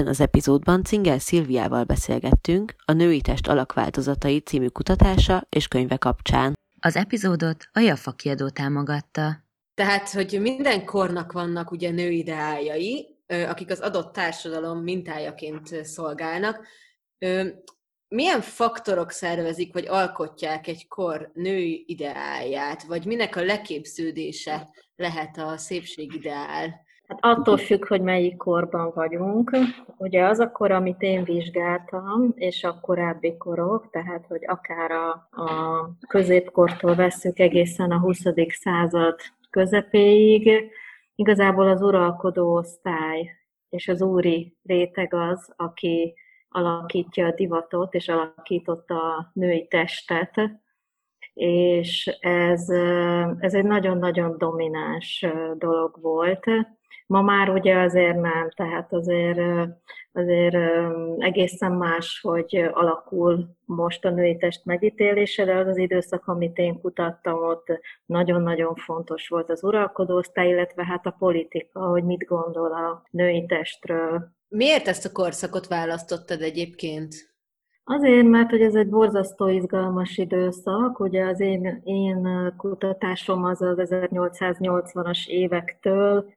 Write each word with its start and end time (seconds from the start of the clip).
Ebben 0.00 0.12
az 0.12 0.20
epizódban 0.20 0.84
Cingel 0.84 1.18
Szilviával 1.18 1.84
beszélgettünk 1.84 2.74
a 2.84 2.92
Női 2.92 3.20
Test 3.20 3.48
alakváltozatai 3.48 4.38
című 4.38 4.66
kutatása 4.66 5.46
és 5.48 5.68
könyve 5.68 5.96
kapcsán. 5.96 6.58
Az 6.78 6.96
epizódot 6.96 7.68
a 7.72 7.80
Jaffa 7.80 8.12
kiadó 8.12 8.48
támogatta. 8.48 9.44
Tehát, 9.74 10.10
hogy 10.10 10.38
minden 10.40 10.84
kornak 10.84 11.32
vannak 11.32 11.70
ugye 11.70 11.90
nőideájai, 11.90 13.16
akik 13.26 13.70
az 13.70 13.80
adott 13.80 14.12
társadalom 14.12 14.82
mintájaként 14.82 15.84
szolgálnak. 15.84 16.66
Milyen 18.08 18.40
faktorok 18.40 19.10
szervezik, 19.10 19.72
vagy 19.72 19.86
alkotják 19.86 20.66
egy 20.66 20.88
kor 20.88 21.30
női 21.34 21.84
ideáját, 21.86 22.82
vagy 22.82 23.04
minek 23.06 23.36
a 23.36 23.44
leképződése 23.44 24.68
lehet 24.96 25.38
a 25.38 25.56
szépségideál? 25.56 26.88
Hát 27.10 27.18
attól 27.20 27.56
függ, 27.56 27.86
hogy 27.86 28.00
melyik 28.00 28.36
korban 28.36 28.92
vagyunk. 28.94 29.50
Ugye 29.96 30.24
az 30.24 30.38
a 30.38 30.50
kor, 30.50 30.70
amit 30.70 31.02
én 31.02 31.24
vizsgáltam, 31.24 32.32
és 32.34 32.64
a 32.64 32.80
korábbi 32.80 33.36
korok, 33.36 33.90
tehát 33.90 34.26
hogy 34.26 34.44
akár 34.46 34.90
a, 34.90 35.10
a 35.30 35.90
középkortól 36.08 36.94
vesszük 36.94 37.38
egészen 37.38 37.90
a 37.90 37.98
20. 37.98 38.18
század 38.48 39.20
közepéig, 39.50 40.70
igazából 41.14 41.68
az 41.68 41.82
uralkodó 41.82 42.54
osztály 42.54 43.30
és 43.68 43.88
az 43.88 44.02
úri 44.02 44.56
réteg 44.62 45.14
az, 45.14 45.52
aki 45.56 46.14
alakítja 46.48 47.26
a 47.26 47.34
divatot, 47.34 47.94
és 47.94 48.08
alakította 48.08 48.94
a 48.94 49.30
női 49.32 49.66
testet, 49.68 50.50
és 51.34 52.06
ez, 52.20 52.68
ez 53.38 53.54
egy 53.54 53.64
nagyon-nagyon 53.64 54.38
domináns 54.38 55.26
dolog 55.58 55.98
volt 56.00 56.46
Ma 57.06 57.22
már 57.22 57.48
ugye 57.48 57.78
azért 57.78 58.20
nem, 58.20 58.50
tehát 58.56 58.92
azért, 58.92 59.40
azért 60.12 60.56
egészen 61.18 61.72
más, 61.72 62.20
hogy 62.22 62.68
alakul 62.72 63.56
most 63.64 64.04
a 64.04 64.10
női 64.10 64.36
test 64.36 64.64
megítélése, 64.64 65.44
de 65.44 65.54
az 65.54 65.66
az 65.66 65.76
időszak, 65.76 66.26
amit 66.26 66.58
én 66.58 66.80
kutattam, 66.80 67.42
ott 67.42 67.66
nagyon-nagyon 68.06 68.74
fontos 68.74 69.28
volt 69.28 69.50
az 69.50 69.64
uralkodóosztály, 69.64 70.48
illetve 70.48 70.84
hát 70.84 71.06
a 71.06 71.16
politika, 71.18 71.80
hogy 71.80 72.04
mit 72.04 72.24
gondol 72.24 72.72
a 72.72 73.02
női 73.10 73.46
testről. 73.46 74.28
Miért 74.48 74.88
ezt 74.88 75.04
a 75.04 75.12
korszakot 75.12 75.66
választottad 75.66 76.42
egyébként? 76.42 77.28
Azért, 77.84 78.26
mert 78.26 78.50
hogy 78.50 78.60
ez 78.60 78.74
egy 78.74 78.88
borzasztó 78.88 79.48
izgalmas 79.48 80.18
időszak, 80.18 81.00
ugye 81.00 81.24
az 81.24 81.40
én, 81.40 81.80
én 81.84 82.52
kutatásom 82.56 83.44
az 83.44 83.62
az 83.62 83.76
1880-as 83.78 85.26
évektől 85.26 86.32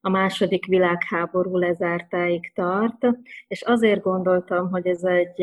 a 0.00 0.08
második 0.08 0.66
világháború 0.66 1.56
lezártáig 1.56 2.52
tart, 2.54 3.06
és 3.48 3.62
azért 3.62 4.02
gondoltam, 4.02 4.70
hogy 4.70 4.86
ez 4.86 5.04
egy 5.04 5.42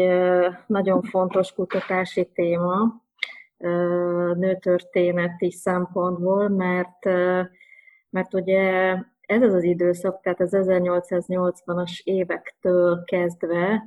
nagyon 0.68 1.02
fontos 1.02 1.53
kutatási 1.53 2.30
téma 2.34 3.02
nőtörténeti 4.34 5.52
szempontból, 5.52 6.50
mert, 6.50 7.06
mert 8.09 8.34
ugye 8.34 8.96
ez 9.22 9.42
az 9.42 9.53
az 9.53 9.63
időszak, 9.63 10.22
tehát 10.22 10.40
az 10.42 10.56
1880-as 10.56 12.02
évektől 12.03 13.03
kezdve 13.03 13.84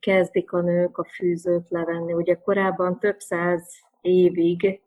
kezdik 0.00 0.52
a 0.52 0.60
nők 0.60 0.98
a 0.98 1.04
fűzőt 1.04 1.68
levenni. 1.68 2.12
Ugye 2.12 2.34
korábban 2.34 2.98
több 2.98 3.18
száz 3.18 3.78
évig 4.00 4.80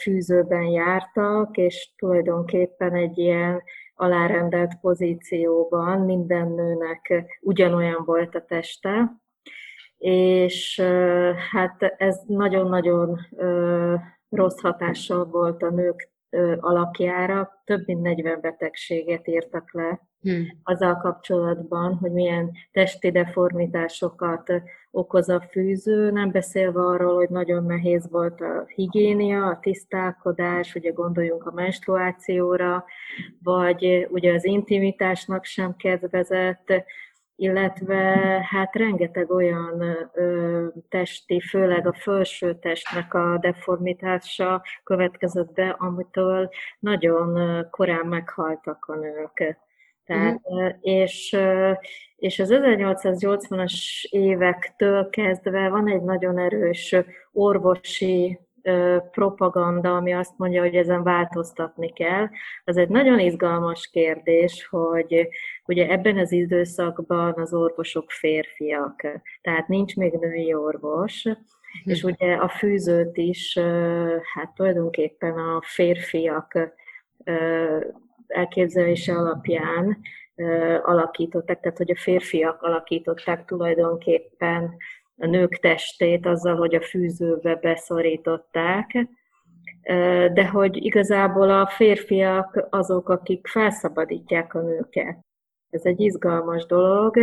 fűzőben 0.00 0.64
jártak, 0.64 1.56
és 1.56 1.92
tulajdonképpen 1.96 2.94
egy 2.94 3.18
ilyen 3.18 3.62
alárendelt 3.94 4.80
pozícióban 4.80 6.00
minden 6.00 6.48
nőnek 6.48 7.24
ugyanolyan 7.40 8.02
volt 8.04 8.34
a 8.34 8.44
teste, 8.44 9.12
és 9.98 10.80
hát 11.50 11.82
ez 11.82 12.20
nagyon-nagyon 12.26 13.18
rossz 14.28 14.60
hatással 14.60 15.24
volt 15.24 15.62
a 15.62 15.70
nők 15.70 16.10
alakjára, 16.60 17.62
több 17.64 17.86
mint 17.86 18.02
40 18.02 18.40
betegséget 18.40 19.28
írtak 19.28 19.72
le 19.72 20.07
hmm. 20.20 20.46
azzal 20.62 20.96
kapcsolatban, 20.96 21.94
hogy 21.94 22.12
milyen 22.12 22.50
testi 22.72 23.10
deformitásokat 23.10 24.52
okoz 24.90 25.28
a 25.28 25.40
fűző, 25.50 26.10
nem 26.10 26.30
beszélve 26.30 26.80
arról, 26.80 27.14
hogy 27.14 27.28
nagyon 27.28 27.64
nehéz 27.64 28.08
volt 28.10 28.40
a 28.40 28.64
higiénia, 28.66 29.46
a 29.46 29.58
tisztálkodás, 29.60 30.74
ugye 30.74 30.90
gondoljunk 30.90 31.46
a 31.46 31.52
menstruációra, 31.52 32.84
vagy 33.42 34.06
ugye 34.10 34.32
az 34.32 34.44
intimitásnak 34.44 35.44
sem 35.44 35.76
kedvezett, 35.76 36.72
illetve 37.40 38.02
hát 38.50 38.74
rengeteg 38.74 39.30
olyan 39.30 39.82
ö, 40.12 40.66
testi, 40.88 41.40
főleg 41.40 41.86
a 41.86 41.92
felső 41.92 42.58
testnek 42.58 43.14
a 43.14 43.38
deformitása 43.40 44.62
következett 44.84 45.52
be, 45.52 45.68
amitől 45.78 46.48
nagyon 46.78 47.60
korán 47.70 48.06
meghaltak 48.06 48.84
a 48.86 48.94
nők. 48.94 49.58
Tehát, 50.08 50.40
uh-huh. 50.42 50.74
és, 50.80 51.36
és 52.16 52.38
az 52.38 52.48
1880-as 52.52 54.04
évektől 54.10 55.10
kezdve 55.10 55.68
van 55.68 55.88
egy 55.88 56.02
nagyon 56.02 56.38
erős 56.38 56.94
orvosi 57.32 58.38
propaganda, 59.10 59.96
ami 59.96 60.12
azt 60.12 60.32
mondja, 60.36 60.62
hogy 60.62 60.74
ezen 60.74 61.02
változtatni 61.02 61.92
kell. 61.92 62.28
Az 62.64 62.76
egy 62.76 62.88
nagyon 62.88 63.18
izgalmas 63.18 63.88
kérdés, 63.92 64.66
hogy 64.70 65.28
ugye 65.64 65.88
ebben 65.88 66.18
az 66.18 66.32
időszakban 66.32 67.34
az 67.36 67.54
orvosok 67.54 68.10
férfiak, 68.10 69.00
tehát 69.40 69.68
nincs 69.68 69.96
még 69.96 70.12
női 70.12 70.54
orvos, 70.54 71.22
hm. 71.22 71.90
és 71.90 72.02
ugye 72.02 72.34
a 72.34 72.48
fűzőt 72.48 73.16
is, 73.16 73.58
hát 74.34 74.54
tulajdonképpen 74.54 75.38
a 75.38 75.60
férfiak 75.64 76.76
elképzelése 78.28 79.12
alapján 79.12 79.98
alakították, 80.82 81.60
tehát 81.60 81.78
hogy 81.78 81.90
a 81.90 81.96
férfiak 81.96 82.62
alakították 82.62 83.44
tulajdonképpen 83.44 84.76
a 85.16 85.26
nők 85.26 85.58
testét 85.58 86.26
azzal, 86.26 86.56
hogy 86.56 86.74
a 86.74 86.82
fűzőbe 86.82 87.54
beszorították, 87.54 89.08
de 90.32 90.48
hogy 90.48 90.84
igazából 90.84 91.50
a 91.50 91.66
férfiak 91.66 92.66
azok, 92.70 93.08
akik 93.08 93.46
felszabadítják 93.46 94.54
a 94.54 94.60
nőket. 94.60 95.18
Ez 95.70 95.84
egy 95.84 96.00
izgalmas 96.00 96.66
dolog, 96.66 97.16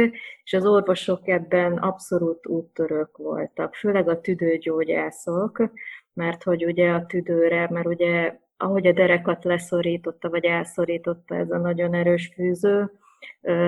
és 0.43 0.53
az 0.53 0.65
orvosok 0.65 1.27
ebben 1.27 1.77
abszolút 1.77 2.47
úttörők 2.47 3.17
voltak, 3.17 3.75
főleg 3.75 4.09
a 4.09 4.21
tüdőgyógyászok, 4.21 5.69
mert 6.13 6.43
hogy 6.43 6.65
ugye 6.65 6.91
a 6.91 7.05
tüdőre, 7.05 7.67
mert 7.71 7.85
ugye 7.85 8.39
ahogy 8.57 8.87
a 8.87 8.91
derekat 8.91 9.43
leszorította, 9.43 10.29
vagy 10.29 10.45
elszorította 10.45 11.35
ez 11.35 11.51
a 11.51 11.57
nagyon 11.57 11.93
erős 11.93 12.31
fűző, 12.35 12.91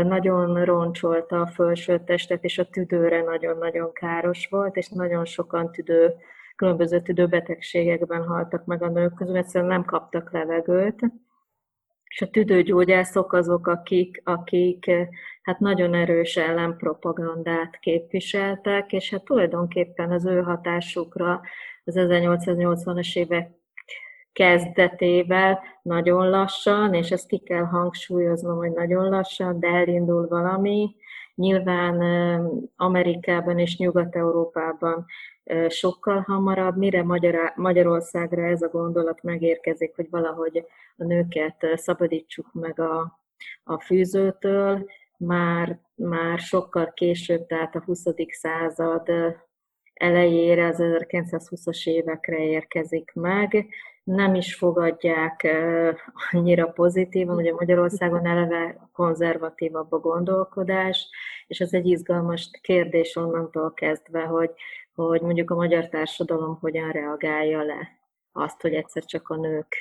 nagyon 0.04 0.66
roncsolta 0.66 1.42
a 1.42 1.48
felső 1.48 2.04
testet, 2.04 2.44
és 2.44 2.58
a 2.58 2.70
tüdőre 2.70 3.22
nagyon-nagyon 3.22 3.94
káros 3.94 4.48
volt, 4.50 4.76
és 4.76 4.88
nagyon 4.88 5.26
sokan 5.26 5.72
tüdő, 5.72 6.14
különböző 6.56 7.02
tüdőbetegségekben 7.02 8.24
haltak 8.24 8.66
meg 8.66 8.84
a 8.84 8.90
nők 8.90 9.14
közül, 9.14 9.38
egyszerűen 9.38 9.70
nem 9.70 9.86
kaptak 9.86 10.32
levegőt. 10.32 11.00
És 12.08 12.22
a 12.22 12.30
tüdőgyógyászok 12.30 13.34
azok, 13.34 13.68
akik, 13.68 14.22
akik 14.24 14.92
hát 15.42 15.60
nagyon 15.60 15.94
erős 15.94 16.38
ellenpropagandát 16.38 17.80
képviseltek, 17.80 18.94
és 18.94 19.10
hát 19.10 19.24
tulajdonképpen 19.24 20.12
az 20.12 20.26
ő 20.26 20.42
hatásukra 20.42 21.42
az 21.84 21.96
1880-as 21.98 23.16
évek 23.16 23.57
kezdetével 24.38 25.60
nagyon 25.82 26.30
lassan, 26.30 26.94
és 26.94 27.12
ezt 27.12 27.28
ki 27.28 27.38
kell 27.38 27.64
hangsúlyoznom, 27.64 28.58
hogy 28.58 28.72
nagyon 28.72 29.10
lassan, 29.10 29.60
de 29.60 29.68
elindul 29.68 30.28
valami, 30.28 30.96
Nyilván 31.38 32.02
Amerikában 32.76 33.60
és 33.60 33.78
Nyugat-Európában 33.78 35.06
sokkal 35.68 36.20
hamarabb, 36.20 36.78
mire 36.78 37.04
Magyarországra 37.56 38.46
ez 38.46 38.62
a 38.62 38.70
gondolat 38.70 39.24
megérkezik, 39.24 39.96
hogy 39.96 40.10
valahogy 40.10 40.66
a 40.98 41.04
nőket 41.04 41.66
szabadítsuk 41.76 42.54
meg 42.54 42.80
a, 42.80 43.20
a 43.64 43.80
fűzőtől, 43.80 44.86
már, 45.18 45.80
már 45.96 46.40
sokkal 46.40 46.92
később, 46.94 47.46
tehát 47.46 47.76
a 47.76 47.84
20. 47.86 48.04
század 48.32 49.10
elejére, 49.94 50.68
az 50.68 50.78
1920-as 50.80 51.88
évekre 51.90 52.44
érkezik 52.44 53.12
meg. 53.14 53.68
Nem 54.08 54.36
is 54.36 54.56
fogadják 54.56 55.48
annyira 56.32 56.68
pozitívan, 56.68 57.48
a 57.48 57.56
Magyarországon 57.60 58.26
eleve 58.26 58.90
konzervatívabb 58.94 59.92
a 59.92 60.00
gondolkodás, 60.00 61.10
és 61.48 61.60
ez 61.60 61.74
egy 61.74 61.86
izgalmas 61.86 62.50
kérdés 62.62 63.16
onnantól 63.16 63.74
kezdve, 63.74 64.22
hogy, 64.22 64.52
hogy 64.96 65.22
mondjuk 65.22 65.52
a 65.52 65.56
magyar 65.56 65.88
társadalom 65.90 66.58
hogyan 66.60 66.92
reagálja 66.92 67.64
le 67.64 68.00
azt, 68.32 68.62
hogy 68.62 68.74
egyszer 68.74 69.06
csak 69.06 69.30
a 69.30 69.36
nők 69.36 69.76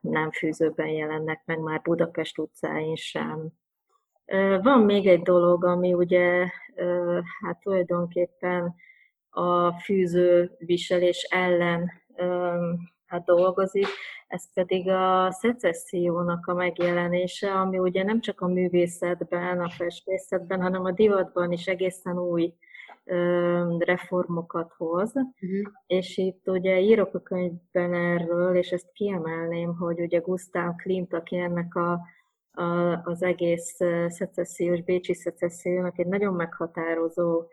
nem 0.00 0.30
fűzőben 0.30 0.88
jelennek 0.88 1.42
meg 1.44 1.58
már 1.58 1.80
Budapest 1.82 2.38
utcáin 2.38 2.96
sem. 2.96 3.48
Van 4.62 4.80
még 4.80 5.06
egy 5.06 5.22
dolog, 5.22 5.64
ami 5.64 5.94
ugye 5.94 6.46
hát 7.42 7.60
tulajdonképpen 7.60 8.74
a 9.30 9.72
fűző 9.72 10.56
viselés 10.58 11.22
ellen 11.30 11.90
hát 13.14 13.24
dolgozik, 13.24 13.86
ez 14.28 14.52
pedig 14.54 14.88
a 14.88 15.30
szecessziónak 15.30 16.46
a 16.46 16.54
megjelenése, 16.54 17.52
ami 17.52 17.78
ugye 17.78 18.02
nem 18.02 18.20
csak 18.20 18.40
a 18.40 18.46
művészetben, 18.46 19.60
a 19.60 19.68
festészetben, 19.68 20.62
hanem 20.62 20.84
a 20.84 20.90
divatban 20.90 21.52
is 21.52 21.66
egészen 21.66 22.18
új 22.18 22.54
reformokat 23.78 24.72
hoz, 24.76 25.12
uh-huh. 25.14 25.72
és 25.86 26.16
itt 26.16 26.48
ugye 26.48 26.80
írok 26.80 27.14
a 27.14 27.22
könyvben 27.22 27.94
erről, 27.94 28.56
és 28.56 28.70
ezt 28.70 28.92
kiemelném, 28.92 29.76
hogy 29.76 30.00
ugye 30.00 30.18
Gustav 30.18 30.74
Klimt, 30.76 31.14
aki 31.14 31.36
ennek 31.36 31.74
a, 31.74 32.00
a, 32.62 33.00
az 33.04 33.22
egész 33.22 33.78
szecessziós, 34.08 34.82
bécsi 34.82 35.14
szecessziónak 35.14 35.98
egy 35.98 36.06
nagyon 36.06 36.34
meghatározó 36.34 37.46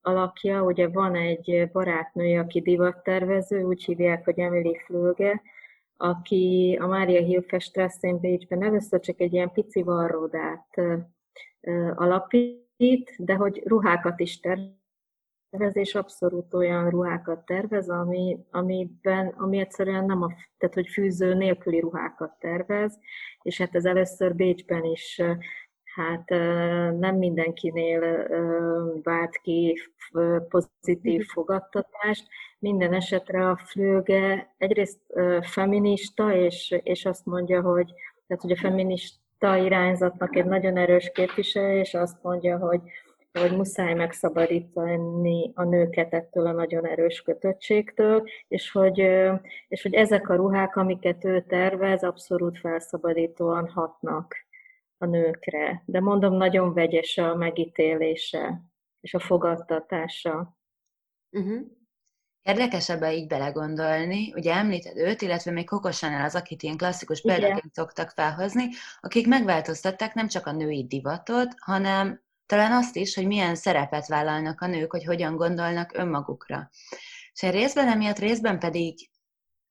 alakja, 0.00 0.62
ugye 0.62 0.88
van 0.88 1.14
egy 1.14 1.68
barátnője, 1.72 2.40
aki 2.40 2.60
divattervező, 2.60 3.62
úgy 3.62 3.84
hívják, 3.84 4.24
hogy 4.24 4.38
Emily 4.38 4.80
Flöge, 4.84 5.42
aki 5.96 6.78
a 6.80 6.86
Mária 6.86 7.20
Hilfe 7.20 7.90
Bécsben 8.20 8.62
először 8.62 9.00
csak 9.00 9.20
egy 9.20 9.32
ilyen 9.32 9.52
pici 9.52 9.82
varródát 9.82 10.80
alapít, 11.94 13.14
de 13.18 13.34
hogy 13.34 13.62
ruhákat 13.64 14.20
is 14.20 14.40
tervez, 14.40 15.76
és 15.76 15.94
abszolút 15.94 16.54
olyan 16.54 16.90
ruhákat 16.90 17.44
tervez, 17.44 17.88
ami, 17.88 18.38
amiben, 18.50 19.26
ami 19.26 19.58
egyszerűen 19.58 20.04
nem 20.04 20.22
a, 20.22 20.34
tehát 20.58 20.74
hogy 20.74 20.88
fűző 20.88 21.34
nélküli 21.34 21.80
ruhákat 21.80 22.38
tervez, 22.38 22.98
és 23.42 23.58
hát 23.58 23.74
ez 23.74 23.84
először 23.84 24.34
Bécsben 24.34 24.84
is 24.84 25.22
hát 25.96 26.28
nem 26.98 27.16
mindenkinél 27.16 28.28
vált 29.02 29.36
ki 29.36 29.78
pozitív 30.48 31.20
mhm. 31.20 31.28
fogadtatást. 31.28 32.26
Minden 32.58 32.94
esetre 32.94 33.48
a 33.48 33.56
Flöge 33.64 34.54
egyrészt 34.58 35.00
feminista, 35.40 36.34
és, 36.34 36.80
és 36.82 37.04
azt 37.04 37.26
mondja, 37.26 37.60
hogy, 37.60 37.92
tehát, 38.26 38.42
hogy 38.42 38.52
a 38.52 38.56
feminista 38.56 39.24
ta 39.38 39.56
irányzatnak 39.56 40.36
egy 40.36 40.44
nagyon 40.44 40.76
erős 40.76 41.10
képviselő, 41.14 41.78
és 41.78 41.94
azt 41.94 42.22
mondja, 42.22 42.58
hogy, 42.58 42.80
hogy 43.32 43.56
muszáj 43.56 43.94
megszabadítani 43.94 45.52
a 45.54 45.64
nőket 45.64 46.14
ettől 46.14 46.46
a 46.46 46.52
nagyon 46.52 46.86
erős 46.86 47.22
kötöttségtől, 47.22 48.22
és 48.48 48.70
hogy, 48.70 48.98
és 49.68 49.82
hogy 49.82 49.94
ezek 49.94 50.28
a 50.28 50.34
ruhák, 50.34 50.76
amiket 50.76 51.24
ő 51.24 51.44
tervez, 51.48 52.02
abszolút 52.02 52.58
felszabadítóan 52.58 53.68
hatnak 53.68 54.45
a 54.98 55.06
nőkre. 55.06 55.82
De 55.86 56.00
mondom, 56.00 56.34
nagyon 56.34 56.72
vegyes 56.72 57.18
a 57.18 57.34
megítélése 57.34 58.62
és 59.00 59.14
a 59.14 59.18
fogadtatása. 59.18 60.58
Uh-huh. 61.30 61.60
Érdekes 62.42 62.88
ebbe 62.88 63.14
így 63.14 63.26
belegondolni, 63.26 64.32
ugye 64.32 64.54
említed 64.54 64.96
őt, 64.96 65.22
illetve 65.22 65.50
még 65.50 65.68
Chanel 65.68 66.24
az, 66.24 66.34
akit 66.34 66.62
ilyen 66.62 66.76
klasszikus 66.76 67.20
példaként 67.20 67.74
szoktak 67.74 68.10
felhozni, 68.10 68.64
akik 69.00 69.26
megváltoztatták 69.26 70.14
nem 70.14 70.28
csak 70.28 70.46
a 70.46 70.52
női 70.52 70.86
divatot, 70.86 71.54
hanem 71.58 72.22
talán 72.46 72.72
azt 72.72 72.96
is, 72.96 73.14
hogy 73.14 73.26
milyen 73.26 73.54
szerepet 73.54 74.06
vállalnak 74.06 74.60
a 74.60 74.66
nők, 74.66 74.90
hogy 74.90 75.04
hogyan 75.04 75.36
gondolnak 75.36 75.96
önmagukra. 75.96 76.70
És 77.32 77.40
részben 77.40 77.88
emiatt, 77.88 78.18
részben 78.18 78.58
pedig 78.58 79.10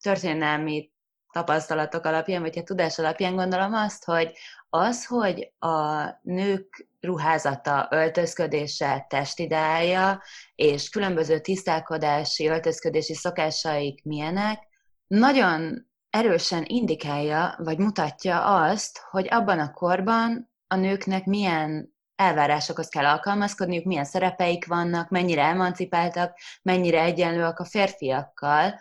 történelmi 0.02 0.92
tapasztalatok 1.36 2.06
alapján, 2.06 2.42
vagy 2.42 2.52
a 2.52 2.58
hát 2.58 2.66
tudás 2.66 3.00
alapján 3.00 3.36
gondolom 3.36 3.74
azt, 3.74 4.06
hogy 4.06 4.32
az, 4.70 5.06
hogy 5.06 5.52
a 5.60 6.04
nők 6.22 6.88
ruházata, 7.00 7.88
öltözködése, 7.92 9.06
testideája 9.10 10.22
és 10.56 10.90
különböző 10.90 11.40
tisztálkodási, 11.40 12.48
öltözködési 12.48 13.14
szokásaik 13.14 14.04
milyenek, 14.04 14.60
nagyon 15.08 15.88
erősen 16.10 16.64
indikálja, 16.66 17.56
vagy 17.58 17.78
mutatja 17.78 18.44
azt, 18.46 19.00
hogy 19.10 19.28
abban 19.30 19.60
a 19.60 19.72
korban 19.72 20.52
a 20.68 20.76
nőknek 20.76 21.26
milyen 21.26 21.96
elvárásokhoz 22.16 22.88
kell 22.88 23.06
alkalmazkodniuk, 23.06 23.86
milyen 23.86 24.06
szerepeik 24.06 24.66
vannak, 24.66 25.10
mennyire 25.10 25.44
emancipáltak, 25.44 26.38
mennyire 26.62 27.02
egyenlőek 27.02 27.60
a 27.60 27.66
férfiakkal. 27.66 28.80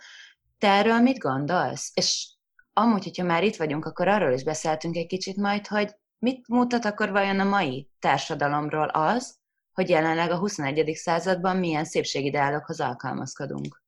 Te 0.59 0.69
erről 0.69 1.01
mit 1.01 1.19
gondolsz? 1.19 1.91
És 1.95 2.34
amúgy, 2.75 3.05
hogyha 3.05 3.25
már 3.25 3.45
itt 3.45 3.57
vagyunk, 3.57 3.85
akkor 3.85 4.09
arról 4.09 4.33
is 4.33 4.45
beszéltünk 4.45 4.97
egy 4.97 5.07
kicsit 5.07 5.37
majd, 5.37 5.67
hogy 5.67 5.91
mit 6.19 6.49
mutat 6.49 6.85
akkor 6.85 7.11
vajon 7.11 7.41
a 7.41 7.45
mai 7.45 7.89
társadalomról 7.99 8.89
az, 8.89 9.39
hogy 9.73 9.89
jelenleg 9.89 10.31
a 10.31 10.39
21. 10.39 10.95
században 10.95 11.57
milyen 11.57 11.85
szépségideálokhoz 11.85 12.81
alkalmazkodunk? 12.81 13.83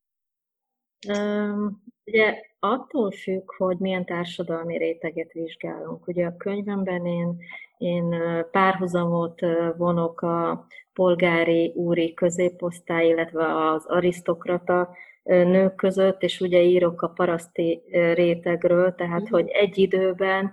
Um, 1.09 1.83
ugye 2.05 2.41
attól 2.59 3.11
függ, 3.11 3.55
hogy 3.57 3.79
milyen 3.79 4.05
társadalmi 4.05 4.77
réteget 4.77 5.33
vizsgálunk. 5.33 6.07
Ugye 6.07 6.27
a 6.27 6.37
könyvemben 6.37 7.07
én, 7.07 7.37
én 7.79 8.15
párhuzamot 8.51 9.41
vonok 9.77 10.21
a 10.21 10.67
polgári 10.93 11.73
úri 11.75 12.15
középosztály, 12.15 13.07
illetve 13.07 13.71
az 13.71 13.85
arisztokrata 13.87 14.97
nők 15.27 15.75
között, 15.75 16.23
és 16.23 16.41
ugye 16.41 16.63
írok 16.63 17.03
a 17.03 17.09
paraszti 17.09 17.83
rétegről, 17.91 18.95
tehát 18.95 19.23
mhm. 19.23 19.33
hogy 19.33 19.49
egy 19.49 19.79
időben 19.79 20.53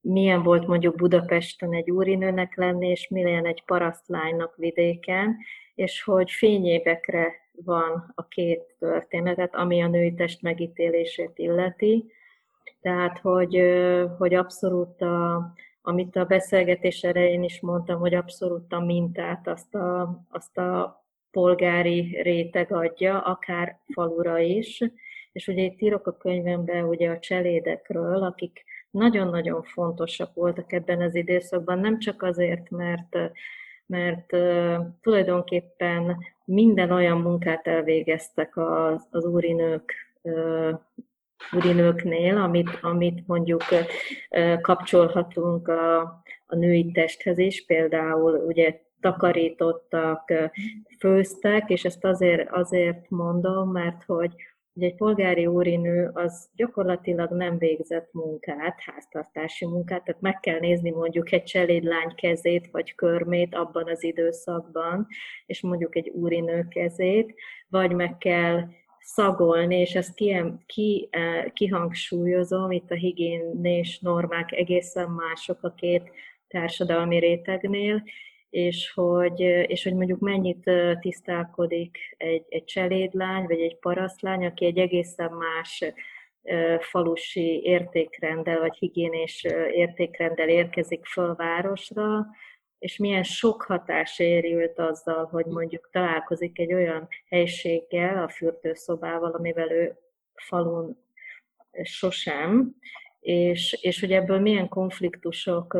milyen 0.00 0.42
volt 0.42 0.66
mondjuk 0.66 0.96
Budapesten 0.96 1.72
egy 1.72 1.90
úrinőnek 1.90 2.56
lenni, 2.56 2.88
és 2.88 3.08
milyen 3.08 3.46
egy 3.46 3.62
parasztlánynak 3.64 4.56
vidéken, 4.56 5.36
és 5.74 6.02
hogy 6.02 6.30
fényévekre 6.30 7.32
van 7.64 8.12
a 8.14 8.28
két 8.28 8.76
történetet, 8.78 9.54
ami 9.54 9.82
a 9.82 9.88
női 9.88 10.14
test 10.14 10.42
megítélését 10.42 11.32
illeti. 11.34 12.12
Tehát, 12.80 13.18
hogy, 13.18 13.62
hogy 14.18 14.34
abszolút 14.34 15.00
a, 15.00 15.52
amit 15.82 16.16
a 16.16 16.24
beszélgetés 16.24 17.02
elején 17.02 17.42
is 17.42 17.60
mondtam, 17.60 18.00
hogy 18.00 18.14
abszolút 18.14 18.72
a 18.72 18.80
mintát, 18.80 19.48
azt 19.48 19.74
a, 19.74 20.20
azt 20.30 20.58
a 20.58 20.98
polgári 21.38 22.22
réteg 22.22 22.72
adja, 22.72 23.20
akár 23.20 23.78
falura 23.92 24.38
is. 24.38 24.84
És 25.32 25.48
ugye 25.48 25.62
itt 25.62 25.80
írok 25.80 26.06
a 26.06 26.16
könyvemben 26.16 26.84
ugye 26.84 27.10
a 27.10 27.18
cselédekről, 27.18 28.22
akik 28.22 28.64
nagyon-nagyon 28.90 29.62
fontosak 29.62 30.34
voltak 30.34 30.72
ebben 30.72 31.00
az 31.00 31.14
időszakban, 31.14 31.78
nem 31.78 31.98
csak 31.98 32.22
azért, 32.22 32.70
mert, 32.70 33.16
mert 33.86 34.26
tulajdonképpen 35.00 36.16
minden 36.44 36.90
olyan 36.90 37.18
munkát 37.20 37.66
elvégeztek 37.66 38.56
az, 38.56 39.06
az 39.10 39.24
úrinők 39.24 39.92
úrinőknél, 41.52 42.36
amit, 42.36 42.78
amit 42.80 43.26
mondjuk 43.26 43.62
kapcsolhatunk 44.60 45.68
a, 45.68 46.00
a 46.46 46.56
női 46.56 46.92
testhez 46.92 47.38
is, 47.38 47.64
például 47.66 48.44
ugye 48.46 48.80
takarítottak, 49.00 50.32
főztek, 50.98 51.70
és 51.70 51.84
ezt 51.84 52.04
azért, 52.04 52.50
azért 52.50 53.10
mondom, 53.10 53.70
mert 53.70 54.04
hogy 54.04 54.34
egy 54.84 54.94
polgári 54.94 55.46
úrinő 55.46 56.10
az 56.14 56.48
gyakorlatilag 56.54 57.30
nem 57.30 57.58
végzett 57.58 58.12
munkát, 58.12 58.80
háztartási 58.80 59.66
munkát, 59.66 60.04
tehát 60.04 60.20
meg 60.20 60.40
kell 60.40 60.58
nézni 60.58 60.90
mondjuk 60.90 61.32
egy 61.32 61.42
cselédlány 61.42 62.14
kezét 62.14 62.68
vagy 62.70 62.94
körmét 62.94 63.54
abban 63.54 63.88
az 63.88 64.02
időszakban, 64.02 65.06
és 65.46 65.60
mondjuk 65.60 65.96
egy 65.96 66.08
úrinő 66.08 66.66
kezét, 66.68 67.34
vagy 67.68 67.92
meg 67.92 68.18
kell 68.18 68.64
szagolni, 69.00 69.80
és 69.80 69.94
ezt 69.94 70.14
ki, 70.14 70.42
ki, 70.66 71.08
kihangsúlyozom, 71.52 72.70
itt 72.70 72.90
a 72.90 72.94
higiénés 72.94 73.98
normák 73.98 74.52
egészen 74.52 75.10
mások 75.10 75.62
a 75.62 75.74
két 75.74 76.10
társadalmi 76.48 77.18
rétegnél, 77.18 78.02
és 78.50 78.92
hogy, 78.94 79.40
és 79.40 79.84
hogy 79.84 79.94
mondjuk 79.94 80.20
mennyit 80.20 80.70
tisztálkodik 81.00 81.98
egy, 82.16 82.44
egy 82.48 82.64
cselédlány, 82.64 83.46
vagy 83.46 83.60
egy 83.60 83.76
parasztlány, 83.76 84.46
aki 84.46 84.64
egy 84.64 84.78
egészen 84.78 85.32
más 85.32 85.84
falusi 86.80 87.60
értékrendel, 87.62 88.58
vagy 88.58 88.76
higiénés 88.76 89.44
értékrendel 89.72 90.48
érkezik 90.48 91.06
föl 91.06 91.34
városra, 91.34 92.26
és 92.78 92.96
milyen 92.96 93.22
sok 93.22 93.62
hatás 93.62 94.18
érült 94.18 94.78
azzal, 94.78 95.24
hogy 95.26 95.46
mondjuk 95.46 95.88
találkozik 95.92 96.58
egy 96.58 96.72
olyan 96.72 97.08
helységgel, 97.28 98.22
a 98.22 98.28
fürdőszobával, 98.28 99.30
amivel 99.30 99.70
ő 99.70 99.98
falun 100.34 101.06
sosem, 101.82 102.76
és, 103.20 103.78
és 103.80 104.00
hogy 104.00 104.12
ebből 104.12 104.40
milyen 104.40 104.68
konfliktusok 104.68 105.78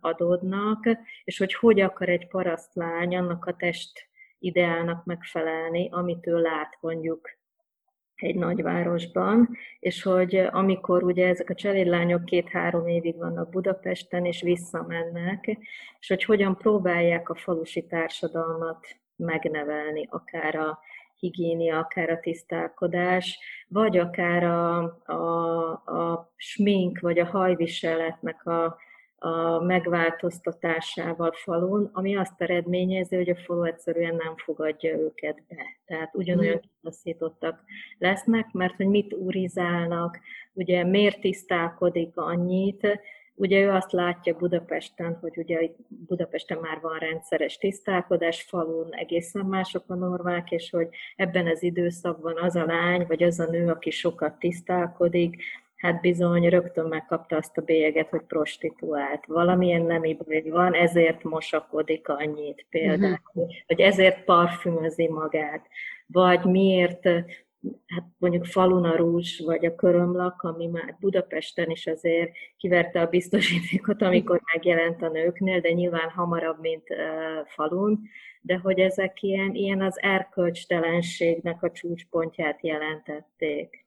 adódnak, 0.00 0.88
és 1.24 1.38
hogy 1.38 1.54
hogy 1.54 1.80
akar 1.80 2.08
egy 2.08 2.28
parasztlány 2.28 3.16
annak 3.16 3.44
a 3.44 3.56
test 3.56 4.08
ideálnak 4.38 5.04
megfelelni, 5.04 5.88
amit 5.92 6.26
ő 6.26 6.40
lát 6.40 6.78
mondjuk 6.80 7.38
egy 8.14 8.34
nagyvárosban, 8.34 9.48
és 9.78 10.02
hogy 10.02 10.36
amikor 10.36 11.02
ugye 11.02 11.28
ezek 11.28 11.50
a 11.50 11.54
cselédlányok 11.54 12.24
két-három 12.24 12.86
évig 12.86 13.16
vannak 13.16 13.50
Budapesten, 13.50 14.24
és 14.24 14.42
visszamennek, 14.42 15.44
és 16.00 16.08
hogy 16.08 16.24
hogyan 16.24 16.56
próbálják 16.56 17.28
a 17.28 17.34
falusi 17.34 17.86
társadalmat 17.86 18.86
megnevelni, 19.16 20.06
akár 20.10 20.54
a 20.54 20.78
higiénia, 21.16 21.78
akár 21.78 22.10
a 22.10 22.20
tisztálkodás, 22.20 23.38
vagy 23.72 23.98
akár 23.98 24.44
a, 24.44 24.78
a, 25.04 25.70
a 25.70 26.32
smink, 26.36 26.98
vagy 27.00 27.18
a 27.18 27.24
hajviseletnek 27.24 28.46
a, 28.46 28.78
a 29.18 29.60
megváltoztatásával 29.60 31.32
falun, 31.32 31.90
ami 31.92 32.16
azt 32.16 32.40
eredményezi, 32.40 33.16
hogy 33.16 33.28
a 33.28 33.36
falu 33.36 33.62
egyszerűen 33.62 34.14
nem 34.14 34.36
fogadja 34.36 34.96
őket 34.96 35.42
be. 35.48 35.62
Tehát 35.86 36.14
ugyanolyan 36.14 36.54
mm. 36.54 36.68
kitaszítottak 36.74 37.62
lesznek, 37.98 38.52
mert 38.52 38.76
hogy 38.76 38.86
mit 38.86 39.12
urizálnak, 39.12 40.18
ugye 40.52 40.84
miért 40.84 41.20
tisztálkodik 41.20 42.16
annyit, 42.16 42.98
Ugye 43.40 43.60
ő 43.60 43.70
azt 43.70 43.92
látja 43.92 44.36
Budapesten, 44.36 45.18
hogy 45.20 45.36
ugye 45.36 45.70
Budapesten 45.88 46.58
már 46.58 46.80
van 46.80 46.98
rendszeres 46.98 47.58
tisztálkodás, 47.58 48.42
falun 48.42 48.88
egészen 48.90 49.44
mások 49.44 49.84
a 49.86 49.94
normák, 49.94 50.50
és 50.50 50.70
hogy 50.70 50.88
ebben 51.16 51.46
az 51.46 51.62
időszakban 51.62 52.36
az 52.36 52.56
a 52.56 52.64
lány, 52.64 53.06
vagy 53.06 53.22
az 53.22 53.40
a 53.40 53.50
nő, 53.50 53.68
aki 53.68 53.90
sokat 53.90 54.38
tisztálkodik, 54.38 55.42
hát 55.76 56.00
bizony 56.00 56.48
rögtön 56.48 56.86
megkapta 56.86 57.36
azt 57.36 57.56
a 57.56 57.62
bélyeget, 57.62 58.08
hogy 58.08 58.22
prostituált. 58.22 59.26
Valamilyen 59.26 59.82
nemi 59.82 60.14
baj 60.14 60.42
van, 60.48 60.74
ezért 60.74 61.22
mosakodik 61.22 62.08
annyit 62.08 62.66
például, 62.70 63.20
uh-huh. 63.34 63.50
vagy 63.66 63.80
ezért 63.80 64.24
parfümözi 64.24 65.08
magát, 65.08 65.66
vagy 66.06 66.44
miért 66.44 67.08
hát 67.86 68.04
mondjuk 68.18 68.46
falun 68.46 68.84
a 68.84 68.96
rúzs, 68.96 69.40
vagy 69.40 69.66
a 69.66 69.74
körömlak, 69.74 70.42
ami 70.42 70.66
már 70.66 70.96
Budapesten 71.00 71.70
is 71.70 71.86
azért 71.86 72.30
kiverte 72.56 73.00
a 73.00 73.06
biztosítékot, 73.06 74.02
amikor 74.02 74.40
megjelent 74.52 75.02
a 75.02 75.08
nőknél, 75.08 75.60
de 75.60 75.72
nyilván 75.72 76.10
hamarabb, 76.10 76.60
mint 76.60 76.86
falun, 77.46 78.00
de 78.40 78.56
hogy 78.56 78.78
ezek 78.78 79.22
ilyen, 79.22 79.54
ilyen 79.54 79.82
az 79.82 80.00
erkölcstelenségnek 80.00 81.62
a 81.62 81.70
csúcspontját 81.70 82.62
jelentették. 82.62 83.86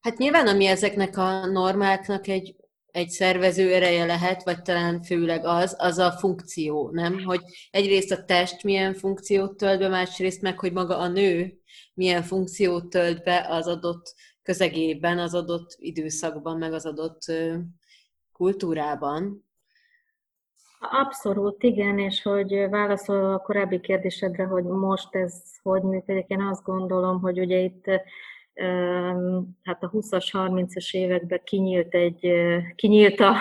Hát 0.00 0.16
nyilván, 0.16 0.46
ami 0.46 0.66
ezeknek 0.66 1.16
a 1.16 1.46
normáknak 1.46 2.28
egy, 2.28 2.56
egy 2.86 3.08
szervező 3.08 3.74
ereje 3.74 4.04
lehet, 4.04 4.44
vagy 4.44 4.62
talán 4.62 5.02
főleg 5.02 5.44
az, 5.44 5.76
az 5.78 5.98
a 5.98 6.10
funkció, 6.10 6.90
nem? 6.90 7.22
Hogy 7.24 7.40
egyrészt 7.70 8.10
a 8.10 8.24
test 8.24 8.62
milyen 8.62 8.94
funkciót 8.94 9.56
tölt 9.56 9.78
be, 9.78 9.88
másrészt 9.88 10.42
meg, 10.42 10.58
hogy 10.58 10.72
maga 10.72 10.98
a 10.98 11.08
nő 11.08 11.61
milyen 11.94 12.22
funkciót 12.22 12.90
tölt 12.90 13.22
be 13.22 13.46
az 13.48 13.66
adott 13.66 14.14
közegében, 14.42 15.18
az 15.18 15.34
adott 15.34 15.76
időszakban, 15.78 16.58
meg 16.58 16.72
az 16.72 16.86
adott 16.86 17.20
kultúrában. 18.32 19.44
Abszolút, 20.90 21.62
igen, 21.62 21.98
és 21.98 22.22
hogy 22.22 22.68
válaszol 22.70 23.32
a 23.32 23.38
korábbi 23.38 23.80
kérdésedre, 23.80 24.44
hogy 24.44 24.64
most 24.64 25.14
ez 25.14 25.42
hogy 25.62 25.82
működik, 25.82 26.28
én 26.28 26.40
azt 26.40 26.64
gondolom, 26.64 27.20
hogy 27.20 27.40
ugye 27.40 27.58
itt 27.58 27.84
hát 29.62 29.82
a 29.82 29.90
20-as, 29.90 30.28
30-as 30.32 30.94
években 30.94 31.40
kinyílt, 31.44 31.94
egy, 31.94 32.32
kinyílt 32.74 33.20
a, 33.20 33.34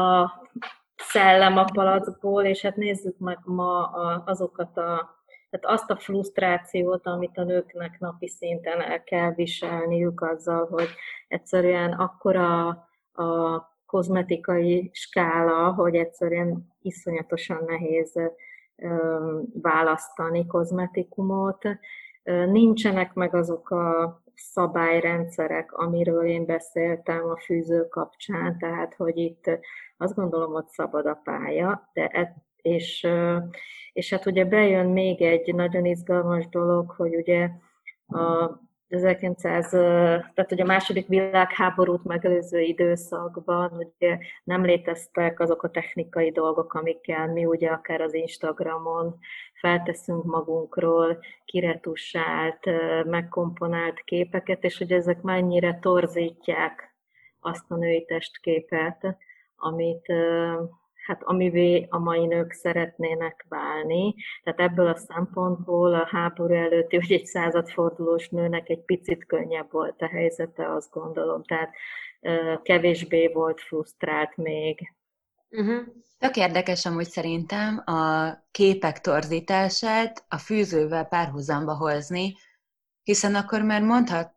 a 0.00 0.32
szellem 0.96 1.58
a 1.58 1.64
palackból, 1.64 2.44
és 2.44 2.60
hát 2.60 2.76
nézzük 2.76 3.18
meg 3.18 3.38
ma 3.44 3.82
azokat 4.24 4.76
a 4.76 5.13
tehát 5.54 5.78
azt 5.78 5.90
a 5.90 5.96
frusztrációt, 5.96 7.06
amit 7.06 7.38
a 7.38 7.44
nőknek 7.44 7.98
napi 7.98 8.28
szinten 8.28 8.80
el 8.80 9.02
kell 9.02 9.34
viselniük 9.34 10.20
azzal, 10.20 10.66
hogy 10.66 10.88
egyszerűen 11.28 11.92
akkora 11.92 12.68
a 13.12 13.60
kozmetikai 13.86 14.90
skála, 14.92 15.72
hogy 15.72 15.94
egyszerűen 15.94 16.72
iszonyatosan 16.82 17.64
nehéz 17.66 18.20
választani 19.62 20.46
kozmetikumot. 20.46 21.62
Nincsenek 22.46 23.12
meg 23.12 23.34
azok 23.34 23.70
a 23.70 24.22
szabályrendszerek, 24.34 25.72
amiről 25.72 26.24
én 26.24 26.46
beszéltem 26.46 27.28
a 27.30 27.36
fűző 27.36 27.88
kapcsán, 27.88 28.58
tehát 28.58 28.94
hogy 28.94 29.16
itt 29.16 29.50
azt 29.96 30.14
gondolom, 30.14 30.52
hogy 30.52 30.66
szabad 30.66 31.06
a 31.06 31.20
pálya, 31.24 31.90
de 31.92 32.08
és, 32.64 33.06
és 33.92 34.10
hát 34.10 34.26
ugye 34.26 34.44
bejön 34.44 34.86
még 34.86 35.22
egy 35.22 35.54
nagyon 35.54 35.84
izgalmas 35.84 36.48
dolog, 36.48 36.90
hogy 36.90 37.14
ugye 37.14 37.48
a 38.06 38.50
1900, 38.88 39.70
tehát 39.70 40.52
ugye 40.52 40.62
a 40.62 40.66
második 40.66 41.06
világháborút 41.06 42.04
megelőző 42.04 42.60
időszakban 42.60 43.72
ugye 43.72 44.18
nem 44.44 44.64
léteztek 44.64 45.40
azok 45.40 45.62
a 45.62 45.70
technikai 45.70 46.30
dolgok, 46.30 46.74
amikkel 46.74 47.32
mi 47.32 47.44
ugye 47.44 47.68
akár 47.68 48.00
az 48.00 48.14
Instagramon 48.14 49.18
felteszünk 49.60 50.24
magunkról 50.24 51.18
kiretusált, 51.44 52.66
megkomponált 53.04 54.00
képeket, 54.04 54.64
és 54.64 54.78
hogy 54.78 54.92
ezek 54.92 55.22
mennyire 55.22 55.78
torzítják 55.82 56.94
azt 57.40 57.70
a 57.70 57.76
női 57.76 58.04
testképet, 58.04 59.16
amit 59.56 60.12
hát 61.06 61.22
amivé 61.22 61.86
a 61.90 61.98
mai 61.98 62.26
nők 62.26 62.52
szeretnének 62.52 63.44
válni. 63.48 64.14
Tehát 64.42 64.60
ebből 64.60 64.86
a 64.86 64.96
szempontból 64.96 65.94
a 65.94 66.08
háború 66.10 66.54
előtti, 66.54 66.96
hogy 66.96 67.12
egy 67.12 67.26
századfordulós 67.26 68.28
nőnek 68.28 68.68
egy 68.68 68.84
picit 68.84 69.26
könnyebb 69.26 69.70
volt 69.70 70.02
a 70.02 70.06
helyzete, 70.06 70.72
azt 70.72 70.90
gondolom. 70.90 71.42
Tehát 71.42 71.74
kevésbé 72.62 73.28
volt 73.28 73.60
frusztrált 73.60 74.36
még. 74.36 74.94
Uh-huh. 75.50 75.86
Tök 76.18 76.36
érdekes 76.36 76.86
amúgy 76.86 77.08
szerintem 77.08 77.82
a 77.84 78.32
képek 78.50 79.00
torzítását 79.00 80.24
a 80.28 80.38
fűzővel 80.38 81.04
párhuzamba 81.04 81.76
hozni, 81.76 82.34
hiszen 83.02 83.34
akkor 83.34 83.62
már 83.62 83.82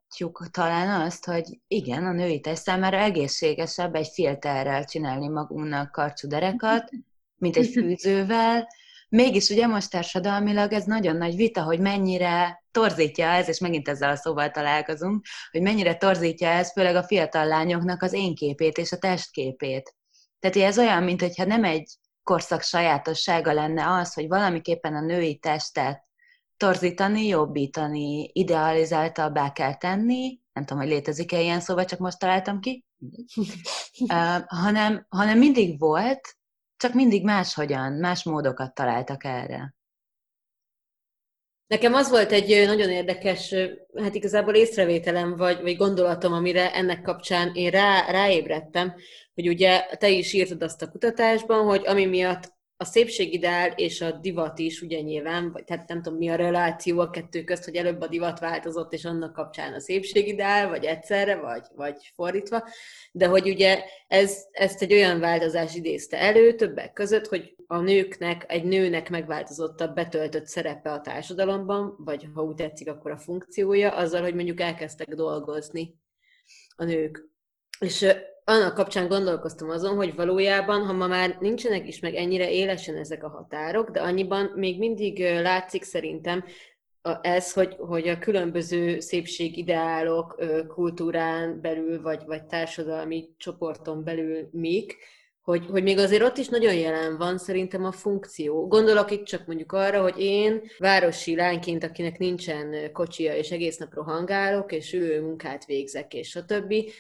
mondhatjuk 0.08 0.52
talán 0.52 1.02
azt, 1.02 1.26
hogy 1.26 1.60
igen, 1.68 2.06
a 2.06 2.12
női 2.12 2.40
test 2.40 2.62
számára 2.62 2.98
egészségesebb 2.98 3.96
egy 3.96 4.08
filterrel 4.08 4.86
csinálni 4.86 5.28
magunknak 5.28 5.92
karcsú 5.92 6.28
derekat, 6.28 6.90
mint 7.36 7.58
egy 7.58 7.68
fűzővel. 7.74 8.68
Mégis 9.10 9.50
ugye 9.50 9.68
most 9.68 9.92
társadalmilag 9.92 10.74
ez 10.74 10.84
nagyon 10.84 11.16
nagy 11.16 11.36
vita, 11.36 11.64
hogy 11.64 11.80
mennyire 11.80 12.64
torzítja 12.72 13.28
ez, 13.28 13.48
és 13.48 13.60
megint 13.60 13.88
ezzel 13.88 14.10
a 14.10 14.16
szóval 14.16 14.52
találkozunk, 14.52 15.26
hogy 15.52 15.62
mennyire 15.62 15.96
torzítja 15.96 16.50
ez 16.50 16.72
főleg 16.72 16.96
a 16.96 17.04
fiatal 17.04 17.46
lányoknak 17.46 18.02
az 18.02 18.14
én 18.14 18.36
képét 18.36 18.78
és 18.78 18.92
a 18.92 18.98
testképét. 18.98 19.96
Tehát 20.40 20.70
ez 20.70 20.78
olyan, 20.80 21.04
mintha 21.04 21.46
nem 21.46 21.64
egy 21.64 21.96
korszak 22.24 22.62
sajátossága 22.62 23.54
lenne 23.54 23.90
az, 23.90 24.14
hogy 24.14 24.28
valamiképpen 24.28 24.96
a 24.96 25.02
női 25.02 25.38
testet 25.38 26.07
torzítani, 26.58 27.28
jobbítani, 27.28 28.30
idealizáltabbá 28.34 29.52
kell 29.52 29.76
tenni, 29.76 30.40
nem 30.54 30.66
tudom, 30.66 30.84
hogy 30.84 30.92
létezik-e 30.92 31.42
ilyen 31.42 31.60
szó, 31.60 31.74
vagy 31.74 31.86
csak 31.86 32.00
most 32.00 32.20
találtam 32.20 32.60
ki, 32.60 32.86
uh, 34.00 34.42
hanem, 34.46 35.06
hanem 35.10 35.38
mindig 35.38 35.80
volt, 35.80 36.36
csak 36.78 36.94
mindig 36.94 37.24
máshogyan, 37.24 37.94
más 37.94 38.24
módokat 38.24 38.74
találtak 38.74 39.24
erre. 39.24 39.76
Nekem 41.68 41.94
az 41.94 42.10
volt 42.10 42.32
egy 42.32 42.66
nagyon 42.68 42.90
érdekes, 42.90 43.54
hát 43.96 44.16
igazából 44.16 44.56
észrevételem, 44.56 45.36
vagy, 45.36 45.62
vagy 45.62 45.76
gondolatom, 45.76 46.34
amire 46.34 46.74
ennek 46.74 47.02
kapcsán 47.02 47.52
én 47.54 47.70
rá, 47.70 48.12
ráébredtem, 48.12 48.96
hogy 49.34 49.48
ugye 49.48 49.86
te 49.98 50.10
is 50.10 50.34
írtad 50.34 50.62
azt 50.62 50.82
a 50.82 50.90
kutatásban, 50.90 51.66
hogy 51.66 51.88
ami 51.88 52.06
miatt 52.06 52.57
a 52.80 52.86
szépségideál 52.86 53.72
és 53.76 54.02
a 54.02 54.12
divat 54.12 54.60
is 54.60 54.82
ugye 54.82 55.02
nyilván, 55.02 55.52
vagy 55.52 55.64
tehát 55.64 55.88
nem 55.88 56.02
tudom 56.02 56.18
mi 56.18 56.30
a 56.30 56.36
reláció 56.36 57.00
a 57.00 57.10
kettő 57.10 57.44
közt, 57.44 57.64
hogy 57.64 57.76
előbb 57.76 58.02
a 58.02 58.08
divat 58.08 58.40
változott, 58.40 58.94
és 58.94 59.06
annak 59.06 59.34
kapcsán 59.34 59.74
a 59.74 59.80
szépségideál, 59.80 60.70
vagy 60.70 60.86
egyszerre, 60.86 61.36
vagy, 61.36 61.64
vagy 61.76 62.12
fordítva, 62.16 62.64
de 63.12 63.28
hogy 63.28 63.48
ugye 63.48 63.84
ez, 64.08 64.46
ezt 64.52 64.82
egy 64.82 64.94
olyan 64.94 65.20
változás 65.20 65.76
idézte 65.76 66.20
elő 66.20 66.56
többek 66.56 66.94
között, 66.94 67.28
hogy 67.28 67.56
a 67.68 67.80
nőknek, 67.80 68.46
egy 68.48 68.64
nőnek 68.64 69.10
megváltozott 69.10 69.82
a 69.82 69.88
betöltött 69.88 70.46
szerepe 70.46 70.92
a 70.92 71.02
társadalomban, 71.02 71.96
vagy 71.98 72.28
ha 72.34 72.42
úgy 72.42 72.56
tetszik, 72.56 72.90
akkor 72.90 73.12
a 73.12 73.18
funkciója, 73.18 73.96
azzal, 73.96 74.22
hogy 74.22 74.36
mondjuk 74.36 74.60
elkezdtek 74.60 75.16
dolgozni 75.16 75.96
a 76.76 76.84
nők. 76.84 77.37
És 77.80 78.06
annak 78.44 78.74
kapcsán 78.74 79.08
gondolkoztam 79.08 79.70
azon, 79.70 79.96
hogy 79.96 80.16
valójában, 80.16 80.86
ha 80.86 80.94
ma 80.94 81.08
már 81.08 81.38
nincsenek 81.40 81.88
is 81.88 82.00
meg 82.00 82.16
ennyire 82.16 82.52
élesen 82.52 82.96
ezek 82.96 83.24
a 83.24 83.30
határok, 83.30 83.90
de 83.90 84.02
annyiban 84.02 84.52
még 84.56 84.78
mindig 84.78 85.20
látszik 85.20 85.84
szerintem 85.84 86.44
ez, 87.22 87.54
hogy, 87.54 87.76
hogy 87.78 88.08
a 88.08 88.20
különböző 88.20 89.00
szépségideálok 89.00 90.42
kultúrán 90.68 91.62
belül, 91.62 92.02
vagy, 92.02 92.24
vagy 92.26 92.46
társadalmi 92.46 93.30
csoporton 93.38 94.04
belül 94.04 94.50
mik, 94.52 94.98
hogy, 95.48 95.66
hogy 95.70 95.84
még 95.84 95.98
azért 95.98 96.24
ott 96.24 96.38
is 96.38 96.48
nagyon 96.48 96.74
jelen 96.74 97.18
van 97.18 97.38
szerintem 97.38 97.86
a 97.86 97.92
funkció. 97.92 98.68
Gondolok 98.68 99.12
itt 99.12 99.24
csak 99.26 99.46
mondjuk 99.46 99.72
arra, 99.72 100.02
hogy 100.02 100.20
én 100.20 100.62
városi 100.78 101.36
lányként, 101.36 101.84
akinek 101.84 102.18
nincsen 102.18 102.92
kocsia, 102.94 103.36
és 103.36 103.52
egész 103.52 103.78
nap 103.78 103.94
rohangálok, 103.94 104.72
és 104.72 104.94
ülő 104.94 105.22
munkát 105.22 105.66
végzek, 105.66 106.14
és 106.14 106.36
a 106.36 106.46
többi, 106.46 106.92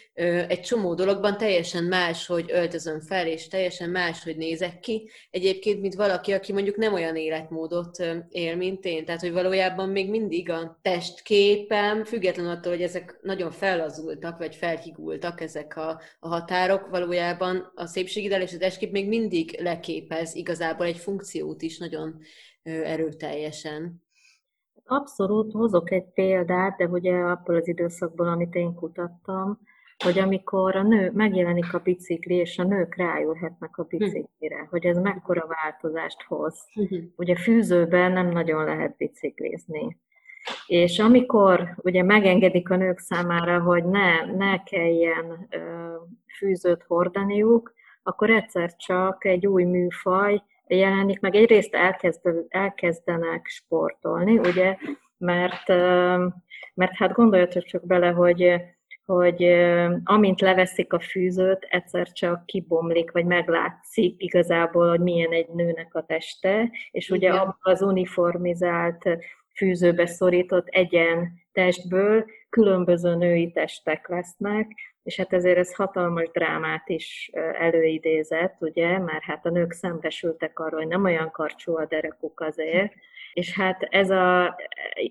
egy 0.47 0.61
csomó 0.61 0.93
dologban 0.93 1.37
teljesen 1.37 1.83
más, 1.83 2.25
hogy 2.25 2.45
öltözöm 2.51 3.01
fel, 3.01 3.27
és 3.27 3.47
teljesen 3.47 3.89
más, 3.89 4.23
hogy 4.23 4.37
nézek 4.37 4.79
ki. 4.79 5.09
Egyébként, 5.31 5.81
mint 5.81 5.95
valaki, 5.95 6.31
aki 6.31 6.53
mondjuk 6.53 6.75
nem 6.75 6.93
olyan 6.93 7.15
életmódot 7.15 7.97
él, 8.29 8.55
mint 8.55 8.85
én. 8.85 9.05
Tehát, 9.05 9.21
hogy 9.21 9.31
valójában 9.31 9.89
még 9.89 10.09
mindig 10.09 10.49
a 10.49 10.79
testképem, 10.81 12.03
függetlenül 12.03 12.51
attól, 12.51 12.71
hogy 12.71 12.81
ezek 12.81 13.19
nagyon 13.21 13.51
fellazultak, 13.51 14.37
vagy 14.37 14.55
felhigultak 14.55 15.41
ezek 15.41 15.77
a, 15.77 16.01
a 16.19 16.27
határok, 16.27 16.89
valójában 16.89 17.71
a 17.75 17.85
szépségi 17.85 18.35
modell 18.37 18.53
és 18.53 18.53
az 18.53 18.61
eskép 18.61 18.91
még 18.91 19.07
mindig 19.07 19.59
leképez 19.61 20.35
igazából 20.35 20.85
egy 20.85 20.97
funkciót 20.97 21.61
is 21.61 21.77
nagyon 21.77 22.19
erőteljesen. 22.63 24.05
Abszolút, 24.85 25.51
hozok 25.51 25.91
egy 25.91 26.05
példát, 26.13 26.77
de 26.77 26.85
ugye 26.85 27.13
abból 27.13 27.55
az 27.55 27.67
időszakból, 27.67 28.27
amit 28.27 28.55
én 28.55 28.73
kutattam, 28.73 29.59
hogy 30.03 30.19
amikor 30.19 30.75
a 30.75 30.83
nő 30.83 31.11
megjelenik 31.13 31.73
a 31.73 31.79
bicikli, 31.79 32.35
és 32.35 32.57
a 32.57 32.63
nők 32.63 32.95
ráülhetnek 32.95 33.77
a 33.77 33.85
hm. 33.89 33.97
biciklire, 33.97 34.67
hogy 34.69 34.85
ez 34.85 34.97
mekkora 34.97 35.47
változást 35.47 36.23
hoz. 36.23 36.65
Hm. 36.73 36.95
Ugye 37.15 37.35
fűzőben 37.35 38.11
nem 38.11 38.29
nagyon 38.29 38.63
lehet 38.63 38.95
biciklizni. 38.97 39.97
És 40.67 40.99
amikor 40.99 41.75
ugye 41.77 42.03
megengedik 42.03 42.69
a 42.69 42.75
nők 42.75 42.99
számára, 42.99 43.61
hogy 43.61 43.85
ne, 43.85 44.25
ne 44.25 44.63
kelljen 44.63 45.47
ö, 45.49 45.95
fűzőt 46.37 46.83
hordaniuk, 46.83 47.73
akkor 48.07 48.29
egyszer 48.29 48.75
csak 48.75 49.25
egy 49.25 49.47
új 49.47 49.63
műfaj 49.63 50.41
jelenik 50.67 51.19
meg. 51.19 51.35
Egyrészt 51.35 51.73
elkezd, 51.73 52.21
elkezdenek 52.49 53.45
sportolni, 53.45 54.37
ugye, 54.37 54.77
mert, 55.17 55.67
mert 56.73 56.95
hát 56.95 57.11
gondoljatok 57.13 57.63
csak 57.63 57.85
bele, 57.85 58.09
hogy 58.09 58.61
hogy 59.05 59.43
amint 60.03 60.41
leveszik 60.41 60.93
a 60.93 60.99
fűzőt, 60.99 61.67
egyszer 61.69 62.11
csak 62.11 62.45
kibomlik, 62.45 63.11
vagy 63.11 63.25
meglátszik 63.25 64.23
igazából, 64.23 64.89
hogy 64.89 64.99
milyen 64.99 65.31
egy 65.31 65.47
nőnek 65.47 65.95
a 65.95 66.05
teste, 66.05 66.71
és 66.91 67.09
ugye 67.09 67.31
abban 67.31 67.57
az 67.59 67.81
uniformizált 67.81 69.09
fűzőbe 69.55 70.05
szorított 70.05 70.67
egyen 70.67 71.31
testből 71.57 72.25
különböző 72.49 73.15
női 73.15 73.51
testek 73.51 74.07
lesznek, 74.07 74.67
és 75.03 75.17
hát 75.17 75.33
ezért 75.33 75.57
ez 75.57 75.75
hatalmas 75.75 76.29
drámát 76.31 76.89
is 76.89 77.31
előidézett, 77.59 78.55
ugye, 78.59 78.99
mert 78.99 79.23
hát 79.23 79.45
a 79.45 79.49
nők 79.49 79.71
szembesültek 79.71 80.59
arról, 80.59 80.79
hogy 80.79 80.87
nem 80.87 81.03
olyan 81.03 81.31
karcsú 81.31 81.77
a 81.77 81.85
derekuk 81.85 82.39
azért, 82.39 82.93
és 83.33 83.53
hát 83.53 83.81
ez 83.81 84.09
a, 84.09 84.55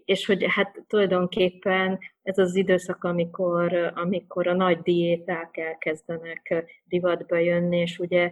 és 0.05 0.27
hogy 0.27 0.45
hát 0.49 0.85
tulajdonképpen 0.87 1.99
ez 2.23 2.39
az 2.39 2.55
időszak, 2.55 3.05
amikor, 3.05 3.93
amikor 3.95 4.47
a 4.47 4.55
nagy 4.55 4.79
diéták 4.79 5.57
elkezdenek 5.57 6.65
divatba 6.85 7.37
jönni, 7.37 7.79
és 7.81 7.99
ugye 7.99 8.31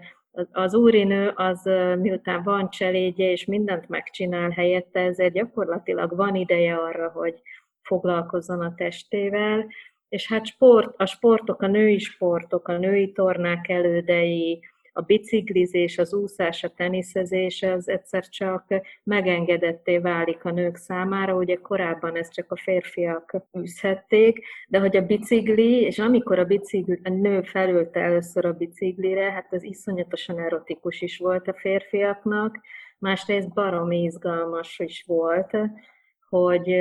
az 0.52 0.74
úrinő 0.74 1.32
az 1.34 1.62
miután 1.98 2.42
van 2.42 2.70
cselédje, 2.70 3.30
és 3.30 3.44
mindent 3.44 3.88
megcsinál 3.88 4.50
helyette, 4.50 5.00
ezért 5.00 5.32
gyakorlatilag 5.32 6.16
van 6.16 6.34
ideje 6.34 6.74
arra, 6.74 7.08
hogy 7.08 7.42
foglalkozzon 7.84 8.60
a 8.60 8.74
testével, 8.74 9.66
és 10.08 10.28
hát 10.28 10.46
sport, 10.46 10.94
a 10.96 11.06
sportok, 11.06 11.62
a 11.62 11.66
női 11.66 11.98
sportok, 11.98 12.68
a 12.68 12.78
női 12.78 13.12
tornák 13.12 13.68
elődei, 13.68 14.60
a 14.96 15.00
biciklizés, 15.00 15.98
az 15.98 16.14
úszás, 16.14 16.64
a 16.64 16.68
teniszezés, 16.68 17.62
az 17.62 17.88
egyszer 17.88 18.28
csak 18.28 18.64
megengedetté 19.02 19.98
válik 19.98 20.44
a 20.44 20.50
nők 20.50 20.76
számára, 20.76 21.34
ugye 21.34 21.54
korábban 21.54 22.16
ezt 22.16 22.32
csak 22.32 22.52
a 22.52 22.56
férfiak 22.56 23.36
űzhették, 23.58 24.44
de 24.68 24.78
hogy 24.78 24.96
a 24.96 25.06
bicikli, 25.06 25.80
és 25.80 25.98
amikor 25.98 26.38
a, 26.38 26.44
bicikli, 26.44 27.00
a 27.04 27.08
nő 27.08 27.42
felülte 27.42 28.00
először 28.00 28.44
a 28.44 28.52
biciklire, 28.52 29.30
hát 29.30 29.52
az 29.52 29.62
iszonyatosan 29.62 30.38
erotikus 30.38 31.00
is 31.00 31.18
volt 31.18 31.48
a 31.48 31.54
férfiaknak, 31.54 32.58
másrészt 32.98 33.52
baromi 33.52 34.02
izgalmas 34.02 34.78
is 34.78 35.04
volt, 35.06 35.56
hogy, 36.40 36.74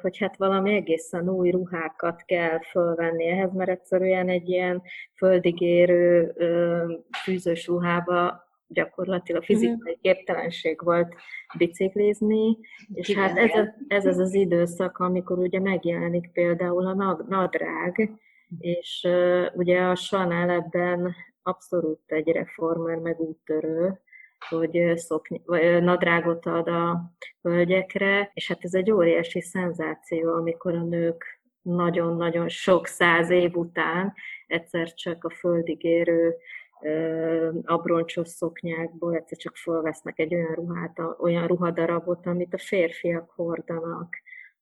hogy 0.00 0.18
hát 0.18 0.36
valami 0.36 0.74
egészen 0.74 1.28
új 1.28 1.50
ruhákat 1.50 2.22
kell 2.24 2.60
fölvenni 2.70 3.26
ehhez, 3.26 3.52
mert 3.52 3.70
egyszerűen 3.70 4.28
egy 4.28 4.48
ilyen 4.48 4.82
földigérő 5.14 6.34
fűzős 7.22 7.66
ruhába 7.66 8.44
gyakorlatilag 8.68 9.42
mhm. 9.42 9.52
fizikai 9.52 9.98
képtelenség 10.00 10.80
volt 10.84 11.14
biciklizni, 11.58 12.58
és 12.94 13.08
Igen, 13.08 13.22
hát 13.22 13.36
ez, 13.36 13.50
a, 13.58 13.74
ez 13.88 14.06
az 14.06 14.18
az 14.18 14.34
időszak, 14.34 14.98
amikor 14.98 15.38
ugye 15.38 15.60
megjelenik 15.60 16.32
például 16.32 16.86
a 16.86 17.24
nadrág, 17.28 18.10
és 18.58 19.06
uh, 19.08 19.46
ugye 19.54 19.80
a 19.80 19.94
Chanel 19.94 20.50
ebben 20.50 21.14
abszolút 21.42 22.00
egy 22.06 22.28
reformer, 22.28 22.96
meg 22.96 23.20
úttörő, 23.20 24.00
hogy 24.48 24.92
szokny, 24.94 25.36
nadrágot 25.80 26.46
ad 26.46 26.68
a 26.68 27.12
hölgyekre, 27.42 28.30
és 28.34 28.48
hát 28.48 28.58
ez 28.60 28.74
egy 28.74 28.90
óriási 28.90 29.40
szenzáció, 29.40 30.32
amikor 30.32 30.74
a 30.74 30.82
nők 30.82 31.40
nagyon-nagyon 31.62 32.48
sok 32.48 32.86
száz 32.86 33.30
év 33.30 33.56
után 33.56 34.14
egyszer 34.46 34.94
csak 34.94 35.24
a 35.24 35.30
földig 35.30 35.84
érő 35.84 36.36
abroncsos 37.64 38.28
szoknyákból 38.28 39.14
egyszer 39.14 39.38
csak 39.38 39.56
fölvesznek 39.56 40.18
egy 40.18 40.34
olyan 40.34 40.54
ruhát, 40.54 41.00
olyan 41.18 41.46
ruhadarabot, 41.46 42.26
amit 42.26 42.54
a 42.54 42.58
férfiak 42.58 43.30
hordanak. 43.30 44.16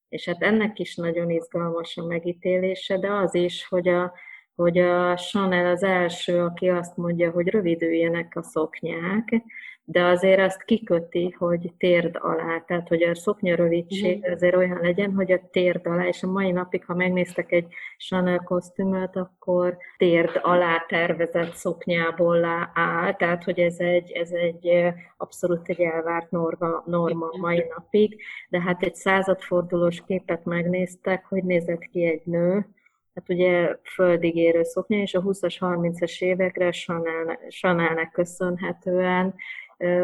És 0.09 0.25
hát 0.25 0.43
ennek 0.43 0.79
is 0.79 0.97
nagyon 0.97 1.31
izgalmas 1.31 1.97
a 1.97 2.07
megítélése, 2.07 2.99
de 2.99 3.13
az 3.13 3.35
is, 3.35 3.67
hogy 3.69 3.89
a, 3.89 4.13
hogy 4.55 4.79
a 4.79 5.17
Chanel 5.17 5.67
az 5.67 5.83
első, 5.83 6.41
aki 6.41 6.69
azt 6.69 6.97
mondja, 6.97 7.31
hogy 7.31 7.49
rövidüljenek 7.49 8.37
a 8.37 8.43
szoknyák, 8.43 9.43
de 9.87 10.05
azért 10.05 10.41
azt 10.41 10.63
kiköti, 10.63 11.35
hogy 11.39 11.73
térd 11.79 12.17
alá, 12.21 12.59
tehát 12.67 12.89
hogy 12.89 13.03
a 13.03 13.15
szoknya 13.15 13.55
rövidség 13.55 14.29
azért 14.31 14.57
olyan 14.57 14.79
legyen, 14.83 15.15
hogy 15.15 15.33
a 15.33 15.49
térd 15.51 15.87
alá, 15.87 16.07
és 16.07 16.23
a 16.23 16.31
mai 16.31 16.51
napig, 16.51 16.85
ha 16.85 16.95
megnéztek 16.95 17.53
egy 17.53 17.67
Chanel 17.99 18.39
kosztümöt, 18.39 19.17
akkor 19.17 19.77
térd 19.97 20.41
alá 20.43 20.85
tervezett 20.89 21.53
szoknyából 21.53 22.45
áll, 22.75 23.15
tehát 23.15 23.45
hogy 23.45 23.59
ez 23.59 23.79
egy, 23.79 24.11
ez 24.11 24.31
egy 24.31 24.93
abszolút 25.17 25.69
egy 25.69 25.81
elvárt 25.81 26.31
norma, 26.31 26.83
norma 26.87 27.27
mai 27.41 27.65
napig, 27.77 28.23
de 28.49 28.61
hát 28.61 28.83
egy 28.83 28.95
századfordulós 28.95 30.03
képet 30.07 30.45
megnéztek, 30.45 31.25
hogy 31.25 31.45
nézett 31.45 31.83
ki 31.83 32.05
egy 32.05 32.23
nő, 32.25 32.67
hát 33.15 33.29
ugye 33.29 33.77
földig 33.83 34.37
érő 34.37 34.63
szoknya, 34.63 34.97
és 34.97 35.15
a 35.15 35.23
20-as, 35.23 35.57
30-as 35.61 36.23
évekre 36.23 36.71
Chanelnek 37.49 38.11
köszönhetően 38.13 39.35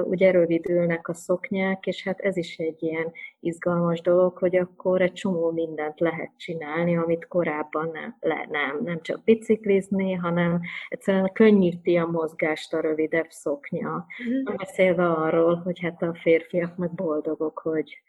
ugye 0.05 0.31
rövidülnek 0.31 1.09
a 1.09 1.14
szoknyák, 1.14 1.87
és 1.87 2.03
hát 2.03 2.21
ez 2.21 2.37
is 2.37 2.59
egy 2.59 2.83
ilyen 2.83 3.12
izgalmas 3.40 4.01
dolog, 4.01 4.38
hogy 4.38 4.57
akkor 4.57 5.03
egy 5.03 5.12
csomó 5.12 5.51
mindent 5.51 6.01
lehet 6.01 6.31
csinálni, 6.37 6.97
amit 6.97 7.29
korábban 7.29 7.90
nem, 7.93 8.16
le, 8.21 8.47
nem, 8.51 8.81
nem 8.85 9.01
csak 9.03 9.25
biciklizni, 9.25 10.12
hanem 10.12 10.61
egyszerűen 10.88 11.31
könnyíti 11.33 11.97
a 11.97 12.07
mozgást 12.07 12.75
a 12.75 12.81
rövidebb 12.81 13.31
szoknya. 13.31 14.07
Mm. 14.31 14.57
Beszélve 14.57 15.07
arról, 15.07 15.57
hogy 15.57 15.81
hát 15.81 16.03
a 16.03 16.14
férfiak 16.14 16.77
meg 16.77 16.90
boldogok, 16.95 17.59
hogy 17.59 18.03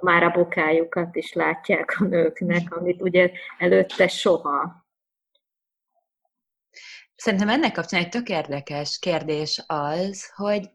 már 0.00 0.22
a 0.22 0.30
bokájukat 0.30 1.16
is 1.16 1.32
látják 1.32 1.96
a 2.00 2.04
nőknek, 2.04 2.76
amit 2.76 3.02
ugye 3.02 3.30
előtte 3.58 4.08
soha. 4.08 4.84
Szerintem 7.16 7.48
ennek 7.48 7.72
kapcsán 7.72 8.00
egy 8.00 8.08
tök 8.08 8.28
érdekes 8.28 8.98
kérdés 8.98 9.64
az, 9.66 10.32
hogy 10.34 10.70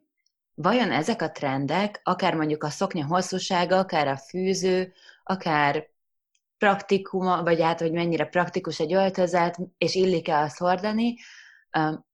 vajon 0.61 0.91
ezek 0.91 1.21
a 1.21 1.31
trendek, 1.31 2.01
akár 2.03 2.35
mondjuk 2.35 2.63
a 2.63 2.69
szoknya 2.69 3.05
hosszúsága, 3.05 3.77
akár 3.77 4.07
a 4.07 4.17
fűző, 4.17 4.93
akár 5.23 5.89
praktikuma, 6.57 7.43
vagy 7.43 7.61
hát, 7.61 7.79
hogy 7.79 7.91
mennyire 7.91 8.25
praktikus 8.25 8.79
egy 8.79 8.93
öltözet, 8.93 9.57
és 9.77 9.95
illik-e 9.95 10.37
azt 10.37 10.57
hordani, 10.57 11.15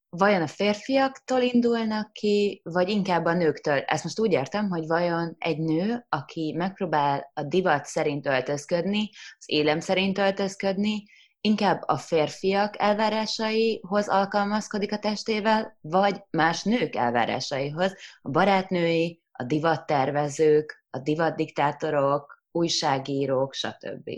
vajon 0.09 0.41
a 0.41 0.47
férfiaktól 0.47 1.41
indulnak 1.41 2.13
ki, 2.13 2.61
vagy 2.63 2.89
inkább 2.89 3.25
a 3.25 3.33
nőktől? 3.33 3.77
Ezt 3.77 4.03
most 4.03 4.19
úgy 4.19 4.31
értem, 4.31 4.69
hogy 4.69 4.87
vajon 4.87 5.35
egy 5.37 5.57
nő, 5.57 6.05
aki 6.09 6.53
megpróbál 6.57 7.31
a 7.33 7.43
divat 7.43 7.85
szerint 7.85 8.27
öltözködni, 8.27 9.09
az 9.39 9.45
élem 9.45 9.79
szerint 9.79 10.17
öltözködni, 10.17 11.03
inkább 11.47 11.81
a 11.85 11.97
férfiak 11.97 12.75
elvárásaihoz 12.77 14.07
alkalmazkodik 14.07 14.91
a 14.91 14.99
testével, 14.99 15.77
vagy 15.81 16.23
más 16.31 16.63
nők 16.63 16.95
elvárásaihoz, 16.95 17.95
a 18.21 18.29
barátnői, 18.29 19.21
a 19.31 19.43
divattervezők, 19.43 20.85
a 20.89 20.99
divatdiktátorok, 20.99 22.43
újságírók, 22.51 23.53
stb. 23.53 24.09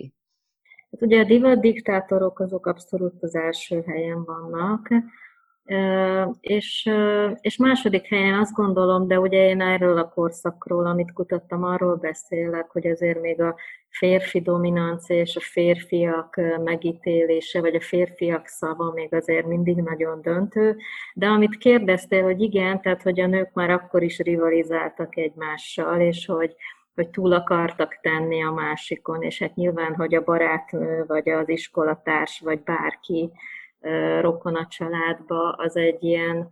Hát 0.91 1.01
ugye 1.01 1.19
a 1.19 1.23
divatdiktátorok 1.23 2.39
azok 2.39 2.65
abszolút 2.65 3.23
az 3.23 3.35
első 3.35 3.81
helyen 3.81 4.23
vannak, 4.23 4.87
és, 6.41 6.89
és 7.41 7.57
második 7.57 8.07
helyen 8.07 8.39
azt 8.39 8.53
gondolom, 8.53 9.07
de 9.07 9.19
ugye 9.19 9.49
én 9.49 9.61
erről 9.61 9.97
a 9.97 10.09
korszakról, 10.09 10.85
amit 10.85 11.13
kutattam, 11.13 11.63
arról 11.63 11.95
beszélek, 11.95 12.69
hogy 12.69 12.87
azért 12.87 13.21
még 13.21 13.41
a 13.41 13.55
férfi 13.89 14.41
dominancia 14.41 15.15
és 15.15 15.35
a 15.35 15.39
férfiak 15.39 16.41
megítélése, 16.63 17.61
vagy 17.61 17.75
a 17.75 17.81
férfiak 17.81 18.47
szava 18.47 18.91
még 18.91 19.13
azért 19.13 19.45
mindig 19.45 19.75
nagyon 19.75 20.21
döntő. 20.21 20.77
De 21.13 21.27
amit 21.27 21.57
kérdeztél, 21.57 22.23
hogy 22.23 22.41
igen, 22.41 22.81
tehát 22.81 23.01
hogy 23.01 23.19
a 23.19 23.27
nők 23.27 23.53
már 23.53 23.69
akkor 23.69 24.03
is 24.03 24.19
rivalizáltak 24.19 25.17
egymással, 25.17 25.99
és 25.99 26.25
hogy, 26.25 26.55
hogy 26.95 27.09
túl 27.09 27.33
akartak 27.33 27.99
tenni 28.01 28.43
a 28.43 28.51
másikon, 28.51 29.21
és 29.21 29.39
hát 29.39 29.55
nyilván, 29.55 29.95
hogy 29.95 30.15
a 30.15 30.23
barátnő, 30.23 31.03
vagy 31.07 31.29
az 31.29 31.49
iskolatárs, 31.49 32.39
vagy 32.39 32.63
bárki, 32.63 33.31
rokon 34.21 34.55
a 34.55 34.67
családba, 34.67 35.51
az 35.51 35.75
egy 35.75 36.03
ilyen 36.03 36.49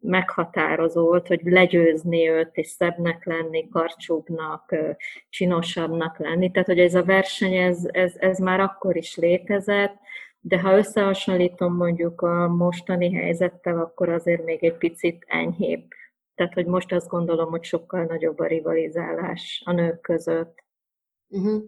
meghatározott, 0.00 1.26
hogy 1.26 1.40
legyőzni 1.44 2.28
őt, 2.28 2.50
és 2.52 2.66
szebbnek 2.66 3.24
lenni, 3.24 3.68
karcsúbbnak, 3.68 4.74
csinosabbnak 5.28 6.18
lenni. 6.18 6.50
Tehát, 6.50 6.68
hogy 6.68 6.78
ez 6.78 6.94
a 6.94 7.04
verseny, 7.04 7.54
ez, 7.54 7.88
ez, 7.90 8.14
ez 8.18 8.38
már 8.38 8.60
akkor 8.60 8.96
is 8.96 9.16
létezett, 9.16 9.96
de 10.40 10.60
ha 10.60 10.76
összehasonlítom 10.76 11.76
mondjuk 11.76 12.20
a 12.20 12.48
mostani 12.48 13.12
helyzettel, 13.12 13.78
akkor 13.78 14.08
azért 14.08 14.44
még 14.44 14.64
egy 14.64 14.76
picit 14.76 15.24
enyhébb. 15.26 15.84
Tehát, 16.34 16.54
hogy 16.54 16.66
most 16.66 16.92
azt 16.92 17.08
gondolom, 17.08 17.50
hogy 17.50 17.64
sokkal 17.64 18.04
nagyobb 18.04 18.38
a 18.38 18.46
rivalizálás 18.46 19.62
a 19.64 19.72
nők 19.72 20.00
között. 20.00 20.64
Uh-huh. 21.28 21.62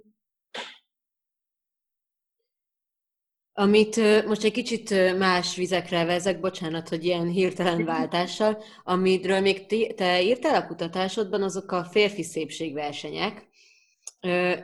Amit 3.58 3.96
most 4.26 4.44
egy 4.44 4.52
kicsit 4.52 5.16
más 5.18 5.56
vizekre 5.56 6.04
vezek, 6.04 6.40
bocsánat, 6.40 6.88
hogy 6.88 7.04
ilyen 7.04 7.26
hirtelen 7.26 7.84
váltással, 7.94 8.62
amiről 8.84 9.40
még 9.40 9.66
te 9.94 10.22
írtál 10.22 10.62
a 10.62 10.66
kutatásodban, 10.66 11.42
azok 11.42 11.72
a 11.72 11.84
férfi 11.84 12.22
szépségversenyek. 12.22 13.48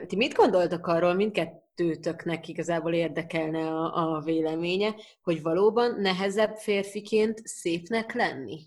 Ti 0.07 0.15
mit 0.15 0.33
gondoltak 0.33 0.87
arról, 0.87 1.13
mindkettőtöknek 1.13 2.47
igazából 2.47 2.93
érdekelne 2.93 3.67
a, 3.67 4.15
a 4.15 4.21
véleménye, 4.21 4.95
hogy 5.21 5.41
valóban 5.41 6.01
nehezebb 6.01 6.55
férfiként 6.55 7.47
szépnek 7.47 8.13
lenni? 8.13 8.59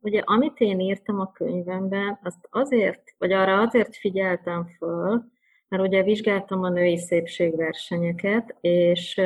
Ugye, 0.00 0.20
amit 0.24 0.58
én 0.58 0.80
írtam 0.80 1.20
a 1.20 1.32
könyvemben, 1.32 2.18
azt 2.22 2.48
azért, 2.50 3.02
vagy 3.18 3.32
arra 3.32 3.60
azért 3.60 3.96
figyeltem 3.96 4.66
föl, 4.78 5.34
mert 5.68 5.82
ugye 5.82 6.02
vizsgáltam 6.02 6.62
a 6.62 6.68
női 6.68 6.98
szépségversenyeket, 6.98 8.56
és, 8.60 9.20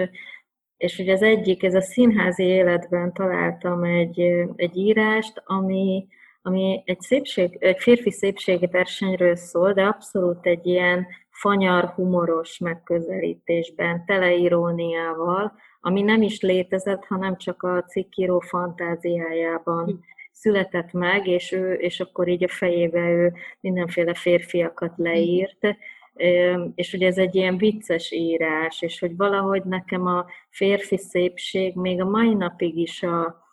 és 0.77 0.99
ugye 0.99 1.13
az 1.13 1.23
egyik, 1.23 1.63
ez 1.63 1.75
a 1.75 1.81
színházi 1.81 2.45
életben 2.45 3.13
találtam 3.13 3.85
egy, 3.85 4.21
egy 4.57 4.77
írást, 4.77 5.43
ami, 5.45 6.07
ami 6.43 6.83
egy, 6.85 7.01
szépség, 7.01 7.57
egy 7.61 7.79
férfi 7.79 8.11
szépségversenyről 8.11 9.37
szól, 9.37 9.73
de 9.73 9.83
abszolút 9.83 10.47
egy 10.47 10.67
ilyen 10.67 11.07
fanyar, 11.31 11.85
humoros 11.85 12.59
megközelítésben, 12.59 14.05
teleiróniával, 14.05 15.53
ami 15.81 16.03
nem 16.03 16.23
is 16.23 16.41
létezett, 16.41 17.05
hanem 17.05 17.37
csak 17.37 17.63
a 17.63 17.85
cikkíró 17.85 18.41
fantáziájában 18.41 19.85
hm. 19.85 19.95
született 20.33 20.93
meg, 20.93 21.27
és 21.27 21.53
ő, 21.53 21.73
és 21.73 22.01
akkor 22.01 22.29
így 22.29 22.45
a 22.45 22.49
fejébe 22.49 23.09
ő 23.09 23.33
mindenféle 23.61 24.15
férfiakat 24.15 24.93
leírt, 24.97 25.77
és 26.75 26.91
hogy 26.91 27.03
ez 27.03 27.19
egy 27.19 27.35
ilyen 27.35 27.57
vicces 27.57 28.11
írás, 28.13 28.83
és 28.83 29.01
hogy 29.01 29.17
valahogy 29.17 29.65
nekem 29.65 30.07
a 30.07 30.27
férfi 30.51 30.97
szépség 30.97 31.75
még 31.75 32.01
a 32.01 32.05
mai 32.05 32.35
napig 32.35 32.77
is 32.77 33.03
a 33.03 33.49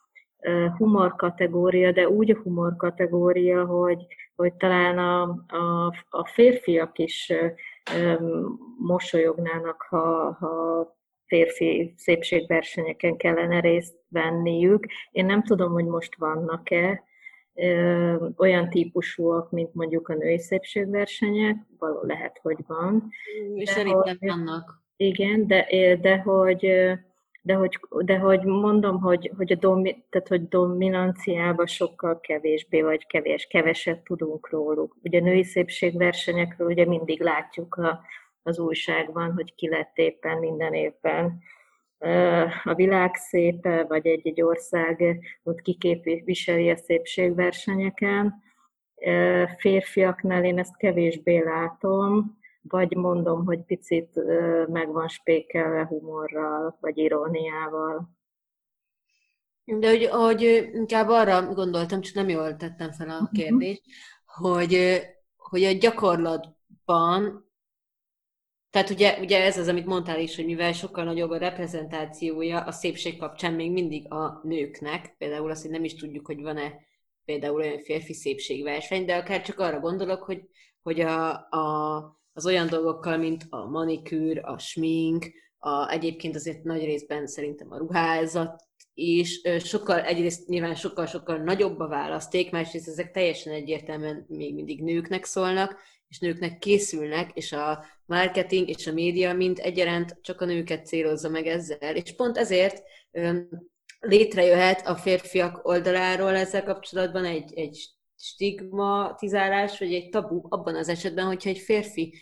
humor 0.78 1.15
kategória, 1.15 1.91
de 1.91 2.10
úgy 2.10 2.32
a 2.32 2.39
humor 2.43 2.76
kategória, 2.76 3.65
hogy, 3.65 4.06
hogy 4.36 4.54
talán 4.54 4.98
a, 4.98 5.22
a, 5.48 5.93
a 6.10 6.26
férfiak 6.26 6.98
is 6.98 7.34
mosolyognának, 8.78 9.86
ha, 9.89 10.38
ha 10.39 10.96
férfi 11.26 11.93
szépségversenyeken 11.98 13.17
kellene 13.17 13.60
részt 13.60 13.96
venniük. 14.10 14.86
Én 15.12 15.26
nem 15.26 15.43
tudom, 15.43 15.72
hogy 15.72 15.86
most 15.86 16.15
vannak-e, 16.15 17.04
olyan 18.38 18.70
típusúak, 18.70 19.52
mint 19.52 19.74
mondjuk 19.74 20.10
a 20.10 20.13
női 20.13 20.39
szépségversenyek, 20.39 21.56
való 21.80 22.02
lehet, 22.02 22.39
hogy 22.41 22.58
van. 22.67 23.10
Szerintem 23.63 24.17
vannak. 24.20 24.82
Igen, 24.96 25.48
de, 25.48 25.67
de 26.02 26.17
hogy 26.17 26.67
de 27.48 27.54
hogy, 27.54 27.80
de 27.89 28.17
hogy 28.17 28.43
mondom, 28.43 29.00
hogy, 29.02 29.32
hogy, 29.38 29.52
a 29.52 29.56
domi, 29.56 30.04
tehát, 30.10 30.28
hogy 30.28 30.48
dominanciában 30.48 31.65
sokkal 31.65 32.20
kevésbé, 32.20 32.82
vagy 32.82 33.08
kevés, 33.08 33.48
keveset 33.48 34.04
tudunk 34.04 34.50
róluk. 34.50 34.96
Ugye 35.04 35.20
a 35.20 35.24
női 35.24 35.43
szépségversenyekről 35.43 36.67
ugye 36.67 36.86
mindig 36.86 37.22
látjuk 37.22 37.76
a, 37.76 38.02
az 38.43 38.60
újságban, 38.60 39.34
hogy 39.34 39.56
ki 39.56 39.70
lett 39.70 39.98
éppen 39.98 40.38
minden 40.38 40.74
évben 40.74 41.39
a 42.63 42.73
világ 42.75 43.15
szépe, 43.15 43.83
vagy 43.83 44.07
egy-egy 44.07 44.41
ország 44.41 45.19
ott 45.43 45.62
kiképviseli 45.62 46.69
a 46.69 46.77
szépségversenyeken. 46.77 48.33
Férfiaknál 49.57 50.45
én 50.45 50.60
ezt 50.60 50.77
kevésbé 50.77 51.38
látom, 51.38 52.38
vagy 52.62 52.95
mondom, 52.95 53.45
hogy 53.45 53.60
picit 53.60 54.19
meg 54.67 54.91
van 54.91 55.07
spékelve 55.07 55.86
humorral, 55.86 56.77
vagy 56.81 56.97
iróniával. 56.97 58.15
De 59.63 59.89
hogy, 59.89 60.05
hogy 60.05 60.69
inkább 60.73 61.07
arra 61.10 61.53
gondoltam, 61.53 62.01
csak 62.01 62.15
nem 62.15 62.29
jól 62.29 62.55
tettem 62.55 62.91
fel 62.91 63.10
a 63.10 63.21
mhm. 63.21 63.33
kérdést, 63.33 63.81
uh-huh. 64.25 64.57
hogy, 64.57 65.01
hogy 65.36 65.63
a 65.63 65.71
gyakorlatban 65.71 67.46
tehát 68.69 68.89
ugye, 68.89 69.17
ugye 69.19 69.43
ez 69.43 69.58
az, 69.58 69.67
amit 69.67 69.86
mondtál 69.86 70.19
is, 70.19 70.36
hogy 70.36 70.45
mivel 70.45 70.73
sokkal 70.73 71.03
nagyobb 71.03 71.30
a 71.30 71.38
reprezentációja 71.38 72.60
a 72.60 72.71
szépség 72.71 73.17
kapcsán 73.17 73.53
még 73.53 73.71
mindig 73.71 74.12
a 74.12 74.41
nőknek, 74.43 75.15
például 75.17 75.49
azt, 75.49 75.62
hogy 75.62 75.71
nem 75.71 75.84
is 75.84 75.95
tudjuk, 75.95 76.25
hogy 76.25 76.41
van-e 76.41 76.73
például 77.25 77.56
olyan 77.56 77.80
férfi 77.80 78.13
szépségverseny, 78.13 79.06
de 79.06 79.15
akár 79.15 79.41
csak 79.41 79.60
arra 79.60 79.80
gondolok, 79.80 80.23
hogy, 80.23 80.41
hogy 80.82 80.99
a, 80.99 81.32
a, 81.49 81.95
az 82.34 82.45
olyan 82.45 82.67
dolgokkal, 82.67 83.17
mint 83.17 83.45
a 83.49 83.65
manikűr, 83.65 84.41
a 84.45 84.58
smink, 84.58 85.25
a, 85.58 85.89
egyébként 85.89 86.36
azért 86.36 86.63
nagy 86.63 86.84
részben 86.84 87.27
szerintem 87.27 87.71
a 87.71 87.77
ruházat 87.77 88.65
is 88.93 89.41
sokkal, 89.60 89.99
egyrészt 89.99 90.47
nyilván 90.47 90.75
sokkal-sokkal 90.75 91.38
nagyobb 91.38 91.80
a 91.80 91.88
választék, 91.88 92.51
másrészt 92.51 92.88
ezek 92.88 93.12
teljesen 93.12 93.53
egyértelműen 93.53 94.25
még 94.27 94.53
mindig 94.53 94.84
nőknek 94.84 95.25
szólnak, 95.25 95.75
és 96.10 96.20
nőknek 96.20 96.58
készülnek, 96.58 97.32
és 97.34 97.52
a 97.52 97.86
marketing 98.06 98.70
és 98.70 98.88
a 98.88 98.93
média 98.93 99.34
mind 99.34 99.60
egyaránt 99.62 100.17
csak 100.22 100.41
a 100.41 100.46
nőket 100.46 100.86
célozza 100.86 101.30
meg 101.30 101.48
ezzel. 101.48 101.96
És 101.96 102.15
pont 102.15 102.38
ezért 102.38 102.84
létrejöhet 104.00 104.88
a 104.88 104.96
férfiak 104.96 105.67
oldaláról 105.67 106.36
ezzel 106.36 106.63
kapcsolatban 106.63 107.26
egy, 107.26 107.54
egy 107.54 107.89
stigmatizálás, 108.17 109.80
vagy 109.80 109.93
egy 109.93 110.10
tabu 110.10 110.41
abban 110.50 110.76
az 110.76 110.89
esetben, 110.89 111.26
hogyha 111.26 111.50
egy 111.50 111.58
férfi 111.58 112.13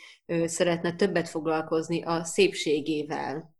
szeretne 0.45 0.95
többet 0.95 1.29
foglalkozni 1.29 2.03
a 2.03 2.23
szépségével. 2.23 3.53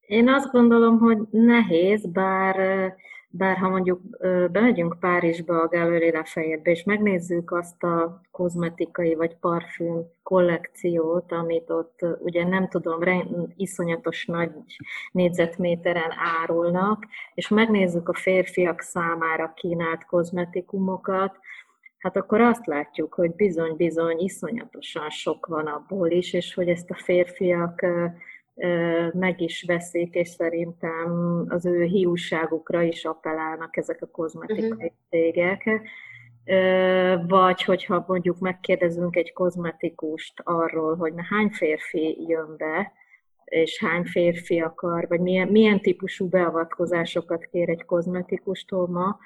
Én 0.00 0.28
azt 0.28 0.50
gondolom, 0.50 0.98
hogy 0.98 1.18
nehéz, 1.30 2.06
bár 2.06 2.94
bár 3.36 3.56
ha 3.56 3.68
mondjuk 3.68 4.00
bemegyünk 4.52 4.96
Párizsba, 5.00 5.60
a 5.60 5.68
Galerie 5.68 6.12
Lafayette-be, 6.12 6.70
és 6.70 6.84
megnézzük 6.84 7.52
azt 7.52 7.82
a 7.82 8.20
kozmetikai 8.30 9.14
vagy 9.14 9.36
parfüm 9.36 10.02
kollekciót, 10.22 11.32
amit 11.32 11.70
ott 11.70 12.06
ugye 12.18 12.48
nem 12.48 12.68
tudom, 12.68 13.00
iszonyatos 13.56 14.26
nagy 14.26 14.50
négyzetméteren 15.12 16.12
árulnak, 16.40 17.06
és 17.34 17.48
megnézzük 17.48 18.08
a 18.08 18.14
férfiak 18.14 18.80
számára 18.80 19.52
kínált 19.56 20.04
kozmetikumokat, 20.04 21.38
hát 21.98 22.16
akkor 22.16 22.40
azt 22.40 22.66
látjuk, 22.66 23.14
hogy 23.14 23.34
bizony-bizony 23.34 24.18
iszonyatosan 24.18 25.10
sok 25.10 25.46
van 25.46 25.66
abból 25.66 26.10
is, 26.10 26.32
és 26.32 26.54
hogy 26.54 26.68
ezt 26.68 26.90
a 26.90 26.94
férfiak 26.94 27.86
meg 29.12 29.40
is 29.40 29.64
veszik, 29.66 30.14
és 30.14 30.28
szerintem 30.28 31.44
az 31.48 31.66
ő 31.66 31.82
hiúságukra 31.82 32.82
is 32.82 33.04
appellálnak 33.04 33.76
ezek 33.76 34.02
a 34.02 34.06
kozmetikai 34.06 34.70
uh-huh. 34.70 34.92
cégek. 35.10 35.70
Vagy 37.26 37.62
hogyha 37.62 38.04
mondjuk 38.06 38.38
megkérdezünk 38.38 39.16
egy 39.16 39.32
kozmetikust 39.32 40.40
arról, 40.44 40.96
hogy 40.96 41.12
hány 41.30 41.48
férfi 41.48 42.24
jön 42.28 42.54
be, 42.56 42.92
és 43.44 43.84
hány 43.84 44.04
férfi 44.04 44.60
akar, 44.60 45.06
vagy 45.08 45.20
milyen, 45.20 45.48
milyen 45.48 45.80
típusú 45.80 46.28
beavatkozásokat 46.28 47.44
kér 47.44 47.68
egy 47.68 47.84
kozmetikustól 47.84 48.88
ma, 48.88 49.18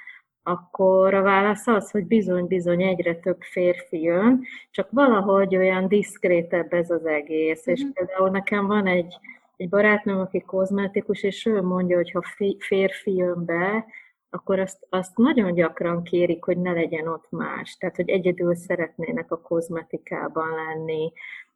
akkor 0.50 1.14
a 1.14 1.22
válasz 1.22 1.66
az, 1.66 1.90
hogy 1.90 2.06
bizony-bizony 2.06 2.82
egyre 2.82 3.14
több 3.14 3.40
férfi 3.40 4.02
jön, 4.02 4.44
csak 4.70 4.88
valahogy 4.90 5.56
olyan 5.56 5.88
diszkrétebb 5.88 6.72
ez 6.72 6.90
az 6.90 7.06
egész. 7.06 7.60
Mm-hmm. 7.60 7.74
És 7.74 7.82
mhm. 7.82 7.92
például 7.92 8.30
nekem 8.30 8.66
van 8.66 8.86
egy, 8.86 9.14
egy 9.56 9.68
barátnőm, 9.68 10.18
aki 10.18 10.40
kozmetikus, 10.40 11.22
és 11.22 11.46
ő 11.46 11.62
mondja, 11.62 11.96
hogy 11.96 12.10
ha 12.10 12.22
férfi 12.58 13.14
jön 13.14 13.44
be, 13.44 13.84
akkor 14.30 14.58
azt, 14.58 14.86
azt 14.88 15.16
nagyon 15.16 15.54
gyakran 15.54 16.02
kérik, 16.02 16.44
hogy 16.44 16.58
ne 16.58 16.72
legyen 16.72 17.06
ott 17.08 17.26
más. 17.30 17.76
Tehát, 17.76 17.96
hogy 17.96 18.08
egyedül 18.08 18.54
szeretnének 18.54 19.32
a 19.32 19.40
kozmetikában 19.40 20.48
lenni, 20.54 21.12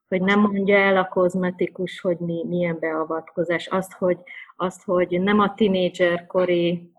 hogy 0.08 0.22
nem 0.22 0.40
mondja 0.40 0.76
el 0.76 0.96
a 0.96 1.08
kozmetikus, 1.08 2.00
hogy 2.00 2.18
mi, 2.18 2.44
milyen 2.48 2.76
beavatkozás. 2.80 3.66
Azt, 3.66 3.92
hogy, 3.92 4.18
azt, 4.56 4.84
hogy 4.84 5.20
nem 5.20 5.40
a 5.40 5.54
tinédzserkori 5.54 6.92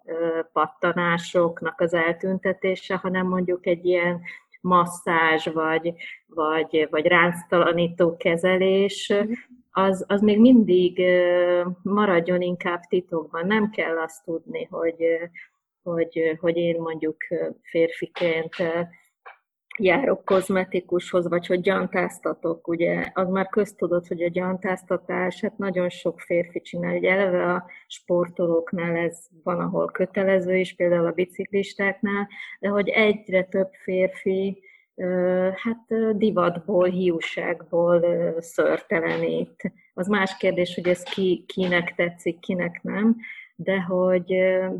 pattanásoknak 0.53 1.81
az 1.81 1.93
eltüntetése, 1.93 2.95
hanem 2.95 3.27
mondjuk 3.27 3.65
egy 3.65 3.85
ilyen 3.85 4.21
masszázs, 4.61 5.47
vagy, 5.47 5.93
vagy, 6.27 6.87
vagy 6.89 7.05
ránctalanító 7.05 8.17
kezelés, 8.17 9.09
mhm. 9.09 9.31
az, 9.71 10.05
az 10.07 10.21
még 10.21 10.39
mindig 10.39 11.01
maradjon 11.81 12.41
inkább 12.41 12.79
titokban. 12.79 13.47
Nem 13.47 13.69
kell 13.69 13.97
azt 13.97 14.23
tudni, 14.23 14.67
hogy, 14.71 15.05
hogy, 15.83 16.37
hogy 16.39 16.57
én 16.57 16.81
mondjuk 16.81 17.17
férfiként 17.61 18.55
járok 19.77 20.25
kozmetikushoz, 20.25 21.27
vagy 21.27 21.47
hogy 21.47 21.61
gyantáztatok, 21.61 22.67
ugye, 22.67 23.05
az 23.13 23.29
már 23.29 23.47
köztudott, 23.47 24.07
hogy 24.07 24.23
a 24.23 24.29
gyantáztatás, 24.29 25.41
hát 25.41 25.57
nagyon 25.57 25.89
sok 25.89 26.19
férfi 26.19 26.61
csinál, 26.61 26.95
ugye 26.95 27.11
eleve 27.11 27.53
a 27.53 27.65
sportolóknál 27.87 28.95
ez 28.95 29.17
van, 29.43 29.59
ahol 29.59 29.85
kötelező 29.91 30.55
is, 30.55 30.75
például 30.75 31.05
a 31.05 31.11
biciklistáknál, 31.11 32.27
de 32.59 32.67
hogy 32.67 32.89
egyre 32.89 33.43
több 33.43 33.69
férfi 33.83 34.63
hát 35.55 36.15
divatból, 36.17 36.85
hiúságból 36.87 38.05
szörtelenít. 38.39 39.73
Az 39.93 40.07
más 40.07 40.37
kérdés, 40.37 40.75
hogy 40.75 40.87
ez 40.87 41.03
ki, 41.03 41.43
kinek 41.47 41.93
tetszik, 41.95 42.39
kinek 42.39 42.79
nem, 42.83 43.15
de 43.55 43.81
hogy, 43.81 44.25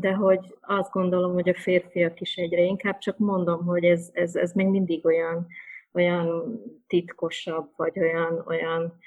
de 0.00 0.12
hogy 0.12 0.56
azt 0.60 0.90
gondolom, 0.90 1.32
hogy 1.32 1.48
a 1.48 1.54
férfiak 1.54 2.20
is 2.20 2.36
egyre 2.36 2.60
inkább, 2.62 2.98
csak 2.98 3.18
mondom, 3.18 3.64
hogy 3.64 3.84
ez, 3.84 4.10
ez, 4.12 4.34
ez 4.36 4.52
még 4.52 4.66
mindig 4.66 5.04
olyan, 5.04 5.46
olyan 5.92 6.60
titkosabb, 6.86 7.72
vagy 7.76 7.98
olyan, 7.98 8.44
olyan, 8.46 8.98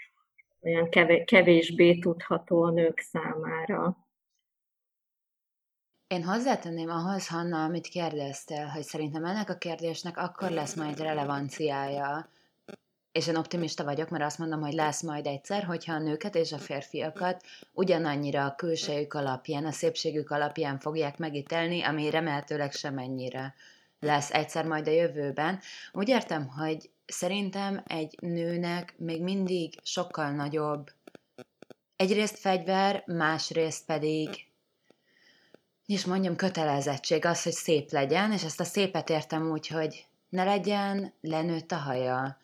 olyan 0.61 0.89
kevésbé 1.25 1.99
tudható 1.99 2.63
a 2.63 2.71
nők 2.71 2.99
számára. 2.99 3.97
Én 6.07 6.23
hozzátenném 6.23 6.89
ahhoz, 6.89 7.27
Hanna, 7.27 7.63
amit 7.63 7.87
kérdeztél, 7.87 8.65
hogy 8.65 8.83
szerintem 8.83 9.25
ennek 9.25 9.49
a 9.49 9.57
kérdésnek 9.57 10.17
akkor 10.17 10.51
lesz 10.51 10.75
majd 10.75 10.99
relevanciája, 10.99 12.29
és 13.19 13.27
én 13.27 13.35
optimista 13.35 13.83
vagyok, 13.83 14.09
mert 14.09 14.23
azt 14.23 14.37
mondom, 14.37 14.61
hogy 14.61 14.73
lesz 14.73 15.01
majd 15.01 15.25
egyszer, 15.25 15.63
hogyha 15.63 15.93
a 15.93 15.99
nőket 15.99 16.35
és 16.35 16.51
a 16.51 16.57
férfiakat 16.57 17.43
ugyanannyira 17.73 18.45
a 18.45 18.55
külsejük 18.55 19.13
alapján, 19.13 19.65
a 19.65 19.71
szépségük 19.71 20.29
alapján 20.29 20.79
fogják 20.79 21.17
megítelni, 21.17 21.81
ami 21.81 22.09
remélhetőleg 22.09 22.71
semennyire 22.71 23.53
lesz 23.99 24.31
egyszer 24.31 24.65
majd 24.65 24.87
a 24.87 24.91
jövőben. 24.91 25.59
Úgy 25.91 26.09
értem, 26.09 26.47
hogy 26.47 26.89
szerintem 27.05 27.83
egy 27.87 28.15
nőnek 28.21 28.93
még 28.97 29.21
mindig 29.23 29.73
sokkal 29.83 30.31
nagyobb 30.31 30.91
egyrészt 31.95 32.39
fegyver, 32.39 33.03
másrészt 33.05 33.85
pedig 33.85 34.29
és 35.85 36.05
mondjam, 36.05 36.35
kötelezettség 36.35 37.25
az, 37.25 37.43
hogy 37.43 37.51
szép 37.51 37.91
legyen, 37.91 38.31
és 38.31 38.43
ezt 38.43 38.59
a 38.59 38.63
szépet 38.63 39.09
értem 39.09 39.51
úgy, 39.51 39.67
hogy 39.67 40.05
ne 40.29 40.43
legyen 40.43 41.13
lenőtt 41.21 41.71
a 41.71 41.75
haja, 41.77 42.37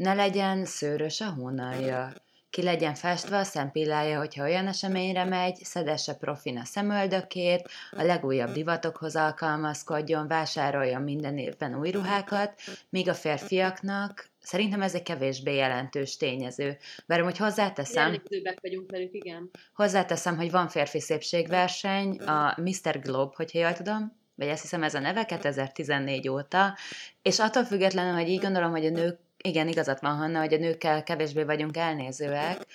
ne 0.00 0.14
legyen 0.14 0.64
szőrös 0.64 1.20
a 1.20 1.30
hónalja. 1.30 2.12
Ki 2.50 2.62
legyen 2.62 2.94
festve 2.94 3.36
a 3.38 3.42
szempillája, 3.42 4.18
hogyha 4.18 4.44
olyan 4.44 4.66
eseményre 4.66 5.24
megy, 5.24 5.56
szedesse 5.64 6.14
profin 6.14 6.58
a 6.58 6.64
szemöldökét, 6.64 7.68
a 7.90 8.02
legújabb 8.02 8.52
divatokhoz 8.52 9.16
alkalmazkodjon, 9.16 10.28
vásároljon 10.28 11.02
minden 11.02 11.38
évben 11.38 11.78
új 11.78 11.90
ruhákat, 11.90 12.54
míg 12.88 13.08
a 13.08 13.14
férfiaknak 13.14 14.28
Szerintem 14.42 14.82
ez 14.82 14.94
egy 14.94 15.02
kevésbé 15.02 15.54
jelentős 15.54 16.16
tényező. 16.16 16.76
Bár 17.06 17.20
hogy 17.20 17.36
hozzáteszem... 17.36 18.22
vagyunk 18.60 18.90
velük, 18.90 19.14
igen. 19.14 19.50
Hozzáteszem, 19.74 20.36
hogy 20.36 20.50
van 20.50 20.68
férfi 20.68 21.00
szépségverseny, 21.00 22.16
a 22.16 22.60
Mr. 22.60 23.00
Globe, 23.00 23.32
hogyha 23.36 23.58
jól 23.58 23.72
tudom, 23.72 24.16
vagy 24.34 24.48
azt 24.48 24.62
hiszem 24.62 24.82
ez 24.82 24.94
a 24.94 24.98
neve 24.98 25.24
2014 25.24 26.28
óta, 26.28 26.76
és 27.22 27.38
attól 27.38 27.64
függetlenül, 27.64 28.12
hogy 28.12 28.28
így 28.28 28.40
gondolom, 28.40 28.70
hogy 28.70 28.86
a 28.86 28.90
nők 28.90 29.18
igen, 29.42 29.68
igazat 29.68 30.00
van, 30.00 30.16
Hanna, 30.16 30.38
hogy 30.38 30.54
a 30.54 30.58
nőkkel 30.58 31.02
kevésbé 31.02 31.42
vagyunk 31.42 31.76
elnézőek. 31.76 32.66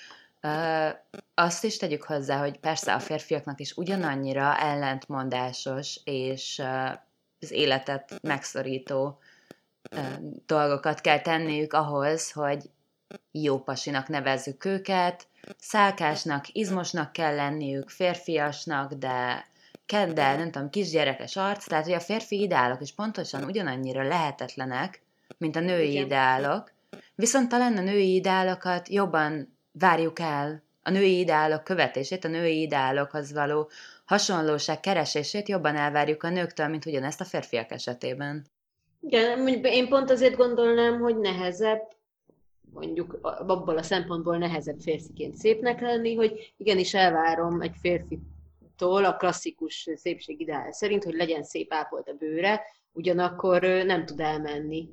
Azt 1.34 1.64
is 1.64 1.76
tegyük 1.76 2.02
hozzá, 2.02 2.38
hogy 2.38 2.58
persze 2.58 2.94
a 2.94 2.98
férfiaknak 2.98 3.60
is 3.60 3.76
ugyanannyira 3.76 4.58
ellentmondásos 4.58 6.00
és 6.04 6.62
az 7.40 7.50
életet 7.50 8.18
megszorító 8.22 9.18
dolgokat 10.46 11.00
kell 11.00 11.20
tenniük 11.20 11.72
ahhoz, 11.72 12.32
hogy 12.32 12.70
jó 13.30 13.58
pasinak 13.58 14.08
nevezzük 14.08 14.64
őket, 14.64 15.26
szálkásnak, 15.58 16.44
izmosnak 16.52 17.12
kell 17.12 17.34
lenniük, 17.34 17.88
férfiasnak, 17.88 18.92
de 18.92 19.46
keddel, 19.86 20.36
nem 20.36 20.50
tudom, 20.50 20.70
kisgyerekes 20.70 21.36
arc, 21.36 21.66
tehát 21.66 21.84
hogy 21.84 21.92
a 21.94 22.00
férfi 22.00 22.40
ideálok 22.40 22.80
is 22.80 22.92
pontosan 22.92 23.44
ugyanannyira 23.44 24.02
lehetetlenek, 24.02 25.02
mint 25.38 25.56
a 25.56 25.60
női 25.60 25.90
Igen. 25.90 26.04
ideálok, 26.04 26.72
viszont 27.14 27.48
talán 27.48 27.76
a 27.76 27.82
női 27.82 28.14
ideálokat 28.14 28.88
jobban 28.88 29.58
várjuk 29.72 30.18
el, 30.18 30.62
a 30.82 30.90
női 30.90 31.18
ideálok 31.18 31.64
követését, 31.64 32.24
a 32.24 32.28
női 32.28 32.60
ideálokhoz 32.60 33.32
való 33.32 33.70
hasonlóság 34.04 34.80
keresését 34.80 35.48
jobban 35.48 35.76
elvárjuk 35.76 36.22
a 36.22 36.30
nőktől, 36.30 36.68
mint 36.68 36.86
ugyanezt 36.86 37.20
a 37.20 37.24
férfiak 37.24 37.70
esetében. 37.70 38.46
Igen, 39.00 39.48
én 39.48 39.88
pont 39.88 40.10
azért 40.10 40.36
gondolnám, 40.36 41.00
hogy 41.00 41.16
nehezebb, 41.16 41.82
mondjuk 42.72 43.18
abból 43.22 43.78
a 43.78 43.82
szempontból 43.82 44.38
nehezebb 44.38 44.80
férfiként 44.80 45.36
szépnek 45.36 45.80
lenni, 45.80 46.14
hogy 46.14 46.52
igenis 46.56 46.94
elvárom 46.94 47.60
egy 47.60 47.74
férfitól 47.80 49.04
a 49.04 49.16
klasszikus 49.16 49.88
szépség 49.94 50.40
ideál 50.40 50.72
szerint, 50.72 51.04
hogy 51.04 51.14
legyen 51.14 51.42
szép 51.42 51.72
ápolt 51.72 52.08
a 52.08 52.12
bőre, 52.12 52.62
ugyanakkor 52.92 53.62
nem 53.62 54.06
tud 54.06 54.20
elmenni 54.20 54.88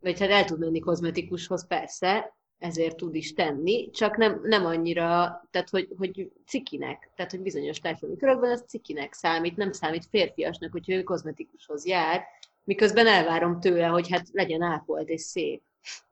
vagy 0.00 0.20
hát 0.20 0.30
el 0.30 0.44
tud 0.44 0.58
menni 0.58 0.78
kozmetikushoz, 0.78 1.66
persze, 1.66 2.36
ezért 2.58 2.96
tud 2.96 3.14
is 3.14 3.34
tenni, 3.34 3.90
csak 3.90 4.16
nem, 4.16 4.40
nem 4.42 4.66
annyira, 4.66 5.42
tehát 5.50 5.68
hogy, 5.70 5.88
hogy 5.98 6.32
cikinek, 6.46 7.10
tehát 7.16 7.30
hogy 7.30 7.40
bizonyos 7.40 7.78
társadalmi 7.78 8.16
körökben 8.16 8.50
az 8.50 8.64
cikinek 8.66 9.12
számít, 9.12 9.56
nem 9.56 9.72
számít 9.72 10.06
férfiasnak, 10.10 10.72
hogyha 10.72 10.92
ő 10.92 11.02
kozmetikushoz 11.02 11.86
jár, 11.86 12.24
miközben 12.64 13.06
elvárom 13.06 13.60
tőle, 13.60 13.86
hogy 13.86 14.10
hát 14.10 14.26
legyen 14.32 14.62
ápolt 14.62 15.08
és 15.08 15.20
szép. 15.20 15.62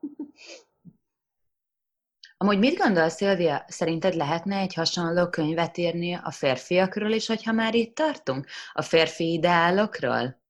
Amúgy 2.39 2.59
mit 2.59 2.79
gondolsz, 2.79 3.15
Szilvia, 3.15 3.65
szerinted 3.69 4.15
lehetne 4.15 4.57
egy 4.57 4.75
hasonló 4.75 5.29
könyvet 5.29 5.77
írni 5.77 6.15
a 6.15 6.31
férfiakról 6.31 7.11
is, 7.11 7.27
hogyha 7.27 7.53
már 7.53 7.75
itt 7.75 7.95
tartunk? 7.95 8.47
A 8.73 8.83
férfi 8.83 9.33
ideálokról? 9.33 10.41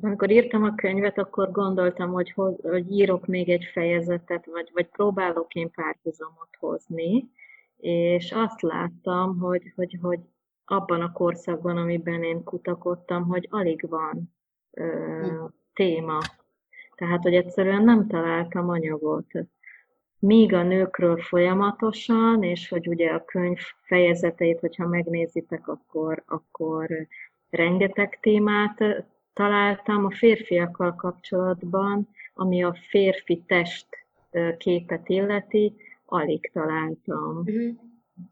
Amikor 0.00 0.30
írtam 0.30 0.64
a 0.64 0.74
könyvet, 0.74 1.18
akkor 1.18 1.50
gondoltam, 1.50 2.10
hogy, 2.10 2.30
hoz, 2.30 2.60
hogy 2.62 2.92
írok 2.92 3.26
még 3.26 3.48
egy 3.48 3.64
fejezetet, 3.72 4.46
vagy, 4.46 4.70
vagy 4.72 4.86
próbálok 4.86 5.54
én 5.54 5.70
párhuzamot 5.70 6.48
hozni, 6.58 7.30
és 7.76 8.32
azt 8.32 8.60
láttam, 8.60 9.38
hogy, 9.38 9.72
hogy, 9.74 9.98
hogy 10.02 10.20
abban 10.64 11.00
a 11.00 11.12
korszakban, 11.12 11.76
amiben 11.76 12.22
én 12.22 12.44
kutakodtam, 12.44 13.26
hogy 13.26 13.48
alig 13.50 13.88
van 13.88 14.34
ö, 14.70 14.84
hm. 15.22 15.44
téma. 15.72 16.18
Tehát, 16.94 17.22
hogy 17.22 17.34
egyszerűen 17.34 17.84
nem 17.84 18.06
találtam 18.06 18.68
anyagot. 18.68 19.26
Míg 20.18 20.54
a 20.54 20.62
nőkről 20.62 21.16
folyamatosan, 21.16 22.42
és 22.42 22.68
hogy 22.68 22.88
ugye 22.88 23.10
a 23.10 23.24
könyv 23.24 23.58
fejezeteit, 23.82 24.60
hogyha 24.60 24.88
megnézitek, 24.88 25.68
akkor, 25.68 26.22
akkor 26.26 27.06
rengeteg 27.50 28.18
témát 28.20 29.04
találtam 29.34 30.04
a 30.04 30.10
férfiakkal 30.10 30.94
kapcsolatban, 30.94 32.08
ami 32.34 32.64
a 32.64 32.76
férfi 32.88 33.42
test 33.46 33.86
képet 34.58 35.08
illeti, 35.08 35.74
alig 36.06 36.50
találtam. 36.52 37.36
Uh-huh. 37.38 37.74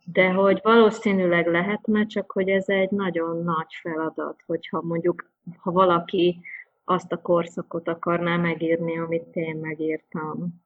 De 0.04 0.30
hogy 0.30 0.60
valószínűleg 0.62 1.46
lehetne, 1.46 2.06
csak 2.06 2.32
hogy 2.32 2.48
ez 2.48 2.68
egy 2.68 2.90
nagyon 2.90 3.42
nagy 3.42 3.74
feladat, 3.80 4.42
hogyha 4.46 4.82
mondjuk, 4.82 5.30
ha 5.58 5.70
valaki 5.70 6.40
azt 6.84 7.12
a 7.12 7.20
korszakot 7.20 7.88
akarná 7.88 8.36
megírni, 8.36 8.98
amit 8.98 9.36
én 9.36 9.56
megírtam. 9.56 10.60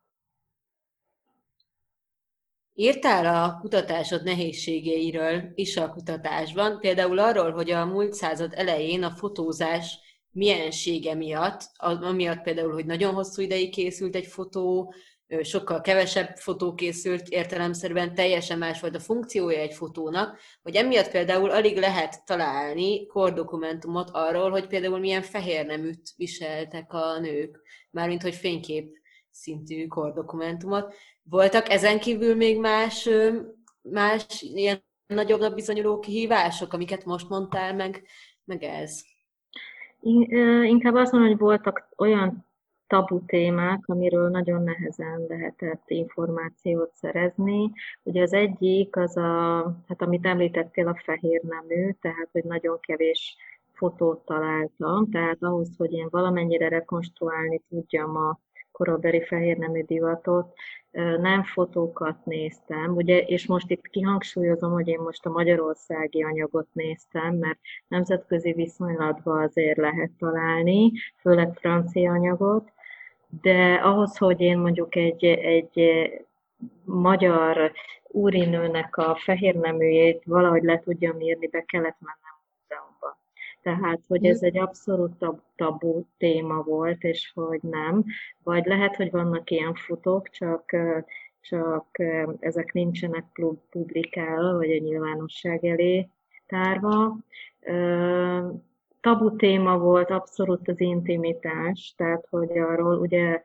Írtál 2.74 3.44
a 3.44 3.58
kutatásod 3.60 4.24
nehézségeiről 4.24 5.52
is 5.54 5.76
a 5.76 5.90
kutatásban, 5.90 6.78
például 6.80 7.18
arról, 7.18 7.50
hogy 7.50 7.70
a 7.70 7.84
múlt 7.84 8.12
század 8.12 8.52
elején 8.54 9.02
a 9.02 9.10
fotózás 9.10 9.98
miensége 10.36 11.14
miatt, 11.14 11.70
amiatt 11.76 12.42
például, 12.42 12.72
hogy 12.72 12.86
nagyon 12.86 13.14
hosszú 13.14 13.42
ideig 13.42 13.70
készült 13.70 14.14
egy 14.14 14.26
fotó, 14.26 14.94
sokkal 15.42 15.80
kevesebb 15.80 16.36
fotó 16.36 16.74
készült, 16.74 17.28
értelemszerűen 17.28 18.14
teljesen 18.14 18.58
más 18.58 18.80
volt 18.80 18.94
a 18.94 19.00
funkciója 19.00 19.58
egy 19.58 19.74
fotónak, 19.74 20.38
hogy 20.62 20.74
emiatt 20.74 21.10
például 21.10 21.50
alig 21.50 21.76
lehet 21.76 22.24
találni 22.24 23.06
kordokumentumot 23.06 24.10
arról, 24.12 24.50
hogy 24.50 24.66
például 24.66 24.98
milyen 24.98 25.22
fehér 25.22 25.66
neműt 25.66 26.12
viseltek 26.16 26.92
a 26.92 27.18
nők, 27.18 27.60
mármint 27.90 28.22
hogy 28.22 28.34
fénykép 28.34 28.90
szintű 29.30 29.86
kordokumentumot. 29.86 30.94
Voltak 31.22 31.70
ezen 31.70 32.00
kívül 32.00 32.34
még 32.34 32.58
más, 32.58 33.08
más 33.82 34.42
ilyen 34.42 34.84
nagyobbnak 35.06 35.54
bizonyuló 35.54 35.98
kihívások, 35.98 36.72
amiket 36.72 37.04
most 37.04 37.28
mondtál 37.28 37.74
meg, 37.74 38.06
meg 38.44 38.62
ez? 38.62 39.00
Inkább 40.64 40.94
azt 40.94 41.12
mondom, 41.12 41.30
hogy 41.30 41.40
voltak 41.40 41.88
olyan 41.96 42.46
tabu 42.86 43.24
témák, 43.24 43.82
amiről 43.86 44.28
nagyon 44.28 44.62
nehezen 44.62 45.24
lehetett 45.28 45.82
információt 45.86 46.94
szerezni. 46.94 47.72
Ugye 48.02 48.22
az 48.22 48.32
egyik 48.32 48.96
az 48.96 49.16
a, 49.16 49.62
hát 49.88 50.02
amit 50.02 50.26
említettél, 50.26 50.88
a 50.88 51.00
fehér 51.04 51.42
nemű, 51.42 51.90
tehát 52.00 52.28
hogy 52.32 52.44
nagyon 52.44 52.80
kevés 52.80 53.36
fotót 53.72 54.24
találtam, 54.24 55.10
tehát 55.10 55.42
ahhoz, 55.42 55.76
hogy 55.76 55.92
én 55.92 56.08
valamennyire 56.10 56.68
rekonstruálni 56.68 57.62
tudjam 57.68 58.16
a 58.16 58.38
korabeli 58.72 59.24
fehér 59.24 59.56
nemű 59.56 59.82
divatot, 59.84 60.54
nem 61.20 61.42
fotókat 61.42 62.24
néztem, 62.24 62.94
ugye, 62.94 63.18
és 63.20 63.46
most 63.46 63.70
itt 63.70 63.86
kihangsúlyozom, 63.86 64.72
hogy 64.72 64.88
én 64.88 64.98
most 64.98 65.26
a 65.26 65.30
magyarországi 65.30 66.22
anyagot 66.22 66.68
néztem, 66.72 67.34
mert 67.34 67.58
nemzetközi 67.88 68.52
viszonylatban 68.52 69.42
azért 69.42 69.76
lehet 69.76 70.10
találni, 70.18 70.92
főleg 71.20 71.54
francia 71.54 72.12
anyagot, 72.12 72.72
de 73.42 73.74
ahhoz, 73.74 74.16
hogy 74.16 74.40
én 74.40 74.58
mondjuk 74.58 74.94
egy, 74.96 75.24
egy 75.24 75.80
magyar 76.84 77.72
úrinőnek 78.02 78.96
a 78.96 79.16
fehér 79.24 79.54
neműjét 79.54 80.22
valahogy 80.24 80.62
le 80.62 80.78
tudjam 80.78 81.20
írni, 81.20 81.46
be 81.46 81.60
kellett 81.60 81.96
mennem. 82.00 82.25
Tehát, 83.66 84.00
hogy 84.08 84.24
ez 84.26 84.42
egy 84.42 84.58
abszolút 84.58 85.26
tabu 85.56 86.04
téma 86.18 86.62
volt, 86.62 87.02
és 87.02 87.32
hogy 87.34 87.60
nem. 87.62 88.04
Vagy 88.42 88.66
lehet, 88.66 88.96
hogy 88.96 89.10
vannak 89.10 89.50
ilyen 89.50 89.74
futók, 89.74 90.28
csak, 90.28 90.76
csak 91.40 91.86
ezek 92.38 92.72
nincsenek 92.72 93.24
publikálva, 93.70 94.56
vagy 94.56 94.70
a 94.70 94.78
nyilvánosság 94.78 95.64
elé 95.64 96.08
tárva 96.46 97.16
tabu 99.00 99.36
téma 99.36 99.78
volt 99.78 100.10
abszolút 100.10 100.68
az 100.68 100.80
intimitás, 100.80 101.94
tehát 101.96 102.26
hogy 102.30 102.58
arról 102.58 102.98
ugye 102.98 103.42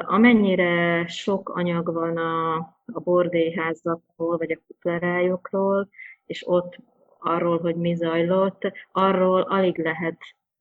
amennyire 0.00 1.06
sok 1.06 1.48
anyag 1.48 1.92
van 1.92 2.16
a, 2.16 2.54
a 2.92 3.00
bordélyházakról, 3.00 4.36
vagy 4.36 4.52
a 4.52 4.60
kuplerájokról, 4.66 5.88
és 6.26 6.48
ott 6.48 6.78
arról, 7.24 7.58
hogy 7.58 7.76
mi 7.76 7.94
zajlott, 7.94 8.72
arról 8.92 9.40
alig 9.40 9.78
lehet 9.78 10.16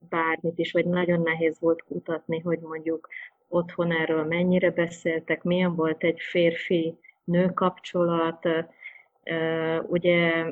bármit 0.10 0.60
is, 0.60 0.72
vagy 0.72 0.86
nagyon 0.86 1.22
nehéz 1.22 1.60
volt 1.60 1.84
kutatni, 1.84 2.40
hogy 2.40 2.60
mondjuk 2.60 3.10
otthon 3.48 3.92
erről 3.92 4.24
mennyire 4.24 4.72
beszéltek, 4.72 5.44
milyen 5.44 5.76
volt 5.76 6.04
egy 6.04 6.20
férfi-nő 6.20 7.48
kapcsolat, 7.54 8.48
Ugye 9.88 10.46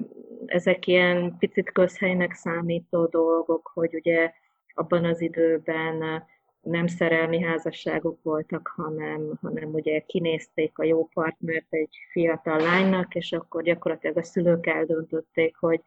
ezek 0.45 0.87
ilyen 0.87 1.37
picit 1.37 1.71
közhelynek 1.71 2.33
számító 2.33 3.05
dolgok, 3.05 3.71
hogy 3.73 3.95
ugye 3.95 4.31
abban 4.73 5.05
az 5.05 5.21
időben 5.21 6.23
nem 6.61 6.87
szerelmi 6.87 7.41
házasságok 7.41 8.23
voltak, 8.23 8.73
hanem, 8.75 9.39
hanem 9.41 9.73
ugye 9.73 9.99
kinézték 9.99 10.77
a 10.77 10.83
jó 10.83 11.07
partnert 11.13 11.65
egy 11.69 11.95
fiatal 12.11 12.59
lánynak, 12.59 13.15
és 13.15 13.31
akkor 13.31 13.63
gyakorlatilag 13.63 14.17
a 14.17 14.23
szülők 14.23 14.67
eldöntötték, 14.67 15.55
hogy, 15.55 15.81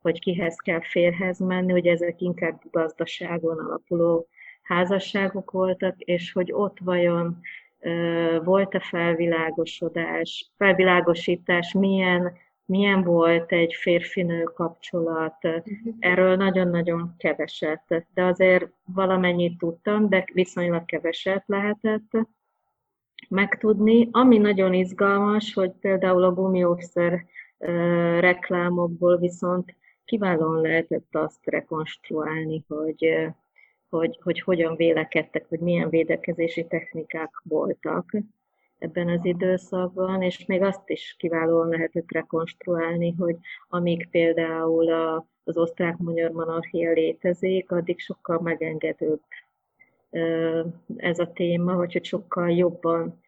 hogy 0.00 0.20
kihez 0.20 0.56
kell 0.56 0.80
férhez 0.80 1.38
menni, 1.38 1.72
hogy 1.72 1.86
ezek 1.86 2.20
inkább 2.20 2.62
gazdaságon 2.70 3.58
alapuló 3.58 4.28
házasságok 4.62 5.50
voltak, 5.50 6.00
és 6.00 6.32
hogy 6.32 6.52
ott 6.52 6.78
vajon 6.78 7.40
volt-e 8.44 8.80
felvilágosodás, 8.80 10.50
felvilágosítás, 10.56 11.72
milyen, 11.72 12.36
milyen 12.66 13.02
volt 13.02 13.52
egy 13.52 13.74
férfinő 13.74 14.42
kapcsolat. 14.42 15.42
Mhm. 15.42 15.88
Erről 15.98 16.36
nagyon-nagyon 16.36 17.14
keveset, 17.18 18.06
de 18.14 18.24
azért 18.24 18.68
valamennyit 18.84 19.58
tudtam, 19.58 20.08
de 20.08 20.24
viszonylag 20.32 20.84
keveset 20.84 21.42
lehetett 21.46 22.10
megtudni. 23.28 24.08
Ami 24.10 24.38
nagyon 24.38 24.74
izgalmas, 24.74 25.54
hogy 25.54 25.70
például 25.70 26.24
a 26.24 26.32
gumiószer 26.32 27.24
reklámokból 28.20 29.16
viszont 29.16 29.74
kiválóan 30.04 30.60
lehetett 30.60 31.14
azt 31.14 31.40
rekonstruálni, 31.44 32.64
hogy 32.68 33.30
hogy, 33.88 34.18
hogy 34.22 34.40
hogyan 34.40 34.76
vélekedtek, 34.76 35.48
hogy 35.48 35.58
milyen 35.58 35.88
védekezési 35.88 36.66
technikák 36.66 37.42
voltak 37.42 38.16
ebben 38.78 39.08
az 39.08 39.24
időszakban, 39.24 40.22
és 40.22 40.44
még 40.46 40.62
azt 40.62 40.90
is 40.90 41.14
kiválóan 41.18 41.68
lehetett 41.68 42.12
rekonstruálni, 42.12 43.14
hogy 43.18 43.36
amíg 43.68 44.08
például 44.10 44.92
a, 44.92 45.26
az 45.44 45.56
osztrák-magyar 45.56 46.30
monarchia 46.30 46.92
létezik, 46.92 47.70
addig 47.70 47.98
sokkal 47.98 48.40
megengedőbb 48.40 49.20
ez 50.96 51.18
a 51.18 51.32
téma, 51.32 51.74
vagy 51.74 51.92
hogy 51.92 52.04
sokkal 52.04 52.50
jobban 52.50 53.20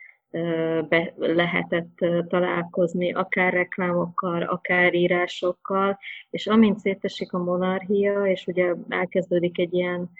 be 0.88 1.14
lehetett 1.16 2.04
találkozni, 2.28 3.12
akár 3.12 3.52
reklámokkal, 3.52 4.42
akár 4.42 4.94
írásokkal, 4.94 5.98
és 6.30 6.46
amint 6.46 6.78
szétesik 6.78 7.32
a 7.32 7.38
monarchia, 7.38 8.26
és 8.26 8.46
ugye 8.46 8.74
elkezdődik 8.88 9.58
egy 9.58 9.74
ilyen 9.74 10.10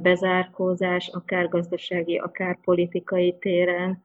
bezárkózás, 0.00 1.08
akár 1.08 1.48
gazdasági, 1.48 2.18
akár 2.18 2.58
politikai 2.60 3.36
téren, 3.38 4.04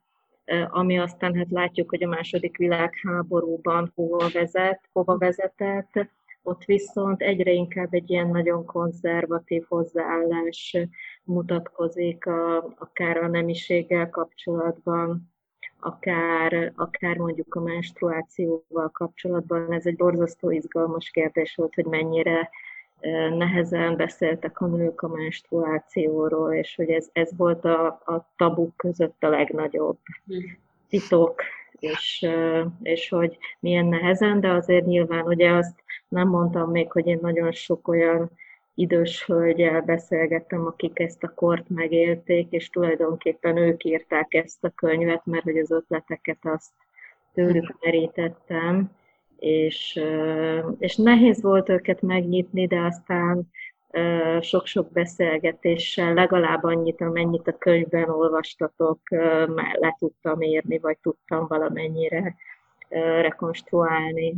ami 0.69 0.99
aztán 0.99 1.35
hát 1.35 1.51
látjuk, 1.51 1.89
hogy 1.89 2.03
a 2.03 2.07
második 2.07 2.57
világháborúban 2.57 3.91
hova 3.95 4.29
vezet, 4.33 4.89
hova 4.91 5.17
vezetett, 5.17 6.07
ott 6.43 6.65
viszont 6.65 7.21
egyre 7.21 7.51
inkább 7.51 7.93
egy 7.93 8.09
ilyen 8.09 8.27
nagyon 8.27 8.65
konzervatív 8.65 9.65
hozzáállás 9.67 10.77
mutatkozik, 11.23 12.25
a, 12.25 12.57
akár 12.77 13.17
a 13.17 13.27
nemiséggel 13.27 14.09
kapcsolatban, 14.09 15.31
akár, 15.79 16.71
akár 16.75 17.17
mondjuk 17.17 17.55
a 17.55 17.59
menstruációval 17.59 18.89
kapcsolatban. 18.89 19.73
Ez 19.73 19.85
egy 19.85 19.95
borzasztó 19.95 20.51
izgalmas 20.51 21.09
kérdés 21.09 21.55
volt, 21.55 21.75
hogy 21.75 21.85
mennyire 21.85 22.49
nehezen 23.38 23.95
beszéltek 23.95 24.62
a 24.62 24.65
nők 24.65 25.01
a 25.01 25.07
menstruációról, 25.07 26.53
és 26.53 26.75
hogy 26.75 26.89
ez, 26.89 27.09
ez 27.13 27.29
volt 27.38 27.65
a, 27.65 27.85
a 27.88 28.29
tabuk 28.38 28.77
között 28.77 29.23
a 29.23 29.29
legnagyobb 29.29 29.97
titok, 30.89 31.41
és, 31.79 32.27
és 32.81 33.09
hogy 33.09 33.38
milyen 33.60 33.85
nehezen, 33.85 34.39
de 34.39 34.50
azért 34.50 34.85
nyilván 34.85 35.25
ugye 35.25 35.52
azt 35.52 35.83
nem 36.08 36.27
mondtam 36.27 36.71
még, 36.71 36.91
hogy 36.91 37.08
én 37.08 37.19
nagyon 37.21 37.52
sok 37.52 37.87
olyan 37.87 38.31
idős 38.73 39.25
hölgyel 39.25 39.81
beszélgettem, 39.81 40.65
akik 40.65 41.00
ezt 41.00 41.23
a 41.23 41.33
kort 41.35 41.69
megélték, 41.69 42.52
és 42.52 42.69
tulajdonképpen 42.69 43.58
ők 43.58 43.83
írták 43.83 44.33
ezt 44.33 44.63
a 44.63 44.69
könyvet, 44.69 45.25
mert 45.25 45.43
hogy 45.43 45.58
az 45.58 45.71
ötleteket 45.71 46.37
azt 46.41 46.71
tőlük 47.33 47.75
merítettem, 47.79 48.91
és, 49.40 50.00
és 50.79 50.96
nehéz 50.96 51.42
volt 51.42 51.69
őket 51.69 52.02
megnyitni, 52.02 52.67
de 52.67 52.79
aztán 52.79 53.50
sok-sok 54.42 54.92
beszélgetéssel 54.92 56.13
legalább 56.13 56.63
annyit, 56.63 57.02
amennyit 57.02 57.48
a 57.48 57.58
könyvben 57.58 58.10
olvastatok, 58.10 59.00
le 59.73 59.96
tudtam 60.00 60.42
érni, 60.42 60.79
vagy 60.79 60.98
tudtam 61.02 61.48
valamennyire 61.48 62.35
rekonstruálni. 63.21 64.35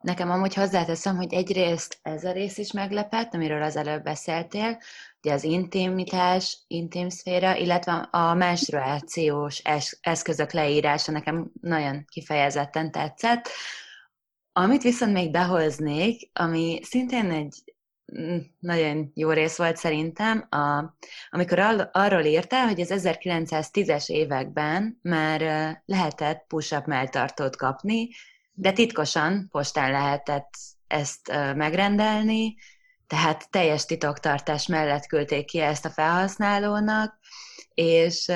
Nekem 0.00 0.30
amúgy 0.30 0.54
hozzáteszem, 0.54 1.16
hogy 1.16 1.32
egyrészt 1.32 1.98
ez 2.02 2.24
a 2.24 2.32
rész 2.32 2.58
is 2.58 2.72
meglepett, 2.72 3.34
amiről 3.34 3.62
az 3.62 3.76
előbb 3.76 4.02
beszéltél, 4.02 4.78
ugye 5.22 5.32
az 5.32 5.44
intimitás, 5.44 6.58
intim 6.66 7.08
szféra, 7.08 7.56
illetve 7.56 7.92
a 8.10 8.34
menstruációs 8.34 9.62
eszközök 10.00 10.52
leírása 10.52 11.12
nekem 11.12 11.50
nagyon 11.60 12.04
kifejezetten 12.08 12.90
tetszett. 12.90 13.48
Amit 14.52 14.82
viszont 14.82 15.12
még 15.12 15.30
behoznék, 15.30 16.30
ami 16.32 16.80
szintén 16.82 17.30
egy 17.30 17.74
mm, 18.18 18.38
nagyon 18.58 19.10
jó 19.14 19.30
rész 19.30 19.56
volt 19.56 19.76
szerintem, 19.76 20.46
a, 20.50 20.96
amikor 21.30 21.58
all, 21.58 21.80
arról 21.80 22.24
írtál, 22.24 22.66
hogy 22.66 22.80
az 22.80 22.90
1910-es 22.94 24.08
években 24.08 24.98
már 25.02 25.40
lehetett 25.84 26.44
push-up 26.46 26.86
melltartót 26.86 27.56
kapni, 27.56 28.08
de 28.60 28.72
titkosan 28.72 29.48
postán 29.50 29.90
lehetett 29.90 30.50
ezt 30.86 31.32
megrendelni, 31.54 32.56
tehát 33.06 33.50
teljes 33.50 33.84
titoktartás 33.84 34.66
mellett 34.66 35.06
küldték 35.06 35.46
ki 35.46 35.60
ezt 35.60 35.84
a 35.84 35.90
felhasználónak, 35.90 37.18
és, 37.74 38.32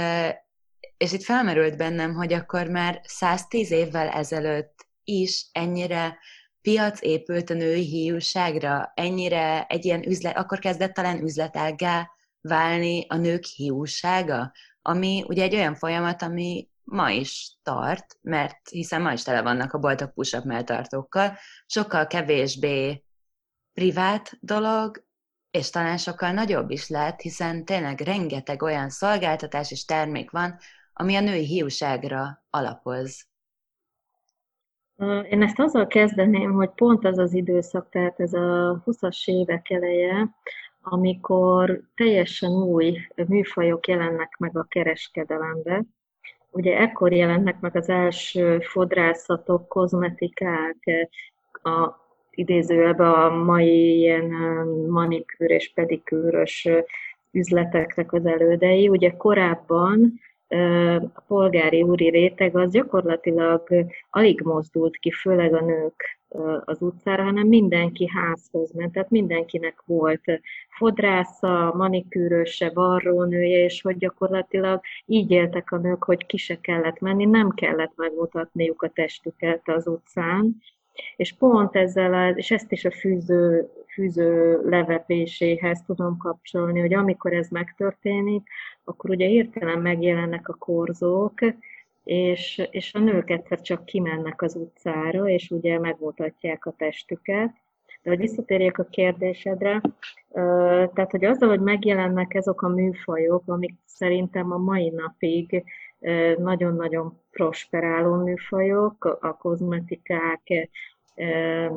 és 0.97 1.13
itt 1.13 1.23
felmerült 1.23 1.77
bennem, 1.77 2.15
hogy 2.15 2.33
akkor 2.33 2.67
már 2.67 3.01
110 3.05 3.71
évvel 3.71 4.09
ezelőtt 4.09 4.87
is 5.05 5.47
ennyire 5.53 6.19
piac 6.61 7.01
épült 7.01 7.51
a 7.51 7.55
női 7.55 7.85
hiúságra, 7.85 8.93
ennyire 8.95 9.67
egy 9.69 9.85
ilyen 9.85 10.09
üzlet, 10.09 10.37
akkor 10.37 10.59
kezdett 10.59 10.95
talán 10.95 11.23
üzletággá 11.23 12.11
válni 12.41 13.07
a 13.09 13.17
nők 13.17 13.45
hiúsága, 13.45 14.53
ami 14.83 15.25
ugye 15.27 15.43
egy 15.43 15.55
olyan 15.55 15.75
folyamat, 15.75 16.23
ami 16.23 16.69
ma 16.85 17.11
is 17.11 17.57
tart, 17.63 18.19
mert 18.21 18.69
hiszen 18.69 19.03
ma 19.03 19.13
is 19.13 19.23
tele 19.23 19.43
vannak 19.43 19.73
a 19.73 19.79
boltok 19.79 20.15
push-up 20.15 20.45
melltartókkal, 20.45 21.37
sokkal 21.67 22.07
kevésbé 22.07 23.05
privát 23.73 24.39
dolog, 24.41 25.05
és 25.51 25.71
talán 25.71 25.97
sokkal 25.97 26.33
nagyobb 26.33 26.71
is 26.71 26.89
lett, 26.89 27.21
hiszen 27.21 27.65
tényleg 27.65 28.01
rengeteg 28.01 28.63
olyan 28.63 28.89
szolgáltatás 28.89 29.71
és 29.71 29.85
termék 29.85 30.31
van, 30.31 30.57
ami 30.93 31.17
a 31.17 31.21
női 31.21 31.47
hiúságra 31.47 32.45
alapoz. 32.51 33.27
Én 35.31 35.43
ezt 35.43 35.59
azzal 35.59 35.87
kezdeném, 35.87 36.53
hogy 36.53 36.71
pont 36.71 37.05
az 37.05 37.19
az 37.19 37.35
időszak, 37.35 37.89
tehát 37.89 38.21
ez 38.21 38.33
a 38.33 38.83
20-as 38.87 39.25
évek 39.25 39.71
eleje, 39.71 40.29
amikor 40.81 41.83
teljesen 41.95 42.51
új 42.51 42.99
műfajok 43.27 43.87
jelennek 43.87 44.37
meg 44.39 44.57
a 44.57 44.67
kereskedelembe, 44.69 45.85
Ugye 46.55 46.79
ekkor 46.79 47.13
jelennek 47.13 47.61
meg 47.61 47.77
az 47.77 47.89
első 47.89 48.59
fodrászatok, 48.61 49.69
kozmetikák, 49.69 50.77
a 51.63 52.01
idézőjelben 52.31 53.13
a 53.13 53.29
mai 53.31 53.99
ilyen 53.99 54.25
manikűr 54.89 55.51
és 55.51 55.73
pedikűrös 55.75 56.69
üzleteknek 57.31 58.13
az 58.13 58.27
elődei. 58.27 58.89
Ugye 58.89 59.11
korábban 59.17 60.21
a 61.15 61.21
polgári 61.27 61.83
úri 61.83 62.09
réteg 62.09 62.57
az 62.57 62.73
gyakorlatilag 62.73 63.87
alig 64.11 64.41
mozdult 64.41 64.97
ki, 64.97 65.11
főleg 65.11 65.55
a 65.55 65.65
nők 65.65 66.21
az 66.65 66.83
utcára, 66.83 67.23
hanem 67.23 67.47
mindenki 67.47 68.09
házhoz 68.09 68.73
ment, 68.73 68.93
tehát 68.93 69.11
mindenkinek 69.11 69.83
volt 69.87 70.41
fodrásza, 70.69 71.73
manikűröse, 71.77 72.71
varrónője, 72.75 73.65
és 73.65 73.83
hogy 73.83 73.97
gyakorlatilag 73.97 74.81
így 75.07 75.31
éltek 75.31 75.73
a 75.73 75.77
nők, 75.77 76.05
hogy 76.05 76.27
ki 76.27 76.37
se 76.37 76.61
kellett 76.61 77.01
menni, 77.01 77.25
nem 77.25 77.51
kellett 77.51 77.93
megmutatniuk 77.97 78.83
a 78.83 78.89
testüket 78.89 79.69
az 79.69 79.87
utcán, 79.87 80.57
és 81.17 81.33
pont 81.33 81.77
ezzel, 81.77 82.37
és 82.37 82.51
ezt 82.51 82.73
is 82.73 82.85
a 82.85 82.91
fűző, 82.91 83.71
fűző 83.93 84.61
levepéséhez 84.65 85.83
tudom 85.87 86.17
kapcsolni, 86.17 86.81
hogy 86.81 86.95
amikor 86.95 87.33
ez 87.33 87.49
megtörténik, 87.49 88.49
akkor 88.85 89.11
ugye 89.11 89.27
hirtelen 89.27 89.79
megjelennek 89.79 90.49
a 90.49 90.55
korzók, 90.55 91.35
és, 92.05 92.69
és 92.71 92.95
a 92.95 92.99
nők 92.99 93.31
egyszer 93.31 93.61
csak 93.61 93.85
kimennek 93.85 94.43
az 94.43 94.57
utcára, 94.57 95.29
és 95.29 95.51
ugye 95.51 95.79
megmutatják 95.79 96.67
a 96.67 96.75
testüket. 96.77 97.51
De 98.03 98.11
hogy 98.11 98.19
visszatérjek 98.19 98.79
a 98.79 98.85
kérdésedre, 98.85 99.81
tehát 100.95 101.11
hogy 101.11 101.25
azzal, 101.25 101.49
hogy 101.49 101.61
megjelennek 101.61 102.35
ezek 102.35 102.63
a 102.63 102.69
műfajok, 102.69 103.43
amik 103.47 103.75
szerintem 103.85 104.53
a 104.53 104.57
mai 104.57 104.89
napig 104.91 105.65
nagyon-nagyon 106.39 107.21
prosperáló 107.31 108.15
műfajok, 108.15 109.19
a 109.21 109.37
kozmetikák 109.37 110.69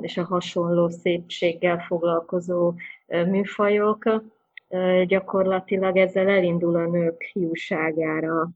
és 0.02 0.18
a 0.18 0.24
hasonló 0.24 0.90
szépséggel 0.90 1.80
foglalkozó 1.80 2.74
műfajok, 3.08 4.24
gyakorlatilag 5.06 5.98
ezzel 5.98 6.28
elindul 6.28 6.76
a 6.76 6.86
nők 6.86 7.22
hiúságára 7.22 8.50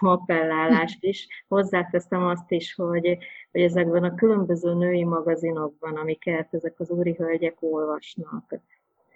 appellálás 0.00 0.98
is. 1.00 1.44
Hozzáteszem 1.48 2.24
azt 2.24 2.50
is, 2.50 2.74
hogy, 2.74 3.18
hogy 3.52 3.60
ezekben 3.60 4.04
a 4.04 4.14
különböző 4.14 4.74
női 4.74 5.04
magazinokban, 5.04 5.96
amiket 5.96 6.54
ezek 6.54 6.80
az 6.80 6.90
úri 6.90 7.14
hölgyek 7.18 7.56
olvasnak, 7.60 8.54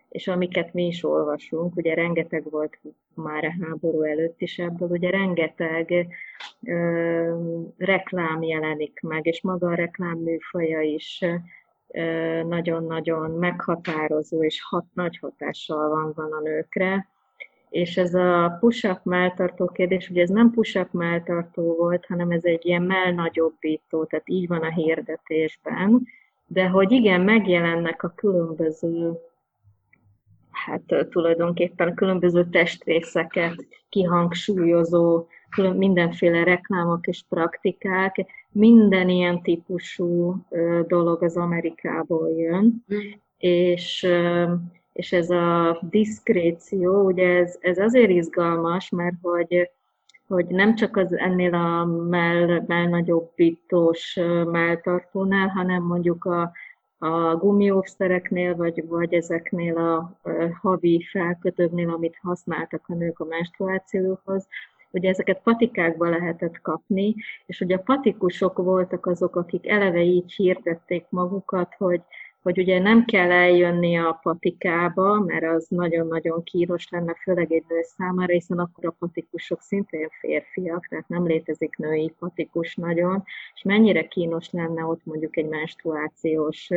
és 0.09 0.29
amiket 0.29 0.73
mi 0.73 0.87
is 0.87 1.05
olvasunk, 1.05 1.77
ugye 1.77 1.95
rengeteg 1.95 2.51
volt 2.51 2.79
már 3.15 3.45
a 3.45 3.65
háború 3.65 4.03
előtt 4.03 4.41
is 4.41 4.59
ebből, 4.59 4.89
ugye 4.89 5.11
rengeteg 5.11 6.07
ö, 6.63 7.71
reklám 7.77 8.43
jelenik 8.43 9.01
meg, 9.01 9.27
és 9.27 9.43
maga 9.43 9.69
a 9.69 9.75
reklám 9.75 10.19
műfaja 10.19 10.81
is 10.81 11.25
nagyon-nagyon 12.47 13.31
meghatározó 13.31 14.45
és 14.45 14.63
hat, 14.63 14.85
nagy 14.93 15.19
hatással 15.19 15.89
van, 15.89 16.13
van 16.15 16.33
a 16.33 16.41
nőkre 16.41 17.12
és 17.73 17.97
ez 17.97 18.15
a 18.15 18.57
push-up 18.61 19.01
melltartó 19.05 19.67
kérdés, 19.67 20.11
ugye 20.11 20.23
ez 20.23 20.29
nem 20.29 20.51
push-up 20.51 20.93
melltartó 20.93 21.75
volt, 21.77 22.07
hanem 22.07 22.31
ez 22.31 22.45
egy 22.45 22.67
ilyen 22.67 22.83
mellnagyobbító, 22.83 24.05
tehát 24.05 24.29
így 24.29 24.49
van 24.49 24.61
a 24.61 24.73
hirdetésben, 24.73 26.07
de 26.47 26.69
hogy 26.69 26.93
igen, 26.93 27.21
megjelennek 27.21 28.03
a 28.03 28.13
különböző, 28.17 29.13
hát 30.51 30.83
tulajdonképpen 31.11 31.89
a 31.89 31.95
különböző 31.95 32.49
testrészeket 32.51 33.67
kihangsúlyozó 33.89 35.27
mindenféle 35.77 36.45
reklámok 36.45 37.07
és 37.07 37.25
praktikák, 37.29 38.27
minden 38.51 39.09
ilyen 39.09 39.43
típusú 39.43 40.37
dolog 40.87 41.23
az 41.23 41.37
Amerikából 41.37 42.31
jön, 42.31 42.85
mm. 42.95 42.99
és 43.39 44.07
és 44.93 45.13
ez 45.13 45.31
a 45.31 45.79
diszkréció, 45.91 47.05
ugye 47.05 47.37
ez, 47.37 47.57
ez 47.61 47.79
azért 47.79 48.11
izgalmas, 48.11 48.91
mert 48.91 49.15
hogy, 49.23 49.71
hogy 50.27 50.47
nem 50.47 50.75
csak 50.75 50.97
az 50.97 51.17
ennél 51.17 51.55
a 51.55 51.85
mell, 51.85 52.65
mellnagyobbítós 52.67 54.19
melltartónál, 54.45 55.49
hanem 55.49 55.83
mondjuk 55.83 56.25
a, 56.25 56.53
a 56.99 57.37
gumióvszereknél, 57.37 58.57
vagy, 58.57 58.87
vagy 58.87 59.15
ezeknél 59.15 59.77
a 59.77 60.21
havi 60.61 61.07
felkötőknél, 61.11 61.91
amit 61.91 62.19
használtak 62.23 62.85
a 62.89 62.95
nők 62.95 63.21
a 63.21 63.25
menstruációhoz, 63.25 64.47
ugye 64.91 65.09
ezeket 65.09 65.43
patikákba 65.43 66.09
lehetett 66.09 66.61
kapni, 66.61 67.15
és 67.47 67.61
ugye 67.61 67.77
a 67.77 67.83
patikusok 67.83 68.57
voltak 68.57 69.07
azok, 69.07 69.37
akik 69.37 69.69
eleve 69.69 70.03
így 70.03 70.33
hirdették 70.33 71.07
magukat, 71.09 71.75
hogy 71.79 72.01
hogy 72.43 72.59
ugye 72.59 72.79
nem 72.79 73.05
kell 73.05 73.31
eljönni 73.31 73.99
a 73.99 74.19
patikába, 74.23 75.21
mert 75.21 75.45
az 75.45 75.67
nagyon-nagyon 75.69 76.43
kíros 76.43 76.89
lenne, 76.91 77.15
főleg 77.15 77.53
egy 77.53 77.65
nő 77.69 77.83
számára, 77.83 78.33
hiszen 78.33 78.59
akkor 78.59 78.87
a 78.87 78.97
patikusok 78.99 79.61
szintén 79.61 80.09
férfiak, 80.21 80.87
tehát 80.87 81.09
nem 81.09 81.27
létezik 81.27 81.77
női 81.77 82.15
patikus 82.19 82.75
nagyon, 82.75 83.23
és 83.55 83.63
mennyire 83.63 84.09
kínos 84.09 84.51
lenne 84.51 84.85
ott 84.85 85.05
mondjuk 85.05 85.37
egy 85.37 85.49
menstruációs 85.49 86.69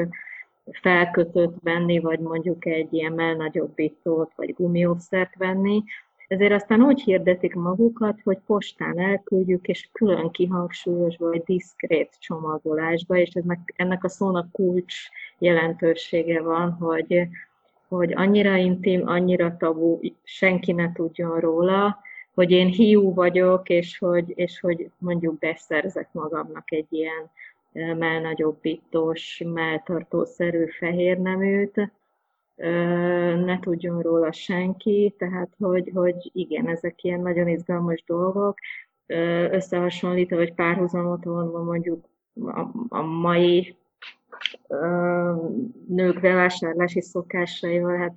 felkötőt 0.71 1.53
venni, 1.63 1.99
vagy 1.99 2.19
mondjuk 2.19 2.65
egy 2.65 2.93
ilyen 2.93 3.13
melnagyobbítót, 3.13 4.31
vagy 4.35 4.53
gumiószert 4.53 5.35
venni, 5.35 5.83
ezért 6.27 6.53
aztán 6.53 6.81
úgy 6.81 7.01
hirdetik 7.01 7.53
magukat, 7.53 8.21
hogy 8.23 8.37
postán 8.45 8.99
elküldjük, 8.99 9.67
és 9.67 9.89
külön 9.91 10.31
kihangsúlyosba, 10.31 11.27
vagy 11.27 11.43
diszkrét 11.43 12.15
csomagolásba, 12.19 13.17
és 13.17 13.29
ennek, 13.33 13.73
ennek 13.75 14.03
a 14.03 14.09
szónak 14.09 14.51
kulcs 14.51 14.95
jelentősége 15.37 16.41
van, 16.41 16.71
hogy, 16.71 17.27
hogy 17.87 18.13
annyira 18.13 18.55
intim, 18.55 19.07
annyira 19.07 19.57
tabu, 19.57 19.99
senki 20.23 20.71
ne 20.71 20.91
tudjon 20.91 21.39
róla, 21.39 21.97
hogy 22.33 22.51
én 22.51 22.67
hiú 22.67 23.13
vagyok, 23.13 23.69
és 23.69 23.97
hogy, 23.97 24.33
és 24.35 24.59
hogy 24.59 24.89
mondjuk 24.97 25.39
beszerzek 25.39 26.09
magamnak 26.11 26.71
egy 26.71 26.87
ilyen 26.89 27.31
mellnagyobbítós, 27.97 29.41
melltartószerű 29.45 30.65
fehérneműt, 30.65 31.91
ne 33.45 33.59
tudjon 33.59 34.01
róla 34.01 34.31
senki, 34.31 35.15
tehát 35.17 35.55
hogy, 35.57 35.91
hogy 35.93 36.29
igen, 36.33 36.67
ezek 36.67 37.03
ilyen 37.03 37.19
nagyon 37.19 37.47
izgalmas 37.47 38.03
dolgok, 38.07 38.57
összehasonlítva, 39.51 40.35
vagy 40.35 40.53
párhuzamot 40.53 41.23
vonva 41.23 41.63
mondjuk 41.63 42.05
a, 42.33 42.67
a 42.89 43.01
mai 43.01 43.77
nők 45.87 46.19
bevásárlási 46.19 47.01
szokásaival, 47.01 47.97
hát 47.97 48.15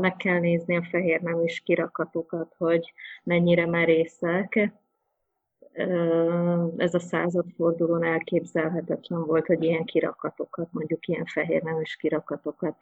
meg 0.00 0.16
kell 0.16 0.38
nézni 0.38 0.76
a 0.76 0.86
fehér 0.90 1.20
is 1.44 1.60
kirakatokat, 1.60 2.54
hogy 2.58 2.92
mennyire 3.22 3.66
merészek. 3.66 4.72
Ez 6.76 6.94
a 6.94 6.98
századfordulón 6.98 8.04
elképzelhetetlen 8.04 9.24
volt, 9.24 9.46
hogy 9.46 9.62
ilyen 9.62 9.84
kirakatokat, 9.84 10.72
mondjuk 10.72 11.06
ilyen 11.06 11.24
fehér 11.24 11.62
is 11.80 11.96
kirakatokat 11.96 12.76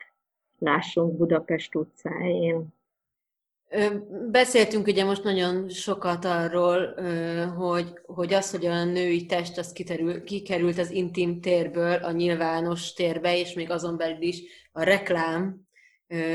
lássunk 0.59 1.17
Budapest 1.17 1.75
utcáin. 1.75 2.73
Beszéltünk 4.31 4.87
ugye 4.87 5.03
most 5.03 5.23
nagyon 5.23 5.69
sokat 5.69 6.25
arról, 6.25 6.93
hogy, 7.51 7.99
hogy 8.05 8.33
az, 8.33 8.51
hogy 8.51 8.65
a 8.65 8.83
női 8.83 9.25
test 9.25 9.57
az 9.57 9.71
kiterül, 9.71 10.23
kikerült 10.23 10.77
az 10.77 10.91
intim 10.91 11.41
térből 11.41 11.93
a 11.93 12.11
nyilvános 12.11 12.93
térbe, 12.93 13.37
és 13.37 13.53
még 13.53 13.69
azon 13.69 13.97
belül 13.97 14.21
is 14.21 14.41
a 14.71 14.83
reklám 14.83 15.67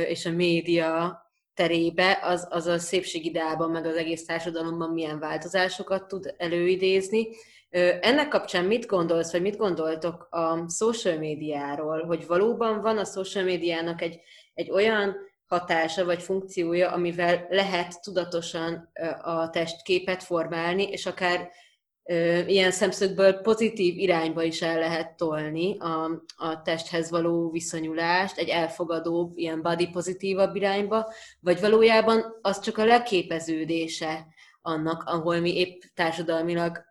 és 0.08 0.26
a 0.26 0.30
média 0.30 1.22
terébe, 1.54 2.18
az, 2.22 2.46
az 2.50 2.66
a 2.66 2.78
szépségideában, 2.78 3.70
meg 3.70 3.84
az 3.84 3.96
egész 3.96 4.24
társadalomban 4.24 4.90
milyen 4.90 5.18
változásokat 5.18 6.08
tud 6.08 6.34
előidézni. 6.36 7.28
Ennek 8.00 8.28
kapcsán 8.28 8.64
mit 8.64 8.86
gondolsz, 8.86 9.32
vagy 9.32 9.42
mit 9.42 9.56
gondoltok 9.56 10.28
a 10.30 10.68
social 10.68 11.18
médiáról, 11.18 12.04
hogy 12.04 12.26
valóban 12.26 12.80
van 12.80 12.98
a 12.98 13.04
social 13.04 13.44
médiának 13.44 14.02
egy, 14.02 14.20
egy 14.54 14.70
olyan 14.70 15.16
hatása 15.46 16.04
vagy 16.04 16.22
funkciója, 16.22 16.90
amivel 16.90 17.46
lehet 17.50 18.02
tudatosan 18.02 18.90
a 19.22 19.50
testképet 19.50 20.22
formálni, 20.22 20.82
és 20.82 21.06
akár 21.06 21.50
ilyen 22.46 22.70
szemszögből 22.70 23.32
pozitív 23.32 23.98
irányba 23.98 24.42
is 24.42 24.62
el 24.62 24.78
lehet 24.78 25.16
tolni 25.16 25.78
a, 25.78 26.22
a 26.36 26.62
testhez 26.62 27.10
való 27.10 27.50
viszonyulást, 27.50 28.38
egy 28.38 28.48
elfogadóbb, 28.48 29.36
ilyen 29.36 29.62
body 29.62 29.88
pozitívabb 29.88 30.54
irányba, 30.54 31.12
vagy 31.40 31.60
valójában 31.60 32.38
az 32.42 32.60
csak 32.60 32.78
a 32.78 32.84
leképeződése 32.84 34.26
annak, 34.62 35.02
ahol 35.06 35.40
mi 35.40 35.56
épp 35.56 35.80
társadalmilag 35.94 36.88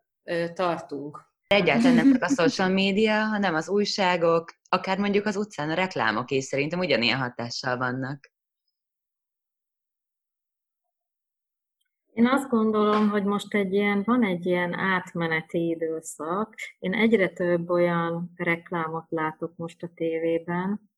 tartunk. 0.54 1.28
Egyáltalán 1.48 1.96
nem 1.96 2.12
csak 2.14 2.24
a 2.24 2.28
social 2.28 2.70
média, 2.70 3.24
hanem 3.24 3.56
az 3.56 3.70
újságok, 3.70 4.52
akár 4.70 4.98
mondjuk 4.98 5.26
az 5.26 5.36
utcán 5.36 5.70
a 5.70 5.74
reklámok 5.74 6.32
is 6.32 6.44
szerintem 6.44 6.80
ugyanilyen 6.80 7.20
hatással 7.20 7.78
vannak. 7.78 8.32
Én 12.14 12.28
azt 12.28 12.50
gondolom, 12.50 13.10
hogy 13.10 13.24
most 13.24 13.54
egy 13.54 13.74
ilyen, 13.74 14.04
van 14.06 14.24
egy 14.24 14.46
ilyen 14.46 14.74
átmeneti 14.74 15.68
időszak. 15.68 16.56
Én 16.80 16.94
egyre 16.94 17.30
több 17.30 17.70
olyan 17.70 18.32
reklámot 18.36 19.06
látok 19.10 19.54
most 19.56 19.84
a 19.84 19.90
tévében, 19.96 20.90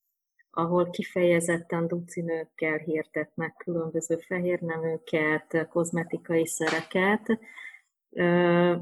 ahol 0.51 0.89
kifejezetten 0.89 1.87
ducinőkkel 1.87 2.77
hirdetnek 2.77 3.55
különböző 3.57 4.17
fehérneműket, 4.17 5.67
kozmetikai 5.69 6.47
szereket. 6.47 7.39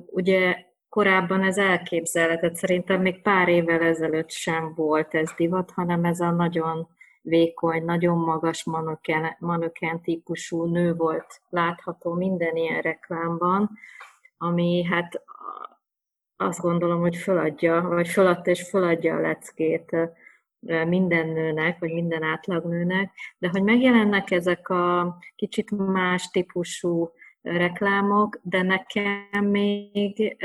Ugye 0.05 0.55
korábban 0.89 1.43
ez 1.43 1.57
elképzelhetett, 1.57 2.55
szerintem 2.55 3.01
még 3.01 3.21
pár 3.21 3.47
évvel 3.47 3.81
ezelőtt 3.81 4.29
sem 4.29 4.73
volt 4.75 5.13
ez 5.13 5.31
divat, 5.37 5.71
hanem 5.71 6.05
ez 6.05 6.19
a 6.19 6.31
nagyon 6.31 6.87
vékony, 7.21 7.85
nagyon 7.85 8.17
magas 8.17 8.63
manöken, 8.63 9.35
manöken 9.39 10.01
típusú 10.01 10.65
nő 10.65 10.93
volt 10.93 11.41
látható 11.49 12.13
minden 12.13 12.55
ilyen 12.55 12.81
reklámban, 12.81 13.69
ami 14.37 14.83
hát 14.83 15.23
azt 16.37 16.59
gondolom, 16.59 16.99
hogy 16.99 17.15
föladja, 17.15 17.81
vagy 17.81 18.07
föladta 18.07 18.49
és 18.49 18.69
föladja 18.69 19.15
a 19.15 19.21
leckét 19.21 19.95
minden 20.87 21.27
nőnek, 21.27 21.79
vagy 21.79 21.93
minden 21.93 22.23
átlagnőnek, 22.23 23.11
de 23.37 23.49
hogy 23.51 23.63
megjelennek 23.63 24.31
ezek 24.31 24.69
a 24.69 25.17
kicsit 25.35 25.71
más 25.71 26.29
típusú 26.29 27.11
reklámok, 27.41 28.39
de 28.41 28.61
nekem 28.61 29.45
még 29.45 30.37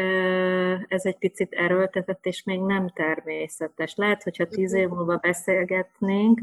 ez 0.88 1.04
egy 1.04 1.18
picit 1.18 1.52
erőltetett, 1.52 2.26
és 2.26 2.42
még 2.42 2.60
nem 2.60 2.88
természetes. 2.88 3.94
Lehet, 3.94 4.22
hogyha 4.22 4.46
tíz 4.46 4.72
év 4.72 4.88
múlva 4.88 5.16
beszélgetnénk, 5.16 6.40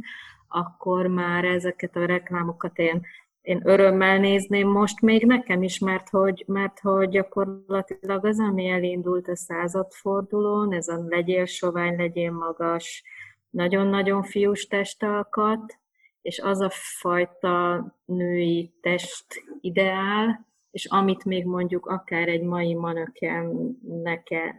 akkor 0.47 1.07
már 1.07 1.45
ezeket 1.45 1.95
a 1.95 2.05
reklámokat 2.05 2.77
én, 2.77 3.01
én 3.41 3.61
örömmel 3.63 4.17
nézném 4.17 4.67
most 4.67 5.01
még 5.01 5.25
nekem 5.25 5.63
is, 5.63 5.79
mert 5.79 6.09
hogy, 6.09 6.43
mert 6.47 6.79
hogy 6.79 7.09
gyakorlatilag 7.09 8.25
az, 8.25 8.39
ami 8.39 8.67
elindult 8.67 9.27
a 9.27 9.35
századfordulón, 9.35 10.73
ez 10.73 10.87
a 10.87 11.03
legyél 11.07 11.45
sovány, 11.45 11.95
legyél 11.97 12.31
magas, 12.31 13.03
nagyon-nagyon 13.49 14.23
fiús 14.23 14.67
testalkat, 14.67 15.80
és 16.21 16.39
az 16.39 16.59
a 16.59 16.69
fajta 16.71 17.85
női 18.05 18.73
test 18.81 19.25
ideál, 19.61 20.49
és 20.71 20.85
amit 20.85 21.25
még 21.25 21.45
mondjuk 21.45 21.85
akár 21.85 22.27
egy 22.27 22.41
mai 22.41 22.73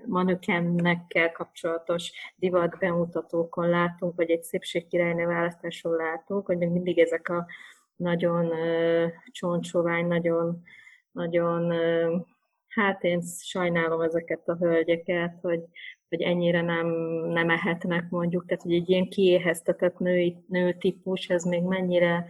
manökennekkel 0.06 1.32
kapcsolatos 1.32 2.12
divat 2.36 2.78
bemutatókon 2.78 3.68
látunk, 3.68 4.16
vagy 4.16 4.30
egy 4.30 4.42
szépségkirálynő 4.42 5.26
választáson 5.26 5.92
látunk, 5.92 6.46
hogy 6.46 6.58
még 6.58 6.68
mindig 6.68 6.98
ezek 6.98 7.28
a 7.28 7.46
nagyon 7.96 8.46
uh, 8.46 9.10
csontsovány, 9.30 10.06
nagyon, 10.06 10.62
nagyon 11.10 11.72
uh, 11.72 12.20
hát 12.68 13.02
én 13.04 13.22
sajnálom 13.22 14.00
ezeket 14.00 14.48
a 14.48 14.56
hölgyeket, 14.56 15.38
hogy 15.40 15.60
hogy 16.12 16.22
ennyire 16.22 16.60
nem, 16.60 16.86
nem 17.26 17.50
ehetnek 17.50 18.10
mondjuk, 18.10 18.46
tehát 18.46 18.62
hogy 18.62 18.74
egy 18.74 18.90
ilyen 18.90 19.08
kiéheztetett 19.08 19.98
női, 19.98 20.36
nő 20.48 20.72
típus, 20.72 21.28
ez 21.28 21.44
még 21.44 21.62
mennyire 21.62 22.26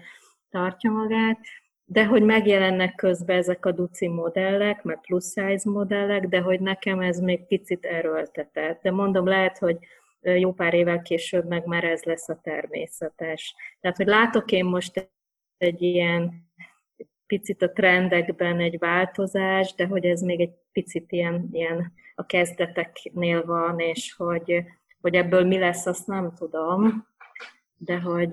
tartja 0.50 0.90
magát, 0.90 1.38
de 1.84 2.06
hogy 2.06 2.22
megjelennek 2.22 2.94
közben 2.94 3.36
ezek 3.36 3.66
a 3.66 3.72
duci 3.72 4.08
modellek, 4.08 4.82
meg 4.82 5.00
plus 5.00 5.24
size 5.24 5.70
modellek, 5.70 6.26
de 6.26 6.40
hogy 6.40 6.60
nekem 6.60 7.00
ez 7.00 7.18
még 7.18 7.46
picit 7.46 7.84
erőltetett. 7.84 8.82
De 8.82 8.90
mondom, 8.90 9.26
lehet, 9.26 9.58
hogy 9.58 9.78
jó 10.20 10.52
pár 10.52 10.74
évvel 10.74 11.02
később 11.02 11.48
meg 11.48 11.66
már 11.66 11.84
ez 11.84 12.02
lesz 12.02 12.28
a 12.28 12.40
természetes. 12.42 13.54
Tehát, 13.80 13.96
hogy 13.96 14.06
látok 14.06 14.52
én 14.52 14.64
most 14.64 15.10
egy 15.56 15.82
ilyen 15.82 16.32
picit 17.26 17.62
a 17.62 17.72
trendekben 17.72 18.60
egy 18.60 18.78
változás, 18.78 19.74
de 19.74 19.86
hogy 19.86 20.04
ez 20.04 20.20
még 20.20 20.40
egy 20.40 20.52
picit 20.72 21.12
ilyen, 21.12 21.48
ilyen 21.52 21.92
a 22.14 22.26
kezdeteknél 22.26 23.44
van, 23.44 23.78
és 23.78 24.14
hogy, 24.16 24.64
hogy 25.00 25.14
ebből 25.14 25.44
mi 25.44 25.58
lesz, 25.58 25.86
azt 25.86 26.06
nem 26.06 26.34
tudom, 26.34 27.06
de 27.76 28.00
hogy, 28.00 28.32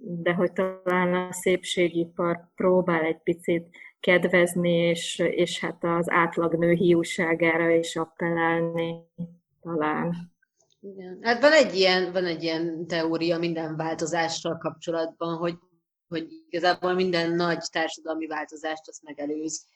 de 0.00 0.32
hogy 0.32 0.52
talán 0.52 1.14
a 1.14 1.32
szépségipar 1.32 2.50
próbál 2.54 3.02
egy 3.02 3.22
picit 3.22 3.66
kedvezni, 4.00 4.72
és, 4.72 5.18
és 5.18 5.60
hát 5.60 5.84
az 5.84 6.10
átlagnő 6.10 6.72
hiúságára 6.72 7.70
is 7.70 7.96
appellálni 7.96 8.94
talán. 9.60 10.32
Igen. 10.80 11.18
Hát 11.22 11.40
van 11.40 11.52
egy, 11.52 11.74
ilyen, 11.74 12.12
van 12.12 12.24
egy 12.24 12.42
ilyen 12.42 12.86
teória 12.86 13.38
minden 13.38 13.76
változással 13.76 14.58
kapcsolatban, 14.58 15.36
hogy, 15.36 15.58
hogy 16.08 16.28
igazából 16.48 16.94
minden 16.94 17.30
nagy 17.30 17.64
társadalmi 17.72 18.26
változást 18.26 18.88
azt 18.88 19.02
megelőz. 19.02 19.66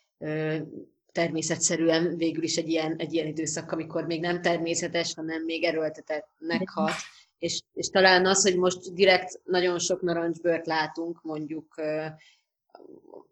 Természetszerűen 1.12 2.16
végül 2.16 2.42
is 2.42 2.56
egy 2.56 2.68
ilyen, 2.68 2.96
egy 2.96 3.12
ilyen 3.12 3.26
időszak, 3.26 3.72
amikor 3.72 4.04
még 4.04 4.20
nem 4.20 4.42
természetes, 4.42 5.14
hanem 5.14 5.42
még 5.42 5.64
erőltetettnek 5.64 6.68
hat. 6.68 6.94
És, 7.38 7.62
és 7.72 7.88
talán 7.88 8.26
az, 8.26 8.42
hogy 8.42 8.56
most 8.56 8.94
direkt 8.94 9.40
nagyon 9.44 9.78
sok 9.78 10.02
narancsbört 10.02 10.66
látunk, 10.66 11.22
mondjuk 11.22 11.74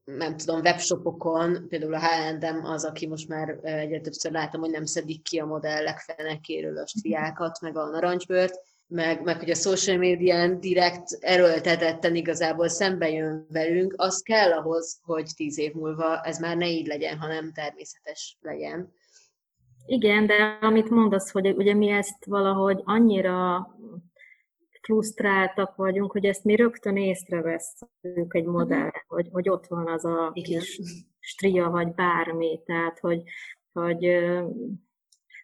nem 0.04 0.36
tudom, 0.36 0.60
webshopokon, 0.60 1.68
például 1.68 1.94
a 1.94 2.00
H&M 2.00 2.64
az, 2.64 2.84
aki 2.84 3.06
most 3.06 3.28
már 3.28 3.58
egyre 3.62 4.00
többször 4.00 4.32
látom, 4.32 4.60
hogy 4.60 4.70
nem 4.70 4.84
szedik 4.84 5.22
ki 5.22 5.38
a 5.38 5.46
modellek 5.46 5.98
fenekéről 5.98 6.78
a 6.78 6.86
striákat, 6.86 7.60
meg 7.60 7.76
a 7.76 7.88
narancsbört, 7.88 8.60
meg, 8.86 9.22
meg 9.22 9.38
hogy 9.38 9.50
a 9.50 9.54
social 9.54 9.96
médián 9.96 10.60
direkt 10.60 11.10
erőltetetten 11.20 12.14
igazából 12.14 12.68
szembe 12.68 13.10
jön 13.10 13.46
velünk, 13.48 13.94
az 13.96 14.22
kell 14.22 14.52
ahhoz, 14.52 15.00
hogy 15.02 15.30
tíz 15.36 15.58
év 15.58 15.72
múlva 15.72 16.20
ez 16.20 16.38
már 16.38 16.56
ne 16.56 16.68
így 16.68 16.86
legyen, 16.86 17.18
hanem 17.18 17.52
természetes 17.52 18.36
legyen. 18.40 18.92
Igen, 19.86 20.26
de 20.26 20.58
amit 20.60 20.90
mondasz, 20.90 21.30
hogy 21.30 21.46
ugye 21.46 21.74
mi 21.74 21.88
ezt 21.88 22.24
valahogy 22.24 22.80
annyira 22.84 23.66
frusztráltak 24.86 25.76
vagyunk, 25.76 26.12
hogy 26.12 26.24
ezt 26.24 26.44
mi 26.44 26.56
rögtön 26.56 26.96
észreveszünk 26.96 28.34
egy 28.34 28.44
modell, 28.44 28.86
uh-huh. 28.86 29.02
hogy, 29.06 29.28
hogy 29.32 29.48
ott 29.48 29.66
van 29.66 29.88
az 29.88 30.04
a 30.04 30.30
Igen. 30.32 30.60
kis 30.60 30.80
stria, 31.20 31.70
vagy 31.70 31.94
bármi, 31.94 32.60
tehát 32.64 32.98
hogy, 32.98 33.22
hogy, 33.72 34.04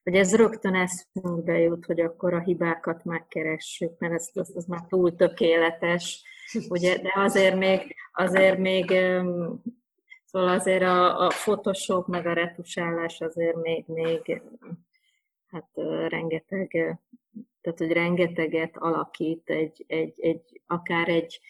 hogy 0.03 0.15
ez 0.15 0.37
rögtön 0.37 0.75
eszünkbe 0.75 1.59
jut, 1.59 1.85
hogy 1.85 2.01
akkor 2.01 2.35
a 2.35 2.41
hibákat 2.41 3.05
megkeressük, 3.05 3.99
mert 3.99 4.13
ez, 4.13 4.29
ez, 4.33 4.51
ez 4.55 4.65
már 4.65 4.85
túl 4.89 5.15
tökéletes, 5.17 6.23
ugye, 6.69 6.99
de 6.99 7.13
azért 7.15 7.57
még, 7.57 7.97
azért 8.13 8.59
még 8.59 8.93
Szóval 10.33 10.49
azért 10.49 10.83
a, 10.83 11.27
a 11.27 11.29
Photoshop 11.29 12.07
meg 12.07 12.27
a 12.27 12.33
retusálás 12.33 13.21
azért 13.21 13.57
még, 13.57 13.85
még 13.87 14.43
hát 15.47 15.71
rengeteg, 16.09 16.69
tehát 17.61 17.79
hogy 17.79 17.93
rengeteget 17.93 18.77
alakít 18.77 19.51
egy, 19.51 19.85
egy, 19.87 20.15
egy 20.17 20.61
akár 20.67 21.09
egy 21.09 21.41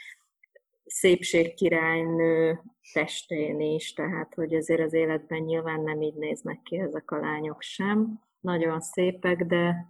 szépségkirálynő 0.84 2.62
testén 2.92 3.60
is, 3.60 3.92
tehát 3.92 4.34
hogy 4.34 4.54
azért 4.54 4.80
az 4.80 4.92
életben 4.92 5.42
nyilván 5.42 5.80
nem 5.80 6.02
így 6.02 6.14
néznek 6.14 6.62
ki 6.62 6.78
ezek 6.78 7.10
a 7.10 7.20
lányok 7.20 7.62
sem. 7.62 8.20
Nagyon 8.42 8.80
szépek, 8.80 9.44
de, 9.44 9.86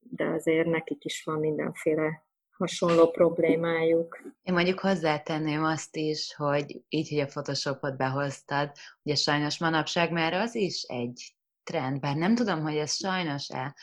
de 0.00 0.24
azért 0.24 0.66
nekik 0.66 1.04
is 1.04 1.22
van 1.24 1.38
mindenféle 1.38 2.26
hasonló 2.56 3.10
problémájuk. 3.10 4.22
Én 4.42 4.54
mondjuk 4.54 4.78
hozzátenném 4.78 5.64
azt 5.64 5.96
is, 5.96 6.34
hogy 6.34 6.82
így, 6.88 7.08
hogy 7.08 7.18
a 7.18 7.26
Photoshopot 7.26 7.96
behoztad, 7.96 8.72
ugye 9.02 9.14
sajnos 9.14 9.58
manapság 9.58 10.12
már 10.12 10.32
az 10.32 10.54
is 10.54 10.82
egy 10.82 11.36
trend, 11.62 12.00
bár 12.00 12.16
nem 12.16 12.34
tudom, 12.34 12.62
hogy 12.62 12.76
ez 12.76 12.92
sajnos-e, 12.92 13.74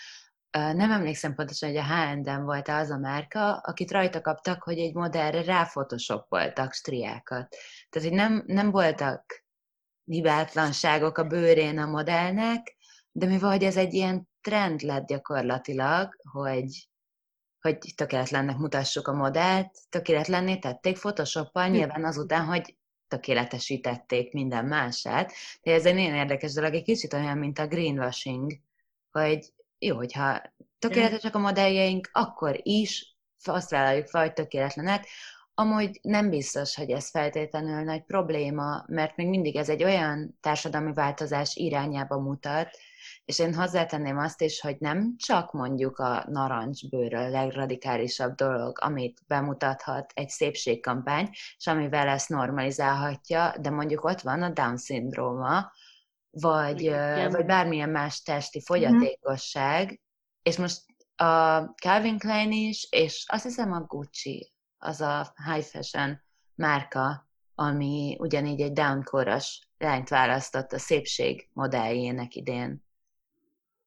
nem 0.52 0.92
emlékszem 0.92 1.36
pontosan, 1.36 1.70
hogy 1.70 1.78
a 1.78 1.84
H&M 1.84 2.44
volt 2.44 2.68
az 2.68 2.90
a 2.90 2.98
márka, 2.98 3.58
akit 3.58 3.92
rajta 3.92 4.22
kaptak, 4.22 4.64
hogy 4.64 4.80
egy 4.80 4.94
modellre 4.94 5.44
ráfotoshopoltak 5.44 6.74
striákat. 6.74 7.56
Tehát, 7.90 8.08
hogy 8.08 8.18
nem, 8.18 8.44
nem 8.46 8.72
voltak 8.72 9.44
hibátlanságok 10.06 11.18
a 11.18 11.28
bőrén 11.28 11.78
a 11.78 11.86
modellnek, 11.86 12.75
de 13.18 13.26
mivel 13.26 13.50
hogy 13.50 13.64
ez 13.64 13.78
egy 13.78 13.94
ilyen 13.94 14.30
trend 14.42 14.82
lett 14.82 15.08
gyakorlatilag, 15.08 16.16
hogy 16.32 16.90
hogy 17.62 17.78
tökéletlennek 17.96 18.58
mutassuk 18.58 19.08
a 19.08 19.14
modellt, 19.14 19.72
tökéletlenné 19.90 20.58
tették 20.58 20.98
Photoshoppal, 20.98 21.66
hm. 21.66 21.72
nyilván 21.72 22.06
azután, 22.06 22.46
hogy 22.46 22.78
tökéletesítették 23.08 24.34
minden 24.34 24.66
mását. 24.66 25.32
De 25.62 25.74
ez 25.74 25.86
egy 25.86 25.94
nagyon 25.94 26.14
érdekes 26.14 26.54
dolog, 26.54 26.74
egy 26.74 26.84
kicsit 26.84 27.14
olyan, 27.14 27.38
mint 27.38 27.60
a 27.60 27.68
greenwashing, 27.68 28.52
hogy 29.12 29.54
jó, 29.80 29.96
hogyha 29.96 30.42
tökéletesek 30.80 31.36
a 31.36 31.40
modelljeink, 31.40 32.10
akkor 32.12 32.60
is 32.64 33.16
azt 33.44 33.70
vállaljuk 33.70 34.08
fel, 34.08 34.22
hogy 34.22 34.34
tökéletlenek. 34.34 35.08
Amúgy 35.54 36.00
nem 36.02 36.30
biztos, 36.30 36.76
hogy 36.76 36.90
ez 36.90 37.10
feltétlenül 37.10 37.84
nagy 37.84 38.04
probléma, 38.04 38.84
mert 38.88 39.16
még 39.16 39.28
mindig 39.28 39.56
ez 39.56 39.70
egy 39.70 39.84
olyan 39.84 40.38
társadalmi 40.42 40.94
változás 40.94 41.56
irányába 41.56 42.20
mutat, 42.20 42.78
és 43.26 43.40
én 43.40 43.54
hozzátenném 43.54 44.18
azt 44.18 44.42
is, 44.42 44.62
hogy 44.62 44.76
nem 44.80 45.16
csak 45.18 45.52
mondjuk 45.52 45.98
a 45.98 46.26
narancsbőr 46.28 47.14
a 47.14 47.30
legradikálisabb 47.30 48.36
dolog, 48.36 48.78
amit 48.82 49.22
bemutathat 49.28 50.12
egy 50.16 50.30
szépségkampány, 50.30 51.30
és 51.58 51.68
amivel 51.68 52.08
ezt 52.08 52.30
normalizálhatja, 52.30 53.54
de 53.60 53.70
mondjuk 53.70 54.04
ott 54.04 54.22
van 54.22 54.42
a 54.42 54.50
Down-szindróma, 54.50 55.72
vagy, 56.30 56.82
Igen. 56.82 57.32
vagy 57.32 57.46
bármilyen 57.46 57.90
más 57.90 58.22
testi 58.22 58.58
mhm. 58.58 58.66
fogyatékosság, 58.66 59.84
uh-huh. 59.84 60.00
és 60.42 60.58
most 60.58 60.84
a 61.16 61.60
Calvin 61.62 62.18
Klein 62.18 62.52
is, 62.52 62.88
és 62.90 63.26
azt 63.28 63.44
hiszem 63.44 63.72
a 63.72 63.82
Gucci, 63.82 64.54
az 64.78 65.02
a 65.02 65.34
high 65.46 65.66
fashion 65.66 66.22
márka, 66.56 67.30
ami 67.56 68.16
ugyanígy 68.20 68.62
egy 68.62 68.74
downkoros 68.74 69.60
lányt 69.78 70.10
választott 70.10 70.72
a 70.72 70.80
szépség 70.80 71.50
modelljének 71.54 72.36
idén. 72.36 72.85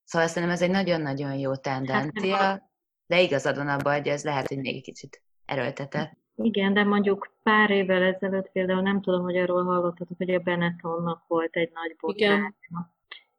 Szóval 0.08 0.28
szerintem 0.28 0.52
ez 0.52 0.62
egy 0.62 0.70
nagyon-nagyon 0.70 1.34
jó 1.34 1.56
tendencia, 1.56 2.36
hát, 2.36 2.62
de 3.06 3.20
igazad 3.20 3.56
van 3.56 3.68
abban, 3.68 3.94
hogy 3.94 4.06
ez 4.06 4.24
lehet, 4.24 4.48
hogy 4.48 4.58
még 4.58 4.74
egy 4.74 4.82
kicsit 4.82 5.22
erőltetett. 5.44 6.10
Igen, 6.36 6.74
de 6.74 6.84
mondjuk 6.84 7.34
pár 7.42 7.70
évvel 7.70 8.02
ezelőtt 8.02 8.50
például 8.50 8.82
nem 8.82 9.00
tudom, 9.00 9.22
hogy 9.22 9.36
arról 9.36 9.64
hallottatok, 9.64 10.16
hogy 10.16 10.34
a 10.34 10.38
Benettonnak 10.38 11.24
volt 11.26 11.56
egy 11.56 11.70
nagy 11.74 11.96
botránya. 12.00 12.54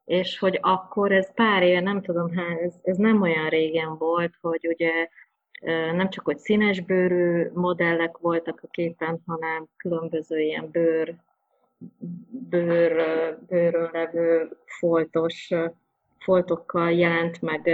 És 0.06 0.40
hogy 0.40 0.60
akkor 0.62 1.12
ez 1.12 1.34
pár 1.34 1.64
éve, 1.64 1.80
nem 1.80 2.02
tudom, 2.02 2.32
hát 2.32 2.60
ez, 2.60 2.76
ez 2.84 2.98
nem 2.98 3.22
olyan 3.22 3.50
régen 3.50 3.98
volt, 3.98 4.34
hogy 4.42 4.68
ugye 4.68 5.10
nem 5.94 6.10
csak 6.10 6.26
hogy 6.26 6.38
színes 6.38 6.80
bőrű 6.80 7.50
modellek 7.54 8.18
voltak 8.18 8.60
a 8.64 8.68
képen, 8.68 9.22
hanem 9.26 9.68
különböző 9.78 10.40
ilyen 10.40 10.70
bőr, 10.72 11.16
bőr, 12.50 13.38
bőrön 13.48 13.90
levő 13.94 14.58
foltos 14.66 15.54
foltokkal 16.20 16.92
jelent, 16.92 17.42
meg, 17.42 17.70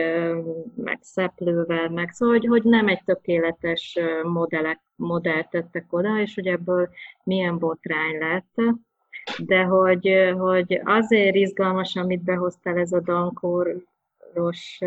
meg 0.75 0.99
szeplővel, 1.01 1.89
meg 1.89 2.09
szóval, 2.09 2.35
hogy, 2.35 2.47
hogy 2.47 2.63
nem 2.63 2.87
egy 2.87 3.03
tökéletes 3.03 3.99
modellek, 4.23 4.81
modellt 4.95 5.49
tettek 5.49 5.93
oda, 5.93 6.19
és 6.21 6.35
hogy 6.35 6.47
ebből 6.47 6.89
milyen 7.23 7.57
botrány 7.57 8.17
lett. 8.17 8.61
De 9.45 9.63
hogy, 9.63 10.33
hogy 10.37 10.81
azért 10.83 11.35
izgalmas, 11.35 11.95
amit 11.95 12.23
behoztál 12.23 12.77
ez 12.77 12.91
a 12.91 13.01
dankoros 13.01 14.79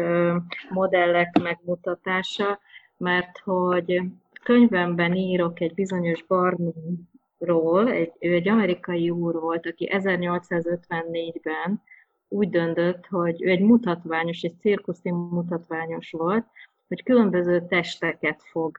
modellek 0.71 1.39
megmutatása, 1.43 2.59
mert 2.97 3.39
hogy 3.39 4.03
könyvemben 4.43 5.15
írok 5.15 5.61
egy 5.61 5.75
bizonyos 5.75 6.23
Barnumról, 6.23 7.91
egy, 7.91 8.13
ő 8.19 8.35
egy 8.35 8.49
amerikai 8.49 9.11
úr 9.11 9.35
volt, 9.41 9.67
aki 9.67 9.89
1854-ben 9.93 11.83
úgy 12.29 12.49
döntött, 12.49 13.07
hogy 13.07 13.43
ő 13.43 13.51
egy 13.51 13.61
mutatványos, 13.61 14.43
egy 14.43 14.59
cirkuszi 14.61 15.11
mutatványos 15.11 16.11
volt, 16.11 16.47
hogy 16.89 17.03
különböző 17.03 17.67
testeket 17.69 18.43
fog 18.43 18.79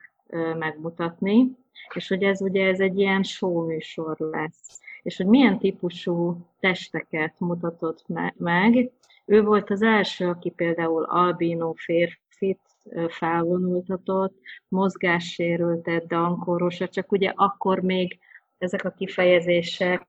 megmutatni, 0.58 1.56
és 1.94 2.08
hogy 2.08 2.22
ez 2.22 2.40
ugye 2.40 2.66
ez 2.66 2.80
egy 2.80 2.98
ilyen 2.98 3.22
show 3.22 3.66
műsor 3.66 4.16
lesz. 4.18 4.80
És 5.02 5.16
hogy 5.16 5.26
milyen 5.26 5.58
típusú 5.58 6.46
testeket 6.60 7.34
mutatott 7.38 8.04
meg. 8.36 8.90
Ő 9.24 9.42
volt 9.42 9.70
az 9.70 9.82
első, 9.82 10.28
aki 10.28 10.50
például 10.50 11.02
albino 11.04 11.72
férfit 11.72 12.60
felvonultatott, 13.08 14.34
mozgássérültet, 14.68 16.06
dankoros, 16.06 16.78
csak 16.90 17.12
ugye 17.12 17.32
akkor 17.34 17.80
még 17.80 18.18
ezek 18.58 18.84
a 18.84 18.90
kifejezések 18.90 20.08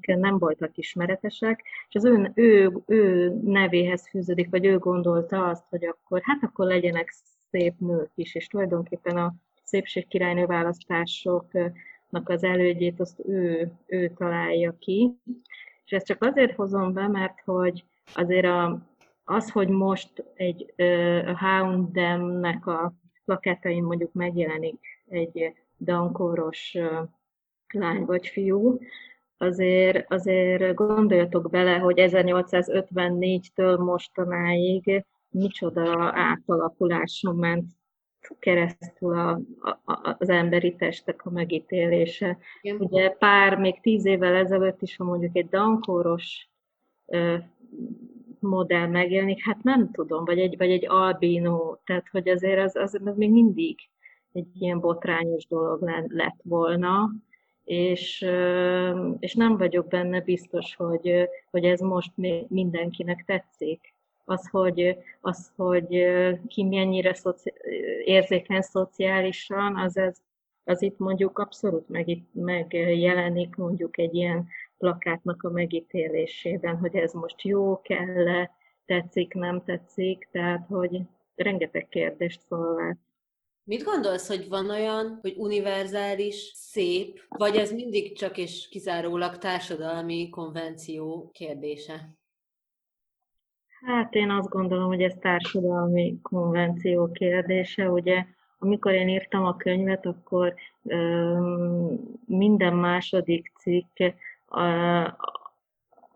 nem 0.00 0.38
voltak 0.38 0.76
ismeretesek, 0.76 1.62
és 1.88 1.94
az 1.94 2.04
ő, 2.04 2.32
ő, 2.34 2.72
ő 2.86 3.32
nevéhez 3.44 4.08
fűződik, 4.08 4.50
vagy 4.50 4.64
ő 4.64 4.78
gondolta 4.78 5.48
azt, 5.48 5.64
hogy 5.68 5.84
akkor, 5.84 6.20
hát 6.22 6.42
akkor 6.42 6.66
legyenek 6.66 7.14
szép 7.50 7.74
nők 7.78 8.10
is, 8.14 8.34
és 8.34 8.46
tulajdonképpen 8.46 9.16
a 9.16 9.34
szépségkirálynő 9.64 10.46
választásoknak 10.46 12.28
az 12.28 12.44
elődjét 12.44 13.00
azt 13.00 13.20
ő, 13.24 13.72
ő 13.86 14.12
találja 14.16 14.76
ki. 14.78 15.16
És 15.84 15.92
ezt 15.92 16.06
csak 16.06 16.22
azért 16.22 16.54
hozom 16.54 16.92
be, 16.92 17.08
mert 17.08 17.40
hogy 17.44 17.84
azért 18.14 18.46
a, 18.46 18.86
az, 19.24 19.50
hogy 19.50 19.68
most 19.68 20.24
egy 20.34 20.72
a 21.26 21.38
Houndem-nek 21.38 22.66
a 22.66 22.94
plakátain 23.24 23.84
mondjuk 23.84 24.12
megjelenik 24.12 24.80
egy 25.08 25.52
dankoros 25.78 26.76
lány 27.72 28.04
vagy 28.04 28.26
fiú, 28.26 28.78
azért, 29.42 30.12
azért 30.12 30.74
gondoljatok 30.74 31.50
bele, 31.50 31.76
hogy 31.76 31.94
1854-től 31.98 33.84
mostanáig 33.84 35.04
micsoda 35.30 36.12
átalakuláson 36.14 37.36
ment 37.36 37.64
keresztül 38.38 39.18
a, 39.18 39.40
a, 39.84 40.16
az 40.18 40.28
emberi 40.28 40.74
testek 40.76 41.26
a 41.26 41.30
megítélése. 41.30 42.38
Igen. 42.60 42.80
Ugye 42.80 43.10
pár, 43.10 43.58
még 43.58 43.80
tíz 43.80 44.04
évvel 44.04 44.34
ezelőtt 44.34 44.82
is, 44.82 44.96
ha 44.96 45.04
mondjuk 45.04 45.36
egy 45.36 45.48
dankóros 45.48 46.48
modell 48.38 48.86
megjelenik, 48.86 49.44
hát 49.44 49.62
nem 49.62 49.90
tudom, 49.90 50.24
vagy 50.24 50.38
egy, 50.38 50.56
vagy 50.56 50.70
egy 50.70 50.88
albino, 50.88 51.76
tehát 51.84 52.08
hogy 52.08 52.28
azért 52.28 52.60
az, 52.60 52.76
az, 52.76 53.00
az 53.04 53.16
még 53.16 53.30
mindig 53.30 53.78
egy 54.32 54.46
ilyen 54.54 54.80
botrányos 54.80 55.46
dolog 55.46 55.82
lett 56.08 56.40
volna, 56.42 57.10
és, 57.64 58.26
és 59.18 59.34
nem 59.34 59.56
vagyok 59.56 59.88
benne 59.88 60.20
biztos, 60.20 60.74
hogy, 60.74 61.28
hogy 61.50 61.64
ez 61.64 61.80
most 61.80 62.12
mindenkinek 62.48 63.24
tetszik. 63.26 63.94
Az, 64.24 64.48
hogy, 64.48 64.96
az, 65.20 65.52
hogy 65.56 66.04
ki 66.46 66.64
mennyire 66.64 67.14
szoci, 67.14 67.52
érzékeny 68.04 68.60
szociálisan, 68.60 69.76
az, 69.76 69.96
ez, 69.96 70.18
az 70.64 70.82
itt 70.82 70.98
mondjuk 70.98 71.38
abszolút 71.38 71.88
meg, 71.88 72.18
megjelenik 72.32 73.56
mondjuk 73.56 73.98
egy 73.98 74.14
ilyen 74.14 74.48
plakátnak 74.78 75.42
a 75.42 75.50
megítélésében, 75.50 76.76
hogy 76.76 76.96
ez 76.96 77.12
most 77.12 77.42
jó, 77.42 77.80
kell 77.80 78.48
tetszik, 78.84 79.34
nem 79.34 79.62
tetszik, 79.64 80.28
tehát 80.30 80.66
hogy 80.66 81.00
rengeteg 81.34 81.88
kérdést 81.88 82.42
felvet. 82.48 82.96
Mit 83.64 83.82
gondolsz, 83.82 84.28
hogy 84.28 84.48
van 84.48 84.70
olyan, 84.70 85.18
hogy 85.20 85.34
univerzális, 85.36 86.52
szép, 86.54 87.20
vagy 87.28 87.56
ez 87.56 87.72
mindig 87.72 88.16
csak 88.16 88.38
és 88.38 88.68
kizárólag 88.68 89.38
társadalmi 89.38 90.28
konvenció 90.28 91.30
kérdése? 91.32 92.14
Hát 93.86 94.14
én 94.14 94.30
azt 94.30 94.48
gondolom, 94.48 94.86
hogy 94.86 95.02
ez 95.02 95.14
társadalmi 95.20 96.18
konvenció 96.22 97.10
kérdése. 97.12 97.90
Ugye, 97.90 98.24
amikor 98.58 98.92
én 98.92 99.08
írtam 99.08 99.44
a 99.44 99.56
könyvet, 99.56 100.06
akkor 100.06 100.54
um, 100.82 102.18
minden 102.26 102.74
második 102.74 103.52
cikk 103.58 103.98
uh, 103.98 105.08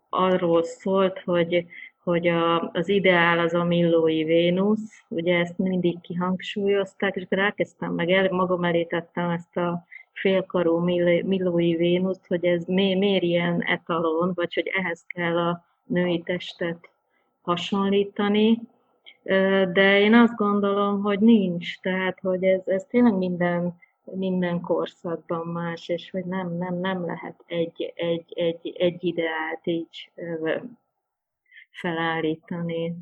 arról 0.09 0.63
szólt, 0.63 1.19
hogy 1.19 1.65
hogy 2.07 2.27
a, 2.27 2.69
az 2.73 2.89
ideál 2.89 3.39
az 3.39 3.53
a 3.53 3.63
Millói 3.63 4.23
Vénusz, 4.23 5.03
ugye 5.07 5.37
ezt 5.37 5.57
mindig 5.57 6.01
kihangsúlyozták, 6.01 7.15
és 7.15 7.23
akkor 7.23 7.39
elkezdtem 7.39 7.93
meg, 7.93 8.09
el, 8.09 8.29
magam 8.31 8.63
elé 8.63 8.83
tettem 8.83 9.29
ezt 9.29 9.57
a 9.57 9.85
félkarú 10.13 10.77
Millói 11.23 11.75
Vénuszt, 11.75 12.27
hogy 12.27 12.45
ez 12.45 12.65
mi, 12.65 12.95
miért 12.95 13.23
ilyen 13.23 13.61
etalon, 13.61 14.31
vagy 14.35 14.53
hogy 14.53 14.71
ehhez 14.77 15.05
kell 15.07 15.37
a 15.37 15.65
női 15.83 16.21
testet 16.21 16.89
hasonlítani, 17.41 18.59
de 19.73 19.99
én 19.99 20.13
azt 20.13 20.35
gondolom, 20.35 21.01
hogy 21.01 21.19
nincs, 21.19 21.79
tehát 21.79 22.19
hogy 22.19 22.43
ez, 22.43 22.61
ez 22.65 22.85
tényleg 22.89 23.13
minden, 23.13 23.77
minden 24.03 24.61
korszakban 24.61 25.47
más, 25.47 25.89
és 25.89 26.11
hogy 26.11 26.25
nem, 26.25 26.57
nem, 26.57 26.79
nem 26.79 27.05
lehet 27.05 27.43
egy, 27.45 27.93
egy, 27.95 28.33
egy, 28.35 28.75
egy 28.77 29.03
ideált 29.03 29.61
így 29.63 30.11
felállítani. 31.79 32.95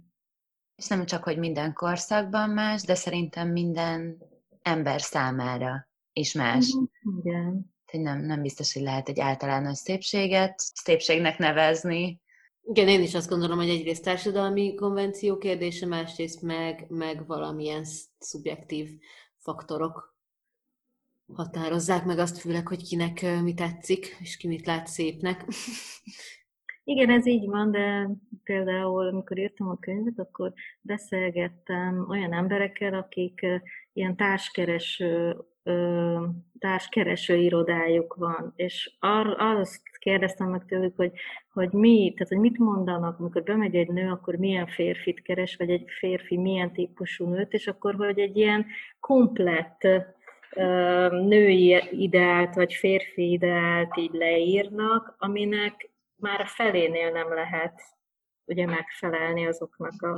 És 0.75 0.87
nem 0.87 1.05
csak, 1.05 1.23
hogy 1.23 1.37
minden 1.37 1.73
korszakban 1.73 2.49
más, 2.49 2.83
de 2.83 2.95
szerintem 2.95 3.51
minden 3.51 4.17
ember 4.61 5.01
számára 5.01 5.89
is 6.13 6.33
más. 6.33 6.73
Mhm, 6.73 7.17
igen. 7.17 7.73
hogy 7.91 7.99
nem, 7.99 8.19
nem 8.19 8.41
biztos, 8.41 8.73
hogy 8.73 8.81
lehet 8.81 9.09
egy 9.09 9.19
általános 9.19 9.77
szépséget 9.77 10.59
szépségnek 10.59 11.37
nevezni. 11.37 12.21
Igen, 12.63 12.87
én 12.87 13.01
is 13.01 13.15
azt 13.15 13.29
gondolom, 13.29 13.57
hogy 13.57 13.69
egyrészt 13.69 14.03
társadalmi 14.03 14.75
konvenció 14.75 15.37
kérdése, 15.37 15.85
másrészt 15.85 16.41
meg, 16.41 16.85
meg 16.89 17.27
valamilyen 17.27 17.85
szubjektív 18.19 18.89
faktorok 19.37 20.15
határozzák 21.33 22.05
meg 22.05 22.19
azt 22.19 22.37
főleg, 22.37 22.67
hogy 22.67 22.87
kinek 22.87 23.41
mi 23.41 23.53
tetszik, 23.53 24.17
és 24.19 24.37
ki 24.37 24.47
mit 24.47 24.65
lát 24.65 24.87
szépnek. 24.87 25.45
Igen, 26.87 27.09
ez 27.09 27.25
így 27.25 27.47
van, 27.47 27.71
de 27.71 28.09
például, 28.43 29.07
amikor 29.07 29.37
írtam 29.37 29.69
a 29.69 29.79
könyvet, 29.79 30.19
akkor 30.19 30.53
beszélgettem 30.81 32.05
olyan 32.09 32.33
emberekkel, 32.33 32.93
akik 32.93 33.45
ilyen 33.93 34.15
társkereső, 34.15 35.35
társkereső 36.59 37.35
irodájuk 37.35 38.13
van, 38.13 38.53
és 38.55 38.95
ar, 38.99 39.27
azt 39.39 39.81
kérdeztem 39.99 40.49
meg 40.49 40.65
tőlük, 40.65 40.95
hogy, 40.95 41.11
hogy 41.53 41.71
mi, 41.71 42.13
tehát 42.15 42.33
hogy 42.33 42.41
mit 42.41 42.57
mondanak, 42.57 43.19
amikor 43.19 43.43
bemegy 43.43 43.75
egy 43.75 43.89
nő, 43.89 44.09
akkor 44.09 44.35
milyen 44.35 44.67
férfit 44.67 45.21
keres, 45.21 45.55
vagy 45.55 45.69
egy 45.69 45.85
férfi 45.99 46.37
milyen 46.37 46.73
típusú 46.73 47.29
nőt, 47.29 47.53
és 47.53 47.67
akkor, 47.67 47.95
hogy 47.95 48.19
egy 48.19 48.37
ilyen 48.37 48.65
komplett 48.99 49.87
női 51.09 51.83
ideált, 51.91 52.55
vagy 52.55 52.73
férfi 52.73 53.31
ideált 53.31 53.97
így 53.97 54.13
leírnak, 54.13 55.15
aminek 55.17 55.89
már 56.15 56.41
a 56.41 56.45
felénél 56.45 57.11
nem 57.11 57.33
lehet 57.33 57.81
ugye 58.45 58.65
megfelelni 58.65 59.47
azoknak, 59.47 60.01
a, 60.01 60.15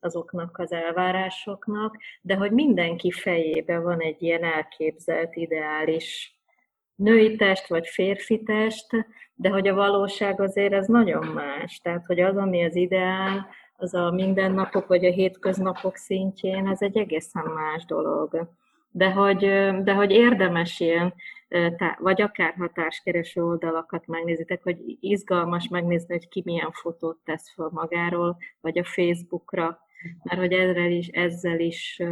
azoknak 0.00 0.58
az 0.58 0.72
elvárásoknak, 0.72 1.96
de 2.20 2.34
hogy 2.34 2.50
mindenki 2.50 3.10
fejébe 3.10 3.78
van 3.78 4.00
egy 4.00 4.22
ilyen 4.22 4.44
elképzelt 4.44 5.36
ideális 5.36 6.38
női 6.94 7.36
test 7.36 7.68
vagy 7.68 7.86
férfi 7.86 8.42
test, 8.42 8.86
de 9.34 9.48
hogy 9.48 9.68
a 9.68 9.74
valóság 9.74 10.40
azért 10.40 10.72
ez 10.72 10.86
nagyon 10.86 11.26
más. 11.26 11.78
Tehát, 11.78 12.06
hogy 12.06 12.20
az, 12.20 12.36
ami 12.36 12.64
az 12.64 12.76
ideál, 12.76 13.46
az 13.76 13.94
a 13.94 14.10
mindennapok 14.10 14.86
vagy 14.86 15.04
a 15.04 15.10
hétköznapok 15.10 15.96
szintjén, 15.96 16.68
az 16.68 16.82
egy 16.82 16.96
egészen 16.96 17.44
más 17.44 17.84
dolog. 17.84 18.48
De 18.90 19.10
hogy, 19.10 19.38
de 19.82 19.92
hogy 19.94 20.10
érdemes 20.10 20.80
ilyen 20.80 21.14
vagy 21.98 22.22
akár 22.22 22.54
hatáskereső 22.54 23.44
oldalakat 23.44 24.06
megnézitek, 24.06 24.62
hogy 24.62 24.96
izgalmas 25.00 25.68
megnézni, 25.68 26.14
hogy 26.14 26.28
ki 26.28 26.42
milyen 26.44 26.72
fotót 26.72 27.18
tesz 27.24 27.52
fel 27.54 27.68
magáról, 27.72 28.36
vagy 28.60 28.78
a 28.78 28.84
Facebookra, 28.84 29.78
mert 30.22 30.40
hogy 30.40 30.52
ezzel 30.52 30.90
is, 30.90 31.08
ezzel 31.08 31.60
is 31.60 32.02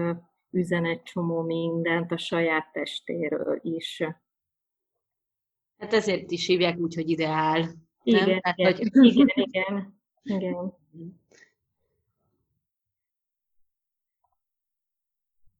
üzen 0.50 0.84
egy 0.84 1.02
csomó 1.02 1.42
mindent 1.42 2.12
a 2.12 2.18
saját 2.18 2.72
testéről 2.72 3.58
is. 3.62 4.02
Hát 5.78 5.92
ezért 5.92 6.30
is 6.30 6.46
hívják 6.46 6.78
úgy, 6.78 6.94
hogy 6.94 7.10
ideál. 7.10 7.68
Igen, 8.02 8.28
nem? 8.28 8.38
Hát, 8.42 8.58
igen, 8.58 8.74
hogy... 8.92 9.14
igen, 9.14 9.28
igen, 9.34 10.00
igen. 10.22 10.54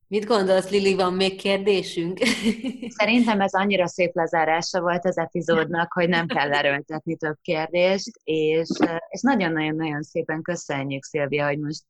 Mit 0.08 0.24
gondolsz, 0.24 0.70
Lili, 0.70 0.94
van 0.94 1.14
még 1.14 1.40
kérdésünk? 1.40 2.18
Szerintem 2.98 3.40
ez 3.40 3.52
annyira 3.52 3.86
szép 3.86 4.14
lezárása 4.14 4.80
volt 4.80 5.04
az 5.04 5.18
epizódnak, 5.18 5.92
hogy 5.92 6.08
nem 6.08 6.26
kell 6.26 6.52
erőltetni 6.52 7.16
több 7.16 7.36
kérdést, 7.42 8.10
és, 8.24 8.68
és 9.08 9.20
nagyon-nagyon-nagyon 9.20 10.02
szépen 10.02 10.42
köszönjük, 10.42 11.02
Szilvia, 11.02 11.46
hogy 11.46 11.58
most 11.58 11.82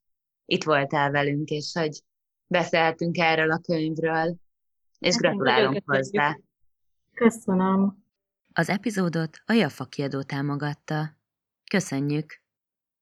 itt 0.44 0.64
voltál 0.64 1.10
velünk, 1.10 1.48
és 1.48 1.70
hogy 1.72 2.02
beszélhetünk 2.46 3.18
erről 3.18 3.50
a 3.50 3.58
könyvről, 3.58 4.36
és 4.98 5.12
hát, 5.14 5.22
gratulálunk 5.22 5.82
hozzá. 5.86 6.38
Köszönöm. 7.14 8.04
Az 8.52 8.68
epizódot 8.68 9.42
a 9.46 9.52
Jaffa 9.52 9.84
kiadó 9.84 10.22
támogatta. 10.22 11.16
Köszönjük! 11.70 12.45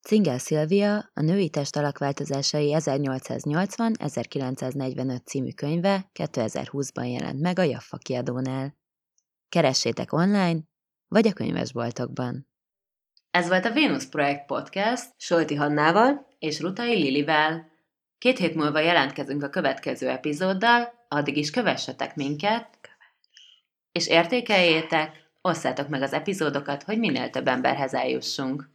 Cingel 0.07 0.38
Szilvia 0.38 1.11
a 1.14 1.20
Női 1.20 1.50
test 1.50 1.76
alakváltozásai 1.76 2.74
1880-1945 2.78 5.24
című 5.24 5.50
könyve 5.50 6.11
2020-ban 6.14 7.12
jelent 7.12 7.40
meg 7.40 7.59
a 7.59 7.62
Jaffa 7.62 7.96
kiadónál. 7.96 8.76
Keressétek 9.48 10.12
online, 10.12 10.61
vagy 11.09 11.26
a 11.26 11.32
könyvesboltokban. 11.32 12.48
Ez 13.30 13.48
volt 13.48 13.64
a 13.64 13.72
Vénusz 13.72 14.09
Projekt 14.09 14.46
Podcast 14.46 15.11
Solti 15.16 15.55
Hannával 15.55 16.26
és 16.38 16.61
Rutai 16.61 16.94
Lilivel. 16.94 17.70
Két 18.18 18.38
hét 18.38 18.55
múlva 18.55 18.78
jelentkezünk 18.78 19.42
a 19.42 19.48
következő 19.48 20.09
epizóddal, 20.09 21.07
addig 21.09 21.36
is 21.36 21.50
kövessetek 21.50 22.14
minket, 22.14 22.68
és 23.92 24.07
értékeljétek, 24.07 25.30
osszátok 25.40 25.88
meg 25.88 26.02
az 26.02 26.12
epizódokat, 26.12 26.82
hogy 26.82 26.98
minél 26.98 27.30
több 27.30 27.48
emberhez 27.48 27.94
eljussunk. 27.94 28.72